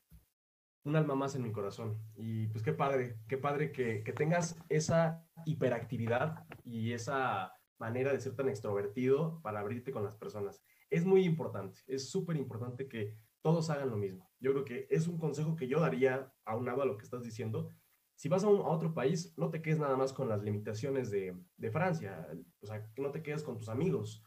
un 0.85 0.97
alma 0.97 1.15
más 1.15 1.37
en 1.37 1.43
mi 1.43 1.53
corazón. 1.53 1.99
Y 2.17 2.49
pues 2.49 2.65
qué 2.65 2.73
padre, 2.73 3.19
qué 3.29 3.39
padre 3.39 3.71
que, 3.71 4.03
que, 4.03 4.13
tengas 4.13 4.57
esa 4.69 5.25
hiperactividad 5.47 6.45
y 6.65 6.93
esa 6.93 7.53
manera 7.79 8.13
de 8.13 8.21
ser 8.21 8.35
tan 8.35 8.49
extrovertido 8.49 9.41
para 9.43 9.61
abrirte 9.61 9.93
con 9.93 10.03
las 10.03 10.17
personas. 10.17 10.63
Es 10.91 11.05
muy 11.05 11.25
importante, 11.25 11.81
es 11.87 12.11
súper 12.11 12.37
importante 12.37 12.89
que 12.89 13.17
todos 13.43 13.71
hagan 13.71 13.91
lo 13.91 13.97
mismo. 13.97 14.31
Yo 14.41 14.53
creo 14.53 14.65
que 14.65 14.87
es 14.91 15.07
un 15.07 15.19
consejo 15.19 15.57
que 15.57 15.69
yo 15.69 15.81
daría 15.81 16.33
a 16.45 16.57
un 16.57 16.65
lado 16.65 16.83
a 16.83 16.87
lo 16.87 16.97
que 16.97 17.05
estás 17.05 17.23
diciendo. 17.23 17.71
Si 18.17 18.29
vas 18.29 18.45
a, 18.45 18.49
un, 18.49 18.61
a 18.61 18.69
otro 18.69 18.95
país, 18.95 19.35
no 19.37 19.51
te 19.51 19.63
quedes 19.63 19.79
nada 19.79 19.97
más 19.97 20.13
con 20.13 20.29
las 20.29 20.43
limitaciones 20.43 21.11
de, 21.11 21.37
de 21.57 21.71
Francia, 21.71 22.29
o 22.61 22.67
sea, 22.67 22.89
no 22.97 23.11
te 23.11 23.23
quedes 23.23 23.43
con 23.43 23.59
tus 23.59 23.69
amigos. 23.69 24.23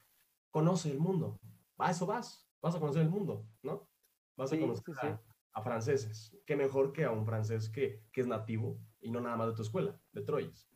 Conoce 0.52 0.92
el 0.92 1.00
mundo. 1.00 1.40
A 1.78 1.92
eso 1.92 2.06
vas, 2.06 2.50
vas 2.62 2.76
a 2.76 2.80
conocer 2.80 3.04
el 3.04 3.10
mundo, 3.10 3.48
¿no? 3.64 3.90
Vas 4.36 4.52
a 4.52 4.60
conocer 4.60 4.84
sí, 4.86 4.94
sí 5.02 5.08
a 5.56 5.62
franceses. 5.62 6.38
Qué 6.46 6.56
mejor 6.56 6.92
que 6.92 7.06
a 7.06 7.12
un 7.12 7.26
francés 7.26 7.70
que, 7.70 8.04
que 8.12 8.22
es 8.22 8.28
nativo 8.28 8.78
y 9.00 9.10
no 9.10 9.22
nada 9.22 9.38
más 9.38 9.48
de 9.48 9.54
tu 9.56 9.62
escuela, 9.62 10.00
de 10.12 10.22
Troyes. 10.22 10.70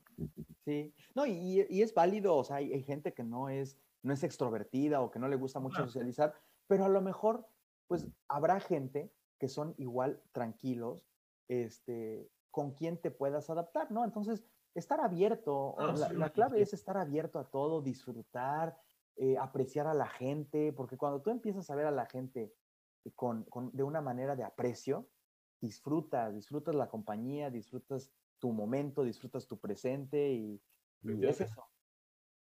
Sí, 0.63 0.93
no, 1.15 1.25
y, 1.25 1.65
y 1.69 1.81
es 1.81 1.93
válido, 1.93 2.35
o 2.35 2.43
sea, 2.43 2.57
hay, 2.57 2.73
hay, 2.73 2.83
gente 2.83 3.13
que 3.13 3.23
no 3.23 3.49
es, 3.49 3.77
no 4.03 4.13
es 4.13 4.23
extrovertida 4.23 5.01
o 5.01 5.11
que 5.11 5.19
no 5.19 5.27
le 5.27 5.35
gusta 5.35 5.59
mucho 5.59 5.75
claro. 5.75 5.87
socializar, 5.87 6.33
pero 6.67 6.85
a 6.85 6.89
lo 6.89 7.01
mejor, 7.01 7.45
pues 7.87 8.07
habrá 8.27 8.59
gente 8.59 9.11
que 9.37 9.47
son 9.47 9.75
igual 9.77 10.21
tranquilos, 10.31 11.09
este, 11.47 12.29
con 12.51 12.71
quien 12.71 12.97
te 12.97 13.11
puedas 13.11 13.49
adaptar, 13.49 13.91
¿no? 13.91 14.03
Entonces, 14.03 14.45
estar 14.75 15.01
abierto, 15.01 15.75
ah, 15.79 15.93
la, 15.97 16.09
sí, 16.09 16.15
la, 16.15 16.29
clave 16.31 16.57
sí. 16.57 16.63
es 16.63 16.73
estar 16.73 16.97
abierto 16.97 17.39
a 17.39 17.49
todo, 17.49 17.81
disfrutar, 17.81 18.77
eh, 19.15 19.37
apreciar 19.37 19.87
a 19.87 19.93
la 19.93 20.07
gente, 20.07 20.73
porque 20.73 20.97
cuando 20.97 21.21
tú 21.21 21.29
empiezas 21.29 21.69
a 21.69 21.75
ver 21.75 21.85
a 21.85 21.91
la 21.91 22.05
gente 22.05 22.53
con, 23.15 23.43
con, 23.45 23.71
de 23.75 23.83
una 23.83 24.01
manera 24.01 24.35
de 24.35 24.43
aprecio, 24.43 25.09
disfrutas, 25.59 26.33
disfrutas 26.33 26.75
la 26.75 26.89
compañía, 26.89 27.49
disfrutas 27.49 28.11
tu 28.39 28.51
momento, 28.51 29.03
disfrutas 29.03 29.47
tu 29.47 29.59
presente 29.59 30.31
y, 30.31 30.61
y 31.03 31.25
es 31.25 31.41
eso, 31.41 31.65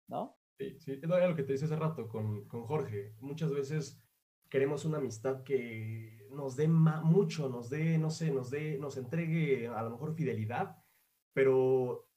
¿no? 0.07 0.39
Sí, 0.59 0.79
sí, 0.81 0.93
es 0.93 1.09
lo 1.09 1.37
que 1.37 1.45
te 1.45 1.53
decía 1.53 1.67
hace 1.67 1.77
rato 1.77 2.09
con, 2.09 2.47
con 2.49 2.65
Jorge. 2.67 3.15
Muchas 3.21 3.53
veces 3.53 4.01
queremos 4.49 4.85
una 4.85 4.99
amistad 4.99 5.43
que 5.43 6.27
nos 6.31 6.57
dé 6.57 6.69
mucho, 6.69 7.49
nos 7.49 7.71
dé, 7.71 7.99
no 7.99 8.11
sé, 8.11 8.31
nos 8.31 8.51
dé, 8.51 8.79
nos 8.79 8.97
entregue 8.97 9.69
a 9.69 9.83
lo 9.83 9.91
mejor 9.91 10.15
fidelidad, 10.15 10.77
pero 11.33 12.09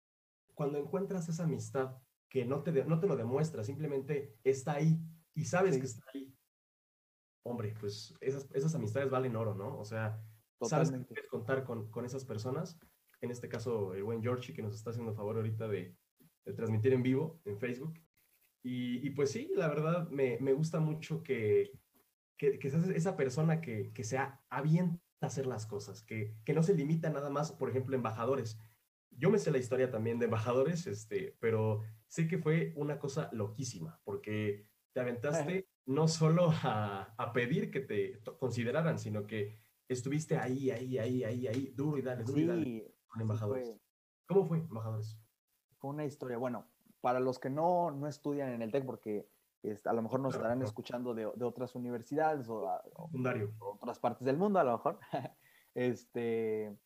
cuando 0.54 0.78
encuentras 0.78 1.28
esa 1.30 1.44
amistad 1.44 1.98
que 2.30 2.46
no 2.46 2.64
te, 2.64 2.72
no 2.86 3.00
te 3.00 3.08
lo 3.08 3.16
demuestra, 3.16 3.64
simplemente 3.64 4.38
está 4.44 4.74
ahí 4.74 5.00
y 5.34 5.46
sabes 5.46 5.76
sí. 5.76 5.82
que 5.82 5.88
está 5.88 6.06
ahí, 6.14 6.34
hombre, 7.44 7.74
pues 7.80 8.14
esas, 8.22 8.50
esas 8.54 8.76
amistades 8.76 9.10
valen 9.10 9.36
oro, 9.36 9.56
¿no? 9.56 9.78
O 9.78 9.86
sea, 9.86 10.22
Totalmente. 10.60 10.70
sabes 10.70 10.92
que 10.92 11.14
puedes 11.14 11.30
contar 11.30 11.64
con, 11.64 11.90
con, 11.90 12.06
esas 12.06 12.26
personas. 12.26 12.80
En 13.22 13.32
este 13.32 13.50
caso, 13.50 13.94
el 13.94 14.04
buen 14.04 14.22
Georgie, 14.22 14.54
que 14.54 14.62
nos 14.62 14.76
está 14.76 14.92
haciendo 14.92 15.14
favor 15.14 15.38
ahorita 15.38 15.68
de, 15.68 15.96
de 16.46 16.54
transmitir 16.54 16.94
en 16.94 17.04
vivo 17.04 17.42
en 17.46 17.58
Facebook. 17.58 18.00
Y, 18.64 19.06
y, 19.06 19.10
pues 19.12 19.32
sí, 19.32 19.52
la 19.56 19.68
verdad, 19.68 20.08
me, 20.10 20.38
me 20.40 20.54
gusta 20.54 20.80
mucho 20.80 21.24
que, 21.24 21.72
que, 22.38 22.60
que 22.60 22.70
seas 22.70 22.88
esa 22.90 23.16
persona 23.16 23.62
que, 23.62 23.92
que 23.94 24.04
sea 24.04 24.42
avienta 24.50 25.02
a 25.22 25.28
hacer 25.28 25.46
las 25.46 25.66
cosas, 25.66 26.04
que, 26.04 26.36
que 26.44 26.54
no 26.54 26.64
se 26.64 26.74
limita 26.74 27.10
nada 27.10 27.30
más, 27.30 27.52
por 27.52 27.70
ejemplo, 27.70 27.96
embajadores. 27.96 28.60
Yo 29.12 29.30
me 29.30 29.38
sé 29.38 29.52
la 29.52 29.58
historia 29.58 29.92
también 29.92 30.20
de 30.20 30.26
embajadores, 30.26 30.88
este, 30.88 31.36
pero 31.40 31.82
sé 32.08 32.28
que 32.28 32.38
fue 32.38 32.74
una 32.76 32.98
cosa 32.98 33.30
loquísima, 33.32 34.00
porque 34.04 34.68
te 34.94 35.00
aventaste 35.00 35.68
no 35.86 36.08
solo 36.08 36.52
a, 36.64 37.14
a, 37.18 37.34
pedir 37.34 37.72
que 37.72 37.82
te 37.82 38.20
consideraran, 38.40 39.00
sino 39.00 39.28
que 39.28 39.60
estuviste 39.88 40.38
ahí, 40.38 40.72
ahí, 40.72 40.98
ahí, 40.98 41.24
ahí, 41.24 41.48
ahí, 41.48 41.74
duro 41.76 41.98
y 41.98 42.02
dale, 42.02 42.24
duro 42.24 42.38
sí, 42.38 42.44
y 42.44 42.48
dale 42.48 42.96
con 43.08 43.22
embajadores. 43.22 43.68
Fue. 43.68 43.82
¿Cómo 44.28 44.48
fue, 44.48 44.58
embajadores? 44.60 45.20
Fue 45.78 45.90
una 45.90 46.06
historia, 46.06 46.38
bueno, 46.38 46.68
para 47.02 47.20
los 47.20 47.40
que 47.40 47.50
no, 47.50 47.92
no 47.92 48.08
estudian 48.08 48.50
en 48.54 48.62
el 48.62 48.72
TEC, 48.72 48.86
porque 48.86 49.28
a 49.86 49.94
lo 49.94 50.02
mejor 50.02 50.20
nos 50.20 50.34
claro, 50.34 50.42
estarán 50.42 50.58
claro. 50.58 50.68
escuchando 50.68 51.14
de, 51.14 51.32
de, 51.36 51.46
otras 51.46 51.76
universidades 51.76 52.50
o, 52.50 52.64
o, 52.64 53.10
o, 53.14 53.74
otras 53.74 54.00
partes 54.00 54.26
del 54.26 54.38
mundo, 54.38 54.60
a 54.60 54.64
lo 54.64 54.72
mejor. 54.74 55.00
este, 55.76 56.78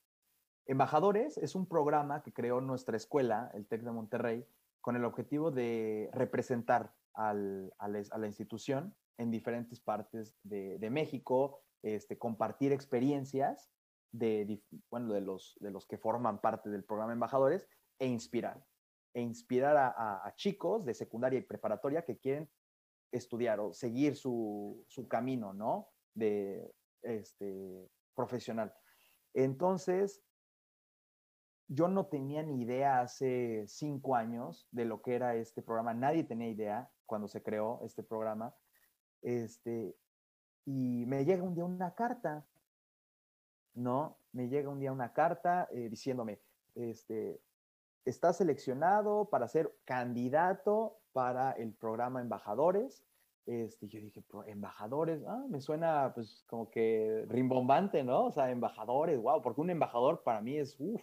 Embajadores 0.68 1.38
es 1.38 1.54
un 1.54 1.68
programa 1.68 2.24
que 2.24 2.34
creó 2.34 2.60
nuestra 2.60 2.98
escuela, 2.98 3.52
el 3.54 3.68
TEC 3.68 3.84
de 3.84 3.92
Monterrey, 3.92 4.48
con 4.82 4.96
el 4.96 5.06
objetivo 5.06 5.52
de 5.52 6.10
representar 6.12 6.94
al, 7.14 7.74
a, 7.78 7.88
la, 7.88 8.04
a, 8.12 8.18
la, 8.18 8.28
institución 8.28 8.96
en 9.18 9.32
diferentes 9.32 9.80
partes 9.80 10.36
de, 10.44 10.80
de 10.80 10.90
México, 10.90 11.62
este, 11.84 12.18
compartir 12.18 12.72
experiencias 12.72 13.72
de, 14.12 14.46
de, 14.46 14.64
bueno, 14.90 15.14
de, 15.14 15.22
los, 15.22 15.56
de 15.60 15.72
los 15.72 15.86
que 15.86 15.98
forman 15.98 16.42
parte 16.42 16.70
del 16.70 16.84
programa 16.84 17.14
Embajadores 17.14 17.68
e 18.00 18.08
inspirar. 18.08 18.66
E 19.14 19.22
inspirar 19.22 19.78
a, 19.78 19.88
a, 19.88 20.28
a 20.28 20.36
chicos 20.36 20.84
de 20.84 20.94
secundaria 20.94 21.40
y 21.40 21.44
preparatoria 21.44 22.04
que 22.04 22.18
quieren 22.18 22.50
estudiar 23.12 23.60
o 23.60 23.74
seguir 23.74 24.16
su, 24.16 24.84
su 24.88 25.08
camino, 25.08 25.54
¿no? 25.54 25.90
De 26.14 26.74
este, 27.02 27.90
profesional. 28.14 28.74
Entonces, 29.34 30.24
yo 31.68 31.88
no 31.88 32.08
tenía 32.08 32.44
ni 32.44 32.62
idea 32.62 33.02
hace 33.02 33.66
cinco 33.68 34.16
años 34.16 34.68
de 34.72 34.86
lo 34.86 35.02
que 35.02 35.16
era 35.16 35.36
este 35.36 35.62
programa. 35.62 35.94
Nadie 35.94 36.24
tenía 36.24 36.50
idea 36.50 36.92
cuando 37.06 37.28
se 37.28 37.42
creó 37.42 37.82
este 37.84 38.04
programa. 38.04 38.56
Este, 39.22 39.98
y 40.66 41.06
me 41.08 41.26
llega 41.26 41.44
un 41.44 41.56
día 41.56 41.66
una 41.66 41.96
carta, 41.96 42.48
¿no? 43.74 44.20
Me 44.32 44.48
llega 44.48 44.70
un 44.70 44.80
día 44.80 44.92
una 44.92 45.14
carta 45.14 45.68
eh, 45.72 45.90
diciéndome, 45.90 46.42
este, 46.76 47.42
estás 48.06 48.38
seleccionado 48.38 49.30
para 49.30 49.48
ser 49.48 49.76
candidato 49.86 51.00
para 51.16 51.54
el 51.54 51.74
programa 51.74 52.20
Embajadores. 52.20 53.06
Este, 53.46 53.88
yo 53.88 54.02
dije, 54.02 54.22
embajadores, 54.48 55.24
ah, 55.26 55.46
me 55.48 55.62
suena 55.62 56.12
pues 56.14 56.44
como 56.46 56.70
que 56.70 57.24
rimbombante, 57.30 58.04
¿no? 58.04 58.26
O 58.26 58.32
sea, 58.34 58.52
embajadores, 58.52 59.22
wow, 59.22 59.42
porque 59.42 59.62
un 59.62 59.70
embajador 59.70 60.24
para 60.24 60.42
mí 60.42 60.58
es, 60.58 60.76
uff, 60.78 61.02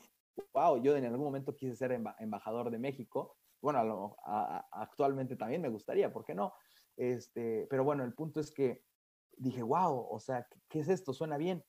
wow, 0.53 0.83
yo 0.83 0.95
en 0.99 1.07
algún 1.07 1.25
momento 1.25 1.57
quise 1.57 1.75
ser 1.77 1.93
embajador 2.19 2.71
de 2.71 2.79
México. 2.79 3.39
Bueno, 3.63 3.79
a 3.79 3.85
lo, 3.85 4.17
a, 4.27 4.69
actualmente 4.73 5.37
también 5.37 5.63
me 5.63 5.71
gustaría, 5.71 6.13
¿por 6.13 6.27
qué 6.27 6.35
no? 6.35 6.53
Este, 6.95 7.67
pero 7.71 7.83
bueno, 7.83 8.05
el 8.05 8.13
punto 8.13 8.39
es 8.39 8.53
que 8.53 8.85
dije, 9.39 9.63
wow, 9.63 10.09
o 10.11 10.21
sea, 10.21 10.47
¿qué, 10.51 10.61
qué 10.69 10.81
es 10.81 10.89
esto? 10.91 11.15
Suena 11.15 11.39
bien. 11.39 11.65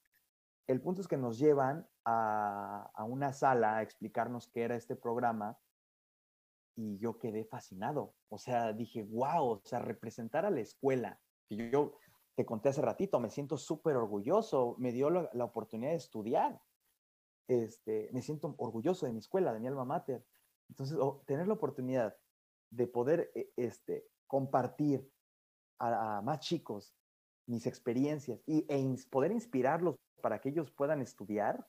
El 0.68 0.82
punto 0.82 1.00
es 1.00 1.08
que 1.08 1.18
nos 1.18 1.40
llevan 1.40 1.88
a, 2.04 2.92
a, 2.94 3.06
una 3.06 3.32
sala 3.32 3.78
a 3.78 3.84
explicarnos 3.84 4.50
qué 4.50 4.64
era 4.64 4.76
este 4.76 4.98
programa 4.98 5.58
y 6.76 6.98
yo 6.98 7.18
quedé 7.18 7.46
fascinado. 7.46 8.16
O 8.30 8.38
sea, 8.38 8.74
dije, 8.74 9.04
wow, 9.04 9.46
o 9.46 9.62
sea, 9.64 9.80
representar 9.80 10.46
a 10.46 10.50
la 10.50 10.62
escuela, 10.62 11.20
que 11.48 11.70
yo, 11.72 11.94
te 12.36 12.46
conté 12.46 12.70
hace 12.70 12.82
ratito, 12.82 13.20
me 13.20 13.30
siento 13.30 13.58
súper 13.58 13.96
orgulloso, 13.96 14.76
me 14.80 14.92
dio 14.92 15.10
la, 15.10 15.46
oportunidad 15.46 15.92
de 15.92 15.98
estudiar 15.98 16.62
este, 17.48 18.10
me 18.14 18.22
siento 18.22 18.56
orgulloso 18.58 19.06
de 19.06 19.14
mi 19.14 19.20
escuela, 19.20 19.54
de 19.54 19.60
mi 19.60 19.68
alma 19.68 19.86
mater. 19.86 20.26
Entonces, 20.70 20.98
oh, 21.00 21.24
tener 21.26 21.48
la 21.48 21.54
oportunidad 21.54 22.16
de 22.70 22.88
poder 22.88 23.32
este, 23.58 24.08
compartir 24.28 25.08
a, 25.80 26.18
a, 26.18 26.22
más 26.22 26.40
chicos 26.40 26.96
mis 27.46 27.68
experiencias 27.68 28.42
y, 28.46 28.66
e 28.70 28.98
poder 29.10 29.32
inspirarlos 29.32 29.96
para 30.22 30.40
que 30.40 30.50
ellos 30.50 30.72
puedan 30.72 31.02
estudiar, 31.02 31.68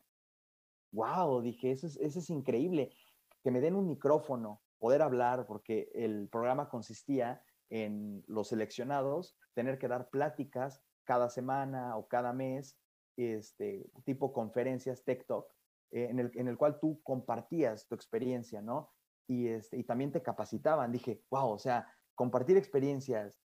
wow, 0.93 1.41
dije, 1.43 1.73
eso 1.73 1.87
es, 1.89 1.97
eso 1.97 2.21
es 2.21 2.31
increíble, 2.31 2.95
que 3.43 3.51
me 3.51 3.61
den 3.61 3.75
un 3.75 3.89
micrófono, 3.89 4.63
poder 4.85 5.01
hablar, 5.01 5.47
porque 5.47 5.91
el 5.95 6.29
programa 6.29 6.69
consistía 6.69 7.43
en 7.71 8.23
los 8.27 8.49
seleccionados, 8.49 9.35
tener 9.55 9.79
que 9.79 9.89
dar 9.89 10.11
pláticas 10.11 10.83
cada 11.05 11.31
semana 11.31 11.97
o 11.97 12.07
cada 12.07 12.35
mes, 12.35 12.79
este, 13.17 13.91
tipo 14.05 14.35
conferencias, 14.35 15.03
TikTok, 15.03 15.51
eh, 15.91 16.09
en, 16.11 16.19
el, 16.19 16.31
en 16.35 16.49
el 16.49 16.59
cual 16.59 16.79
tú 16.81 17.01
compartías 17.03 17.89
tu 17.89 17.95
experiencia, 17.95 18.61
¿no? 18.61 18.93
Y, 19.27 19.49
este, 19.49 19.79
y 19.79 19.85
también 19.85 20.13
te 20.13 20.21
capacitaban. 20.21 20.93
Dije, 20.93 21.23
wow, 21.31 21.53
o 21.53 21.59
sea, 21.59 21.91
compartir 22.15 22.59
experiencias, 22.59 23.41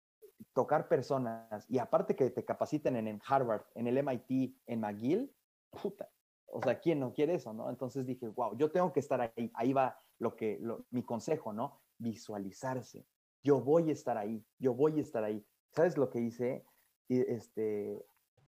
tocar 0.53 0.88
personas 0.88 1.69
y 1.69 1.79
aparte 1.79 2.15
que 2.15 2.29
te 2.29 2.45
capaciten 2.45 2.95
en, 2.95 3.09
en 3.09 3.21
Harvard, 3.27 3.65
en 3.73 3.88
el 3.88 3.97
MIT, 3.97 4.55
en 4.67 4.79
McGill, 4.79 5.36
puta, 5.69 6.09
o 6.47 6.61
sea, 6.61 6.79
¿quién 6.79 7.01
no 7.01 7.11
quiere 7.11 7.36
eso, 7.36 7.51
no? 7.51 7.69
Entonces 7.69 8.05
dije, 8.05 8.29
wow, 8.29 8.55
yo 8.55 8.71
tengo 8.71 8.93
que 8.93 9.01
estar 9.01 9.19
ahí. 9.19 9.51
Ahí 9.53 9.73
va 9.73 9.99
lo 10.20 10.36
que, 10.36 10.59
mi 10.91 11.03
consejo, 11.03 11.53
¿no? 11.53 11.82
Visualizarse. 11.97 13.05
Yo 13.43 13.61
voy 13.61 13.89
a 13.89 13.93
estar 13.93 14.18
ahí, 14.18 14.43
yo 14.57 14.74
voy 14.74 14.97
a 14.97 15.01
estar 15.01 15.24
ahí. 15.24 15.45
¿Sabes 15.72 15.97
lo 15.97 16.09
que 16.09 16.20
hice? 16.20 16.66
Este, 17.09 18.05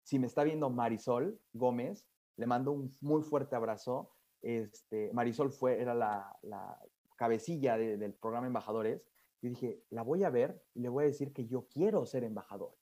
si 0.03 0.19
me 0.19 0.27
está 0.27 0.45
viendo 0.45 0.71
Marisol 0.71 1.41
Gómez, 1.53 2.07
le 2.37 2.47
mando 2.47 2.73
un 2.73 2.97
muy 3.01 3.23
fuerte 3.23 3.57
abrazo. 3.57 4.11
Este, 4.43 5.11
Marisol 5.13 5.51
fue, 5.51 5.81
era 5.81 5.95
la, 5.95 6.37
la 6.43 6.79
cabecilla 7.17 7.77
del 7.77 8.15
programa 8.15 8.47
Embajadores. 8.47 9.03
Y 9.43 9.49
dije, 9.49 9.83
la 9.91 10.03
voy 10.03 10.25
a 10.25 10.31
ver 10.31 10.63
y 10.75 10.81
le 10.81 10.89
voy 10.89 11.05
a 11.05 11.09
decir 11.09 11.33
que 11.33 11.47
yo 11.47 11.67
quiero 11.69 12.07
ser 12.07 12.25
embajador. 12.25 12.75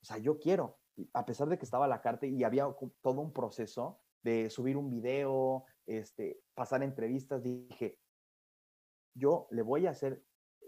O 0.00 0.04
sea, 0.04 0.18
yo 0.18 0.38
quiero, 0.38 0.78
a 1.12 1.26
pesar 1.26 1.48
de 1.48 1.58
que 1.58 1.64
estaba 1.64 1.88
la 1.88 2.00
carta 2.00 2.26
y 2.26 2.44
había 2.44 2.68
todo 3.02 3.20
un 3.20 3.32
proceso, 3.32 4.00
de 4.22 4.50
subir 4.50 4.76
un 4.76 4.90
video, 4.90 5.64
este, 5.86 6.40
pasar 6.54 6.82
entrevistas, 6.82 7.42
dije, 7.42 7.98
yo 9.14 9.48
le 9.50 9.62
voy 9.62 9.86
a 9.86 9.90
hacer 9.90 10.24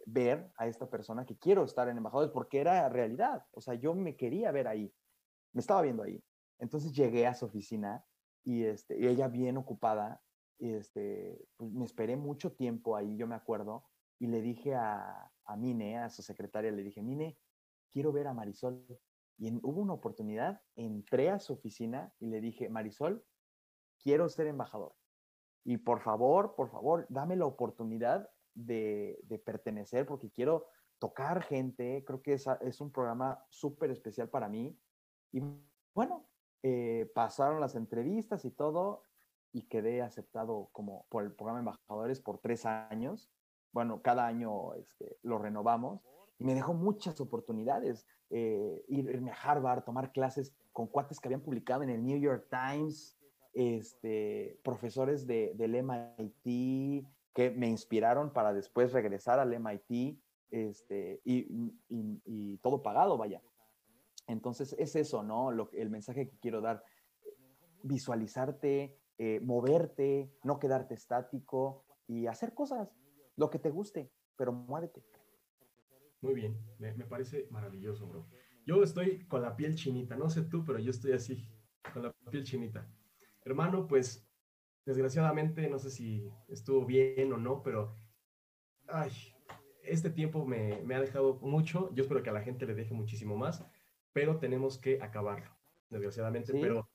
ver 0.06 0.52
a 0.56 0.66
esta 0.66 0.88
persona 0.88 1.26
que 1.26 1.38
quiero 1.38 1.64
estar 1.64 1.88
en 1.88 1.96
embajadores 1.96 2.30
porque 2.32 2.60
era 2.60 2.88
realidad. 2.88 3.44
O 3.52 3.60
sea, 3.60 3.74
yo 3.74 3.94
me 3.94 4.16
quería 4.16 4.50
ver 4.50 4.68
ahí, 4.68 4.92
me 5.52 5.60
estaba 5.60 5.82
viendo 5.82 6.02
ahí. 6.02 6.22
Entonces 6.58 6.92
llegué 6.92 7.26
a 7.26 7.34
su 7.34 7.46
oficina 7.46 8.04
y, 8.44 8.64
este, 8.64 8.98
y 8.98 9.06
ella 9.06 9.28
bien 9.28 9.56
ocupada, 9.56 10.22
y 10.58 10.74
este, 10.74 11.46
pues 11.56 11.70
me 11.72 11.84
esperé 11.84 12.16
mucho 12.16 12.52
tiempo 12.52 12.96
ahí, 12.96 13.16
yo 13.16 13.26
me 13.26 13.34
acuerdo, 13.34 13.86
y 14.18 14.26
le 14.26 14.42
dije 14.42 14.74
a, 14.74 15.32
a 15.44 15.56
Mine, 15.56 15.98
a 15.98 16.10
su 16.10 16.22
secretaria, 16.22 16.70
le 16.70 16.82
dije, 16.82 17.02
Mine, 17.02 17.38
quiero 17.90 18.12
ver 18.12 18.26
a 18.26 18.34
Marisol. 18.34 18.84
Y 19.38 19.58
hubo 19.62 19.80
una 19.80 19.94
oportunidad, 19.94 20.60
entré 20.76 21.30
a 21.30 21.38
su 21.38 21.54
oficina 21.54 22.12
y 22.18 22.26
le 22.26 22.42
dije, 22.42 22.68
Marisol, 22.68 23.24
quiero 24.02 24.28
ser 24.28 24.46
embajador. 24.48 24.94
Y 25.64 25.78
por 25.78 26.00
favor, 26.00 26.54
por 26.54 26.70
favor, 26.70 27.06
dame 27.08 27.36
la 27.36 27.46
oportunidad 27.46 28.28
de, 28.54 29.22
pertenecer 29.44 30.06
porque 30.06 30.30
quiero 30.30 30.66
tocar 30.98 31.42
gente. 31.42 32.04
Creo 32.06 32.22
que 32.22 32.34
es, 32.34 32.46
es 32.62 32.80
un 32.80 32.90
programa 32.90 33.44
súper 33.48 33.90
especial 33.90 34.28
para 34.28 34.48
mí. 34.48 34.78
Y 35.32 35.42
bueno, 35.94 36.26
eh, 36.62 37.10
pasaron 37.14 37.60
las 37.60 37.74
entrevistas 37.74 38.44
y 38.44 38.50
todo 38.50 39.04
y 39.52 39.62
quedé 39.62 40.02
aceptado 40.02 40.68
como 40.72 41.06
por 41.08 41.24
el 41.24 41.32
programa 41.32 41.60
Embajadores 41.60 42.20
por 42.20 42.38
tres 42.38 42.66
años. 42.66 43.30
Bueno, 43.72 44.02
cada 44.02 44.26
año 44.26 44.74
este, 44.74 45.18
lo 45.22 45.38
renovamos 45.38 46.02
y 46.38 46.44
me 46.44 46.54
dejó 46.54 46.74
muchas 46.74 47.20
oportunidades. 47.20 48.06
Eh, 48.30 48.84
irme 48.88 49.30
a 49.30 49.34
Harvard, 49.34 49.84
tomar 49.84 50.12
clases 50.12 50.54
con 50.72 50.86
cuates 50.86 51.18
que 51.18 51.28
habían 51.28 51.42
publicado 51.42 51.82
en 51.82 51.90
el 51.90 52.02
New 52.02 52.18
York 52.18 52.46
Times, 52.50 53.18
este, 53.52 54.58
profesores 54.62 55.26
de, 55.26 55.52
del 55.54 55.74
MIT 55.74 57.06
que 57.34 57.50
me 57.50 57.68
inspiraron 57.68 58.32
para 58.32 58.52
después 58.52 58.92
regresar 58.92 59.38
al 59.38 59.52
MIT 59.58 60.18
este, 60.50 61.20
y, 61.24 62.56
todo 62.58 62.82
pagado, 62.82 63.16
vaya. 63.16 63.42
Entonces 64.26 64.74
es 64.78 64.96
eso, 64.96 65.22
¿no? 65.22 65.50
Lo, 65.50 65.70
el 65.72 65.90
mensaje 65.90 66.28
que 66.28 66.38
quiero 66.38 66.60
dar, 66.60 66.84
visualizarte, 67.82 68.96
eh, 69.18 69.40
moverte, 69.40 70.30
no 70.44 70.58
quedarte 70.58 70.94
estático 70.94 71.84
y 72.06 72.26
hacer 72.26 72.54
cosas, 72.54 72.88
lo 73.36 73.50
que 73.50 73.58
te 73.58 73.70
guste, 73.70 74.10
pero 74.36 74.52
muévete. 74.52 75.02
Muy 76.20 76.34
bien, 76.34 76.58
me, 76.78 76.92
me 76.94 77.06
parece 77.06 77.48
maravilloso, 77.50 78.06
bro. 78.06 78.26
Yo 78.66 78.82
estoy 78.82 79.26
con 79.26 79.42
la 79.42 79.56
piel 79.56 79.74
chinita, 79.74 80.16
no 80.16 80.28
sé 80.28 80.42
tú, 80.42 80.64
pero 80.64 80.78
yo 80.78 80.90
estoy 80.90 81.12
así, 81.12 81.48
con 81.92 82.02
la 82.02 82.12
piel 82.30 82.44
chinita. 82.44 82.86
Hermano, 83.44 83.86
pues 83.86 84.26
desgraciadamente 84.84 85.68
no 85.68 85.78
sé 85.78 85.90
si 85.90 86.30
estuvo 86.48 86.84
bien 86.84 87.32
o 87.32 87.36
no, 87.36 87.62
pero 87.62 87.96
ay, 88.88 89.10
este 89.82 90.10
tiempo 90.10 90.44
me, 90.44 90.82
ha 90.94 91.00
dejado 91.00 91.38
mucho. 91.40 91.92
Yo 91.94 92.02
espero 92.02 92.22
que 92.22 92.30
a 92.30 92.34
la 92.34 92.42
gente 92.42 92.66
le 92.66 92.74
deje 92.74 92.94
muchísimo 92.94 93.36
más, 93.36 93.64
pero 94.12 94.38
tenemos 94.38 94.78
que 94.78 95.00
acabarlo, 95.00 95.50
desgraciadamente. 95.88 96.52
Pero 96.52 96.88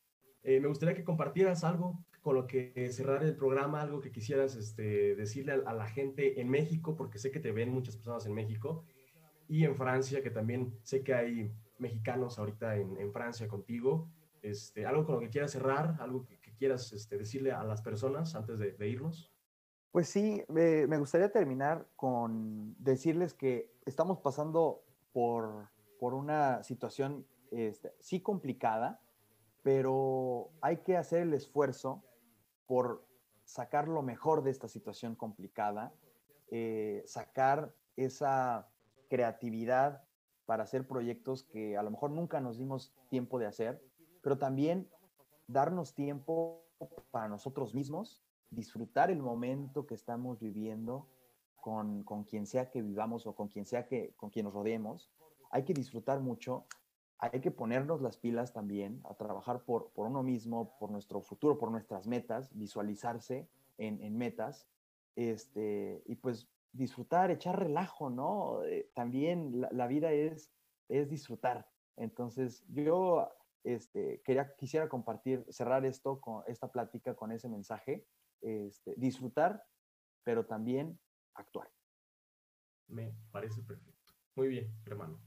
eh, 0.43 0.59
me 0.59 0.67
gustaría 0.67 0.95
que 0.95 1.03
compartieras 1.03 1.63
algo 1.63 2.05
con 2.21 2.35
lo 2.35 2.47
que 2.47 2.89
cerrar 2.91 3.23
el 3.23 3.35
programa, 3.35 3.81
algo 3.81 4.01
que 4.01 4.11
quisieras 4.11 4.55
este, 4.55 5.15
decirle 5.15 5.53
a, 5.65 5.73
la 5.73 5.87
gente 5.87 6.41
en 6.41 6.49
México, 6.49 6.95
porque 6.95 7.19
sé 7.19 7.31
que 7.31 7.39
te 7.39 7.51
ven 7.51 7.69
muchas 7.69 7.95
personas 7.95 8.25
en 8.25 8.33
México 8.33 8.83
y 9.47 9.63
en 9.63 9.75
Francia, 9.75 10.23
que 10.23 10.31
también 10.31 10.73
sé 10.81 11.03
que 11.03 11.13
hay 11.13 11.51
mexicanos 11.77 12.39
ahorita 12.39 12.77
en, 12.77 12.97
en 12.97 13.11
Francia 13.11 13.47
contigo. 13.47 14.09
Este, 14.45 14.85
algo 14.85 15.05
con 15.05 15.15
lo 15.15 15.21
que 15.21 15.31
quieras 15.31 15.51
cerrar, 15.51 15.95
algo 15.99 16.23
que, 16.23 16.37
quieras 16.55 16.93
este, 16.93 17.17
decirle 17.17 17.51
a 17.51 17.63
las 17.63 17.81
personas 17.81 18.35
antes 18.35 18.59
de, 18.59 18.87
irnos. 18.87 19.33
Pues 19.91 20.07
sí, 20.07 20.43
me 20.47 20.97
gustaría 20.97 21.31
terminar 21.31 21.87
con 21.95 22.75
decirles 22.77 23.33
que 23.33 23.73
estamos 23.85 24.19
pasando 24.19 24.83
por, 25.11 25.69
por 25.99 26.13
una 26.13 26.63
situación 26.63 27.25
este, 27.49 27.93
sí 27.99 28.21
complicada, 28.21 29.01
pero 29.63 30.51
hay 30.61 30.77
que 30.77 30.95
hacer 30.95 31.23
el 31.23 31.33
esfuerzo 31.33 32.03
por 32.67 33.03
sacar 33.45 33.87
lo 33.87 34.03
mejor 34.03 34.43
de 34.43 34.51
esta 34.51 34.67
situación 34.67 35.15
complicada, 35.15 35.91
eh, 36.51 37.03
sacar 37.07 37.73
esa 37.95 38.69
creatividad 39.09 40.03
para 40.45 40.63
hacer 40.63 40.87
proyectos 40.87 41.43
que 41.43 41.77
a 41.77 41.81
lo 41.81 41.89
mejor 41.89 42.11
nunca 42.11 42.39
nos 42.39 42.59
dimos 42.59 42.93
tiempo 43.09 43.39
de 43.39 43.47
hacer 43.47 43.81
pero 44.25 44.39
también 44.39 44.89
darnos 45.45 45.93
tiempo 45.93 46.65
para 47.11 47.27
nosotros 47.27 47.75
mismos, 47.75 48.23
disfrutar 48.49 49.11
el 49.11 49.21
momento 49.21 49.85
que 49.85 49.93
estamos 49.93 50.39
viviendo 50.39 51.07
con, 51.55 52.03
con, 52.03 52.23
quien 52.23 52.47
sea 52.47 52.71
que 52.71 52.81
vivamos 52.81 53.27
o 53.27 53.35
con 53.35 53.49
quien 53.49 53.65
sea 53.65 53.85
que 53.85 54.15
con 54.15 54.31
quien 54.31 54.45
nos 54.45 54.55
rodeemos. 54.55 55.11
Hay 55.51 55.63
que 55.63 55.75
disfrutar 55.75 56.21
mucho, 56.21 56.65
hay 57.19 57.39
que 57.39 57.51
ponernos 57.51 58.01
las 58.01 58.17
pilas 58.17 58.51
también, 58.51 58.99
a 59.03 59.13
trabajar 59.13 59.63
por, 59.63 59.91
por 59.91 60.07
uno 60.07 60.23
mismo, 60.23 60.75
por 60.79 60.89
nuestro 60.89 61.21
futuro, 61.21 61.59
por 61.59 61.69
nuestras 61.69 62.07
metas, 62.07 62.49
visualizarse 62.57 63.47
en, 63.77 64.01
en 64.01 64.17
metas, 64.17 64.67
este, 65.15 66.01
y 66.07 66.15
pues 66.15 66.49
disfrutar, 66.73 67.29
echar 67.29 67.59
relajo, 67.59 68.09
¿no? 68.09 68.63
Eh, 68.63 68.89
también 68.95 69.61
la, 69.61 69.69
la, 69.71 69.85
vida 69.85 70.11
es, 70.13 70.51
es 70.89 71.11
disfrutar. 71.11 71.69
Entonces, 71.95 72.65
yo 72.69 73.29
este, 73.65 74.21
quería, 74.23 74.55
quisiera 74.55 74.87
compartir, 74.87 75.43
cerrar 75.49 75.85
esto 75.85 76.21
con 76.21 76.43
esta 76.47 76.71
plática 76.71 77.15
con 77.15 77.31
ese 77.31 77.49
mensaje, 77.49 78.05
este, 78.41 78.93
disfrutar, 78.95 79.63
pero 80.23 80.45
también 80.45 80.99
actuar. 81.33 81.69
Me 82.87 83.15
parece 83.31 83.63
perfecto. 83.63 84.13
Muy 84.35 84.47
bien, 84.49 84.71
hermano. 84.85 85.19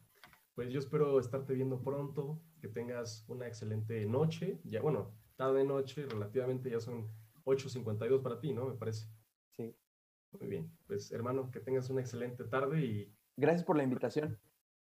Pues 0.54 0.72
yo 0.72 0.78
espero 0.78 1.18
estarte 1.18 1.52
viendo 1.54 1.82
pronto, 1.82 2.40
que 2.60 2.68
tengas 2.68 3.28
una 3.28 3.46
excelente 3.46 4.06
noche. 4.06 4.60
Ya, 4.64 4.80
bueno, 4.80 5.14
tarde 5.36 5.64
noche, 5.64 6.06
relativamente 6.06 6.70
ya 6.70 6.80
son 6.80 7.08
8.52 7.44 8.22
para 8.22 8.38
ti, 8.38 8.52
¿no? 8.52 8.66
Me 8.66 8.74
parece. 8.74 9.08
Sí. 9.56 9.76
Muy 10.32 10.48
bien. 10.48 10.76
Pues 10.86 11.10
hermano, 11.10 11.50
que 11.50 11.60
tengas 11.60 11.90
una 11.90 12.00
excelente 12.00 12.44
tarde 12.44 12.84
y... 12.84 13.16
Gracias 13.36 13.64
por 13.64 13.76
la 13.76 13.82
invitación. 13.82 14.38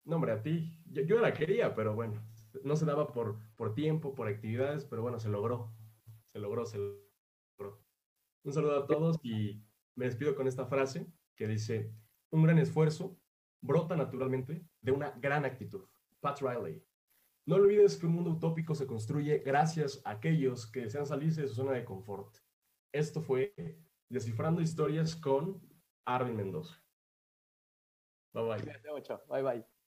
No, 0.06 0.16
hombre, 0.16 0.32
a 0.32 0.42
ti. 0.42 0.78
Yo, 0.86 1.04
yo 1.04 1.20
la 1.20 1.34
quería, 1.34 1.76
pero 1.76 1.94
bueno, 1.94 2.22
no 2.64 2.76
se 2.76 2.86
daba 2.86 3.12
por, 3.12 3.39
por 3.55 3.74
tiempo, 3.74 4.16
por 4.16 4.28
actividades, 4.28 4.86
pero 4.86 5.01
bueno, 5.01 5.20
se 5.20 5.30
logró. 5.30 5.74
Se 6.32 6.39
logró, 6.39 6.66
se 6.66 6.78
logró. 6.78 7.84
Un 8.43 8.53
saludo 8.53 8.84
a 8.84 8.88
todos 8.88 9.20
y 9.24 9.62
me 9.95 10.05
despido 10.05 10.36
con 10.36 10.47
esta 10.47 10.66
frase 10.66 11.07
que 11.36 11.47
dice, 11.47 11.93
un 12.32 12.43
gran 12.43 12.60
esfuerzo 12.60 13.18
brota 13.62 13.95
naturalmente 13.95 14.66
de 14.82 14.91
una 14.91 15.12
gran 15.12 15.45
actitud. 15.45 15.88
Pat 16.20 16.41
Riley. 16.41 16.84
No 17.45 17.55
olvides 17.55 17.97
que 17.97 18.05
un 18.05 18.14
mundo 18.14 18.32
utópico 18.32 18.76
se 18.76 18.86
construye 18.86 19.39
gracias 19.39 20.01
a 20.05 20.12
aquellos 20.12 20.70
que 20.72 20.82
desean 20.82 21.05
salirse 21.05 21.41
de 21.41 21.47
su 21.47 21.55
zona 21.55 21.72
de 21.72 21.86
confort. 21.86 22.38
Esto 22.93 23.22
fue 23.22 23.53
Descifrando 24.10 24.62
Historias 24.62 25.16
con 25.16 25.62
Arvin 26.05 26.36
Mendoza. 26.36 26.84
Bye 28.34 28.43
bye. 28.43 28.82
Bye 29.28 29.43
bye. 29.43 29.79